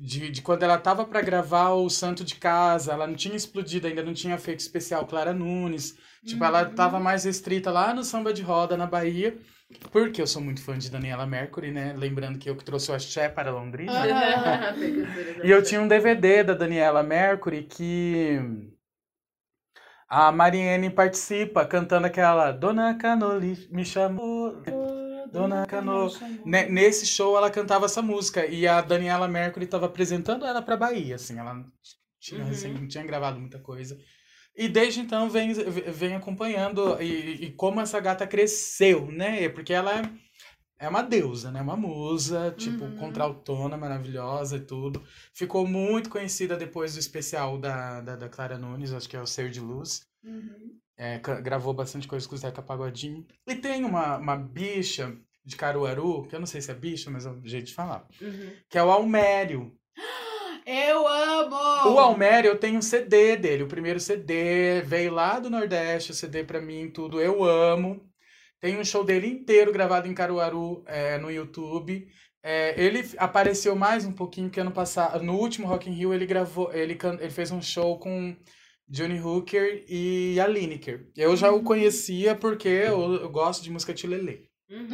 De, 0.00 0.30
de 0.30 0.40
quando 0.42 0.62
ela 0.62 0.78
tava 0.78 1.04
pra 1.04 1.20
gravar 1.20 1.70
o 1.74 1.90
Santo 1.90 2.24
de 2.24 2.34
Casa, 2.36 2.92
ela 2.92 3.06
não 3.06 3.14
tinha 3.14 3.36
explodido, 3.36 3.86
ainda 3.86 4.02
não 4.02 4.14
tinha 4.14 4.38
feito 4.38 4.60
especial 4.60 5.06
Clara 5.06 5.34
Nunes. 5.34 5.94
Tipo, 6.26 6.44
ela 6.44 6.64
Uhum. 6.68 6.74
tava 6.74 6.98
mais 6.98 7.24
restrita 7.24 7.70
lá 7.70 7.92
no 7.92 8.02
samba 8.04 8.32
de 8.32 8.42
roda, 8.42 8.76
na 8.76 8.86
Bahia. 8.86 9.36
Porque 9.90 10.20
eu 10.22 10.26
sou 10.26 10.40
muito 10.40 10.62
fã 10.62 10.78
de 10.78 10.90
Daniela 10.90 11.26
Mercury, 11.26 11.70
né? 11.72 11.94
Lembrando 11.96 12.38
que 12.38 12.48
eu 12.48 12.56
que 12.56 12.64
trouxe 12.64 12.90
o 12.90 12.94
axé 12.94 13.28
para 13.28 13.50
Londrina. 13.50 13.92
Ah. 13.92 14.74
E 15.44 15.50
eu 15.50 15.62
tinha 15.62 15.80
um 15.80 15.88
DVD 15.88 16.42
da 16.44 16.54
Daniela 16.54 17.02
Mercury 17.02 17.64
que 17.64 18.38
a 20.08 20.30
Mariane 20.30 20.90
participa 20.90 21.66
cantando 21.66 22.06
aquela 22.06 22.52
Dona 22.52 22.94
Canoli 22.94 23.66
me 23.70 23.84
chamou. 23.84 24.62
Dona 25.32 25.66
Cano. 25.66 26.08
Ne- 26.44 26.68
Nesse 26.68 27.04
show 27.06 27.36
ela 27.36 27.50
cantava 27.50 27.86
essa 27.86 28.00
música 28.00 28.46
e 28.46 28.68
a 28.68 28.80
Daniela 28.80 29.26
Mercury 29.26 29.64
estava 29.64 29.86
apresentando 29.86 30.46
ela 30.46 30.62
pra 30.62 30.76
Bahia, 30.76 31.16
assim, 31.16 31.38
ela 31.38 31.64
tinha, 32.20 32.40
Uhum. 32.42 32.46
recém- 32.48 32.72
não 32.74 32.86
tinha 32.86 33.04
gravado 33.04 33.40
muita 33.40 33.58
coisa. 33.58 33.98
E 34.56 34.68
desde 34.68 35.00
então 35.00 35.28
vem, 35.28 35.52
vem 35.52 36.14
acompanhando 36.14 37.00
e, 37.02 37.44
e 37.46 37.50
como 37.52 37.80
essa 37.80 37.98
gata 38.00 38.26
cresceu, 38.26 39.10
né? 39.10 39.48
Porque 39.48 39.72
ela 39.72 39.98
é, 40.00 40.10
é 40.78 40.88
uma 40.88 41.02
deusa, 41.02 41.50
né? 41.50 41.60
Uma 41.60 41.76
musa, 41.76 42.54
tipo, 42.56 42.84
Uhum. 42.84 42.96
contraltona, 42.96 43.76
maravilhosa 43.76 44.56
e 44.56 44.60
tudo. 44.60 45.02
Ficou 45.32 45.66
muito 45.66 46.08
conhecida 46.08 46.56
depois 46.56 46.94
do 46.94 47.00
especial 47.00 47.58
da, 47.58 48.00
da, 48.00 48.16
da 48.16 48.28
Clara 48.28 48.56
Nunes, 48.56 48.92
acho 48.92 49.08
que 49.08 49.16
é 49.16 49.20
o 49.20 49.26
Ser 49.26 49.50
de 49.50 49.60
Luz. 49.60 50.06
Uhum. 50.22 50.78
É, 50.96 51.18
gravou 51.18 51.74
bastante 51.74 52.06
coisa 52.06 52.28
com 52.28 52.36
o 52.36 52.38
Zeca 52.38 52.62
Pagodinho. 52.62 53.26
E 53.48 53.56
tem 53.56 53.84
uma, 53.84 54.16
uma 54.18 54.36
bicha 54.36 55.16
de 55.44 55.56
Caruaru, 55.56 56.22
que 56.28 56.36
eu 56.36 56.38
não 56.40 56.46
sei 56.46 56.60
se 56.62 56.70
é 56.70 56.74
bicha, 56.74 57.10
mas 57.10 57.26
é 57.26 57.30
o 57.30 57.40
jeito 57.44 57.66
de 57.66 57.74
falar, 57.74 58.06
Uhum. 58.22 58.52
que 58.70 58.78
é 58.78 58.82
o 58.84 58.90
Almério. 58.92 59.74
Eu 60.66 61.06
amo! 61.06 61.56
O 61.92 61.98
Almério, 61.98 62.48
eu 62.48 62.58
tenho 62.58 62.78
um 62.78 62.82
CD 62.82 63.36
dele, 63.36 63.64
o 63.64 63.68
primeiro 63.68 64.00
CD, 64.00 64.80
veio 64.80 65.12
lá 65.12 65.38
do 65.38 65.50
Nordeste, 65.50 66.10
o 66.10 66.14
CD 66.14 66.42
pra 66.42 66.60
mim, 66.60 66.88
tudo, 66.88 67.20
eu 67.20 67.44
amo. 67.44 68.00
Tem 68.60 68.78
um 68.78 68.84
show 68.84 69.04
dele 69.04 69.26
inteiro 69.26 69.70
gravado 69.72 70.08
em 70.08 70.14
Caruaru 70.14 70.82
é, 70.86 71.18
no 71.18 71.30
YouTube. 71.30 72.08
É, 72.42 72.74
ele 72.82 73.06
apareceu 73.18 73.76
mais 73.76 74.06
um 74.06 74.12
pouquinho 74.12 74.48
que 74.48 74.58
ano 74.58 74.70
passado, 74.70 75.22
no 75.22 75.34
último 75.34 75.66
Rock 75.66 75.90
in 75.90 75.92
Rio 75.92 76.14
ele 76.14 76.24
gravou, 76.24 76.72
ele, 76.72 76.96
ele 77.20 77.30
fez 77.30 77.50
um 77.50 77.60
show 77.60 77.98
com 77.98 78.34
Johnny 78.88 79.20
Hooker 79.20 79.84
e 79.86 80.40
a 80.40 80.46
Lineker. 80.46 81.10
Eu 81.14 81.36
já 81.36 81.50
o 81.50 81.62
conhecia 81.62 82.34
porque 82.34 82.68
eu, 82.68 83.14
eu 83.14 83.28
gosto 83.28 83.62
de 83.62 83.70
música 83.70 83.92
tilelê. 83.92 84.46
Uhum. 84.70 84.88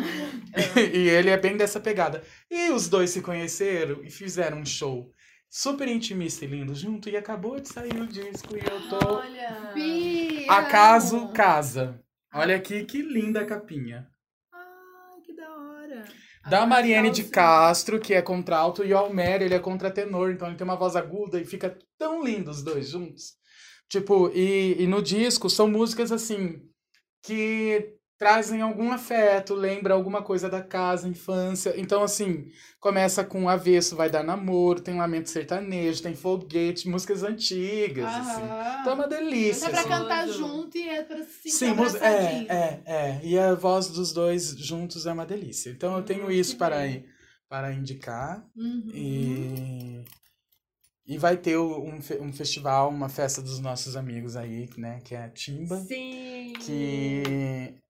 e 0.92 1.08
ele 1.08 1.30
é 1.30 1.36
bem 1.36 1.56
dessa 1.56 1.78
pegada. 1.78 2.24
E 2.50 2.70
os 2.70 2.88
dois 2.88 3.10
se 3.10 3.22
conheceram 3.22 4.02
e 4.02 4.10
fizeram 4.10 4.58
um 4.58 4.66
show 4.66 5.12
super 5.50 5.88
intimista 5.88 6.44
e 6.44 6.48
lindo 6.48 6.74
junto 6.74 7.08
e 7.08 7.16
acabou 7.16 7.58
de 7.58 7.68
sair 7.68 8.00
o 8.00 8.06
disco 8.06 8.56
e 8.56 8.60
eu 8.60 8.88
tô 8.88 9.16
Olha. 9.16 9.72
Acaso 10.48 11.28
casa. 11.32 12.00
Olha 12.32 12.54
aqui 12.56 12.84
que 12.84 13.02
linda 13.02 13.40
a 13.40 13.46
capinha. 13.46 14.08
Ai, 14.52 15.20
que 15.24 15.34
da 15.34 15.50
hora. 15.50 16.04
Da 16.48 16.62
Ah, 16.62 16.66
Mariane 16.66 17.10
de. 17.10 17.24
Castro, 17.24 18.00
que 18.00 18.14
é 18.14 18.22
contralto, 18.22 18.84
e 18.84 18.92
o 18.94 18.98
Almério, 18.98 19.44
ele 19.44 19.54
é 19.54 19.58
contratenor, 19.58 20.30
então 20.30 20.48
ele 20.48 20.56
tem 20.56 20.64
uma 20.64 20.76
voz 20.76 20.94
aguda 20.94 21.40
e 21.40 21.44
fica 21.44 21.76
tão 21.98 22.22
lindo 22.24 22.50
os 22.50 22.62
dois 22.62 22.88
juntos. 22.88 23.34
Tipo, 23.88 24.30
e, 24.32 24.76
e 24.80 24.86
no 24.86 25.02
disco 25.02 25.50
são 25.50 25.68
músicas 25.68 26.12
assim 26.12 26.62
que 27.22 27.96
trazem 28.20 28.60
algum 28.60 28.92
afeto, 28.92 29.54
lembra 29.54 29.94
alguma 29.94 30.20
coisa 30.22 30.46
da 30.50 30.60
casa, 30.62 31.08
infância. 31.08 31.72
Então, 31.80 32.02
assim, 32.02 32.50
começa 32.78 33.24
com 33.24 33.48
Avesso, 33.48 33.96
Vai 33.96 34.10
Dar 34.10 34.22
Namoro, 34.22 34.82
tem 34.82 34.94
Lamento 34.98 35.30
Sertanejo, 35.30 36.02
tem 36.02 36.14
Foguete, 36.14 36.86
músicas 36.86 37.22
antigas, 37.22 38.04
assim. 38.04 38.42
Aham. 38.42 38.78
Então 38.82 38.92
é 38.92 38.94
uma 38.94 39.08
delícia. 39.08 39.64
É 39.64 39.70
pra 39.70 39.80
assim. 39.80 39.88
cantar 39.88 40.28
junto 40.28 40.76
e 40.76 40.86
é 40.86 41.02
pra 41.02 41.24
se 41.24 41.50
sentir 41.50 41.90
Sim, 41.90 41.98
é, 41.98 42.46
é, 42.54 42.82
é. 42.84 43.20
E 43.24 43.38
a 43.38 43.54
voz 43.54 43.88
dos 43.88 44.12
dois 44.12 44.50
juntos 44.50 45.06
é 45.06 45.12
uma 45.14 45.24
delícia. 45.24 45.70
Então 45.70 45.96
eu 45.96 46.02
tenho 46.02 46.26
Hum, 46.26 46.30
isso 46.30 46.58
para, 46.58 46.76
bem. 46.76 47.06
para 47.48 47.72
indicar. 47.72 48.44
Uhum. 48.54 48.90
E, 48.92 50.04
e 51.06 51.16
vai 51.16 51.38
ter 51.38 51.56
um, 51.56 51.98
um 52.20 52.32
festival, 52.34 52.90
uma 52.90 53.08
festa 53.08 53.40
dos 53.40 53.60
nossos 53.60 53.96
amigos 53.96 54.36
aí, 54.36 54.68
né? 54.76 55.00
Que 55.02 55.14
é 55.14 55.24
a 55.24 55.30
Timba. 55.30 55.78
Sim. 55.80 56.52
Que 56.60 57.80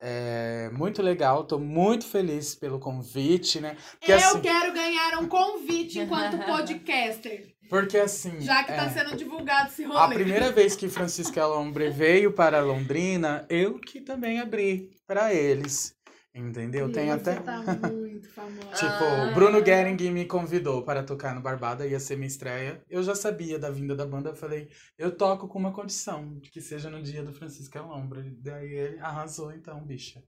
é 0.00 0.70
muito 0.72 1.02
legal. 1.02 1.44
Tô 1.44 1.58
muito 1.58 2.06
feliz 2.06 2.54
pelo 2.54 2.78
convite, 2.78 3.60
né? 3.60 3.76
Porque 3.98 4.12
Eu 4.12 4.16
assim, 4.16 4.40
quero 4.40 4.72
ganhar 4.72 5.18
um 5.18 5.26
convite 5.26 5.98
enquanto 5.98 6.38
podcaster. 6.46 7.54
porque, 7.68 7.96
assim 7.98 8.40
Já 8.40 8.62
que 8.64 8.72
tá 8.72 8.84
é, 8.84 8.90
sendo 8.90 9.16
divulgado 9.16 9.68
esse 9.68 9.84
rolê. 9.84 9.98
A 9.98 10.08
primeira 10.08 10.52
vez 10.52 10.76
que 10.76 10.88
Francisca 10.88 11.46
Lombre 11.46 11.90
veio 11.90 12.32
para 12.32 12.60
Londrina, 12.60 13.44
eu 13.48 13.78
que 13.78 14.00
também 14.00 14.40
abri 14.40 14.90
para 15.06 15.32
eles. 15.34 15.94
Entendeu? 16.38 16.90
Tem 16.92 17.10
até. 17.10 17.34
tá 17.34 17.60
muito 17.92 18.28
famosa. 18.30 18.68
Tipo, 18.74 19.04
Ah. 19.04 19.32
Bruno 19.34 19.64
Gering 19.64 20.10
me 20.12 20.24
convidou 20.24 20.82
para 20.82 21.02
tocar 21.02 21.34
no 21.34 21.40
Barbada, 21.40 21.86
ia 21.86 21.98
ser 21.98 22.16
minha 22.16 22.28
estreia. 22.28 22.80
Eu 22.88 23.02
já 23.02 23.14
sabia 23.14 23.58
da 23.58 23.70
vinda 23.70 23.96
da 23.96 24.06
banda, 24.06 24.30
eu 24.30 24.36
falei, 24.36 24.68
eu 24.96 25.10
toco 25.10 25.48
com 25.48 25.58
uma 25.58 25.72
condição, 25.72 26.38
de 26.38 26.50
que 26.50 26.60
seja 26.60 26.88
no 26.88 27.02
dia 27.02 27.22
do 27.22 27.32
Francisco 27.32 27.78
Lombre. 27.80 28.36
Daí 28.40 28.72
ele 28.72 28.98
arrasou, 29.00 29.52
então, 29.52 29.84
bicha. 29.84 30.22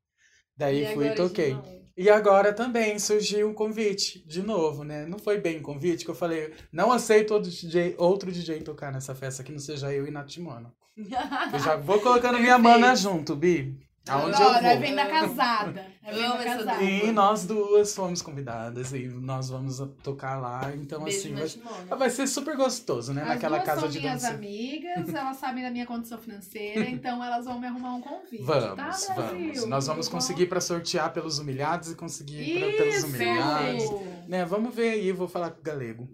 Daí 0.57 0.85
E 0.85 0.95
fui 0.95 1.07
e 1.07 1.15
toquei. 1.15 1.57
E 1.97 2.11
agora 2.11 2.53
também 2.53 2.99
surgiu 2.99 3.49
um 3.49 3.55
convite, 3.55 4.27
de 4.27 4.43
novo, 4.43 4.85
né? 4.85 5.07
Não 5.07 5.19
foi 5.19 5.39
bem 5.39 5.63
convite, 5.63 6.05
que 6.05 6.11
eu 6.11 6.15
falei, 6.15 6.53
não 6.73 6.93
aceito 6.93 7.33
outro 7.33 7.51
DJ, 7.51 7.95
outro 7.97 8.31
DJ 8.31 8.61
tocar 8.63 8.93
nessa 8.93 9.15
festa 9.15 9.43
que 9.43 9.53
não 9.53 9.59
seja 9.59 9.93
eu 9.93 10.07
e 10.07 10.11
Natimona. 10.11 10.73
Eu 11.53 11.59
já 11.61 11.77
vou 11.77 11.99
colocando 12.01 12.39
minha 12.39 12.59
mana 12.59 12.95
junto, 12.95 13.35
Bi. 13.35 13.79
Aonde 14.09 14.35
Adoro, 14.35 14.65
eu 14.65 14.71
é 14.71 14.73
vou. 14.77 14.81
venda 14.81 15.07
casada. 15.07 15.87
É 16.03 16.11
Amo 16.11 16.39
venda 16.39 16.45
casada. 16.45 16.83
E 16.83 17.13
nós 17.13 17.45
duas 17.47 17.95
fomos 17.95 18.23
convidadas 18.23 18.93
e 18.93 19.07
nós 19.09 19.51
vamos 19.51 19.79
tocar 20.03 20.41
lá, 20.41 20.73
então 20.75 21.05
Beijo 21.05 21.19
assim, 21.39 21.61
vai, 21.87 21.99
vai 21.99 22.11
ser 22.11 22.27
super 22.27 22.57
gostoso, 22.57 23.13
né? 23.13 23.23
As 23.23 23.29
Naquela 23.29 23.59
duas 23.59 23.67
casa 23.69 23.81
são 23.83 23.91
de 23.91 24.01
minhas 24.01 24.23
dança. 24.23 24.35
amigas, 24.35 25.09
elas 25.15 25.37
sabem 25.37 25.63
da 25.63 25.71
minha 25.71 25.87
condição 25.87 26.19
financeira, 26.19 26.89
então 26.91 27.23
elas 27.23 27.45
vão 27.45 27.61
me 27.61 27.67
arrumar 27.67 27.95
um 27.97 28.01
convite. 28.01 28.43
Vamos, 28.43 28.75
tá, 28.77 29.15
Brasil? 29.15 29.15
vamos. 29.15 29.65
Nós 29.67 29.87
vamos 29.87 30.09
conseguir 30.09 30.47
pra 30.47 30.61
sortear 30.61 31.13
pelos 31.13 31.39
humilhados 31.39 31.93
e 31.93 31.95
conseguir 31.95 32.59
pra, 32.59 32.85
pelos 32.85 33.05
humilhados. 33.05 33.85
Né, 34.27 34.45
vamos 34.47 34.75
ver 34.75 34.91
aí, 34.91 35.13
vou 35.13 35.29
falar 35.29 35.51
com 35.51 35.61
o 35.61 35.63
Galego. 35.63 36.09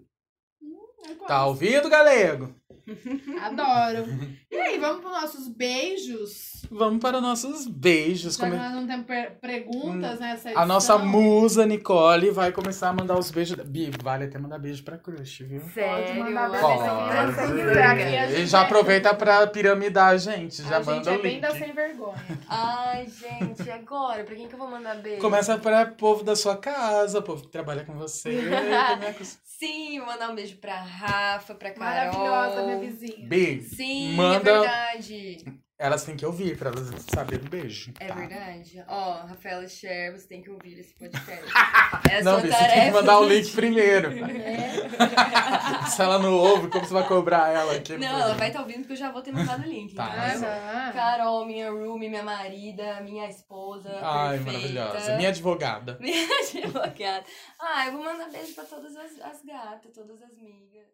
Gosto. 1.07 1.25
Tá 1.27 1.45
ouvindo, 1.45 1.89
Galego? 1.89 2.53
Adoro. 3.41 4.05
E 4.51 4.55
aí, 4.55 4.77
vamos 4.79 5.01
para 5.01 5.21
nossos 5.21 5.47
beijos? 5.49 6.63
Vamos 6.71 6.99
para 7.01 7.19
nossos 7.21 7.67
beijos. 7.67 8.35
Já 8.35 8.39
que 8.45 8.45
Come- 8.51 8.57
nós 8.61 8.73
não 8.73 8.87
temos 8.87 9.05
per- 9.05 9.37
perguntas 9.41 10.19
nessa 10.19 10.49
A 10.49 10.51
edição. 10.51 10.65
nossa 10.67 10.97
musa, 10.97 11.65
Nicole, 11.65 12.29
vai 12.31 12.51
começar 12.51 12.89
a 12.89 12.93
mandar 12.93 13.17
os 13.17 13.29
beijos. 13.31 13.57
Bi, 13.65 13.91
vale 14.01 14.25
até 14.25 14.37
mandar 14.37 14.57
beijo 14.59 14.83
pra 14.83 14.97
Crush, 14.97 15.43
viu? 15.43 15.61
Sério? 15.73 16.23
mandar 16.23 16.49
Pode. 16.49 16.89
a 16.89 18.31
E 18.31 18.45
já 18.45 18.61
aproveita 18.61 19.13
pra 19.13 19.45
piramidar 19.47 20.09
a 20.09 20.17
gente. 20.17 20.61
Já 20.63 20.77
a 20.77 20.79
manda 20.79 20.95
gente 20.95 21.09
é 21.09 21.11
o 21.17 21.21
bem 21.21 21.31
link. 21.33 21.41
da 21.41 21.51
sem 21.51 21.73
vergonha. 21.73 22.15
Ai, 22.47 23.07
gente, 23.07 23.69
agora? 23.69 24.23
Pra 24.23 24.35
quem 24.35 24.47
que 24.47 24.53
eu 24.53 24.59
vou 24.59 24.69
mandar 24.69 24.95
beijo? 24.95 25.21
Começa 25.21 25.57
para 25.57 25.85
povo 25.85 26.23
da 26.23 26.35
sua 26.35 26.55
casa, 26.57 27.21
povo 27.21 27.41
que 27.43 27.49
trabalha 27.49 27.83
com 27.83 27.93
você. 27.93 28.37
Sim, 29.57 29.97
vou 29.99 30.07
mandar 30.09 30.29
um 30.29 30.35
beijo 30.35 30.57
pra 30.57 30.75
Rafa, 30.75 31.55
pra 31.55 31.71
Carol. 31.71 32.13
Maravilhosa, 32.13 32.63
minha 32.63 32.76
vizinha. 32.79 33.27
Bi, 33.27 33.61
Sim, 33.61 34.13
manda. 34.13 34.49
é 34.49 34.59
verdade. 34.59 35.45
Elas 35.79 36.03
têm 36.03 36.17
que 36.17 36.25
ouvir 36.25 36.57
pra 36.57 36.71
elas 36.71 36.89
saberem 37.13 37.43
do 37.43 37.51
beijo. 37.51 37.93
É 37.99 38.07
tá? 38.07 38.15
verdade. 38.15 38.83
Ó, 38.87 39.25
Rafaela 39.27 39.67
Cher, 39.67 40.11
você 40.11 40.27
tem 40.27 40.41
que 40.41 40.49
ouvir 40.49 40.79
esse 40.79 40.93
podcast. 40.95 41.45
É 42.09 42.21
Não, 42.23 42.41
Bi, 42.41 42.47
você 42.51 42.67
tem 42.67 42.85
que 42.85 42.91
mandar 42.91 43.19
o 43.19 43.27
link 43.27 43.51
primeiro. 43.51 44.11
É. 44.11 45.87
Se 45.87 46.01
ela 46.01 46.19
não 46.19 46.33
ouve, 46.33 46.69
como 46.69 46.85
você 46.85 46.93
vai 46.93 47.07
cobrar 47.07 47.49
ela 47.49 47.75
aqui? 47.75 47.97
Não, 47.97 48.07
ela 48.07 48.33
vai 48.33 48.47
estar 48.47 48.61
ouvindo 48.61 48.79
porque 48.79 48.93
eu 48.93 48.97
já 48.97 49.11
vou 49.11 49.21
ter 49.21 49.31
mandado 49.31 49.63
o 49.63 49.67
link. 49.67 49.93
Tá. 49.93 50.05
Aham. 50.05 50.91
Carol, 50.93 51.45
minha 51.45 51.69
roomie, 51.71 52.09
minha 52.09 52.23
marida, 52.23 53.01
minha 53.01 53.27
esposa. 53.29 53.89
Ai, 54.01 54.37
perfeita. 54.39 54.79
maravilhosa. 54.79 55.17
Minha 55.17 55.29
advogada. 55.29 55.97
Minha 56.01 56.27
advogada. 56.39 57.25
Ah, 57.59 57.85
eu 57.87 57.93
vou 57.93 58.03
mandar 58.03 58.29
beijo 58.29 58.53
pra 58.53 58.63
todas 58.63 58.95
as, 58.95 59.19
as 59.21 59.43
gatas, 59.43 59.91
todas 59.93 60.21
as 60.21 60.37
migas. 60.37 60.87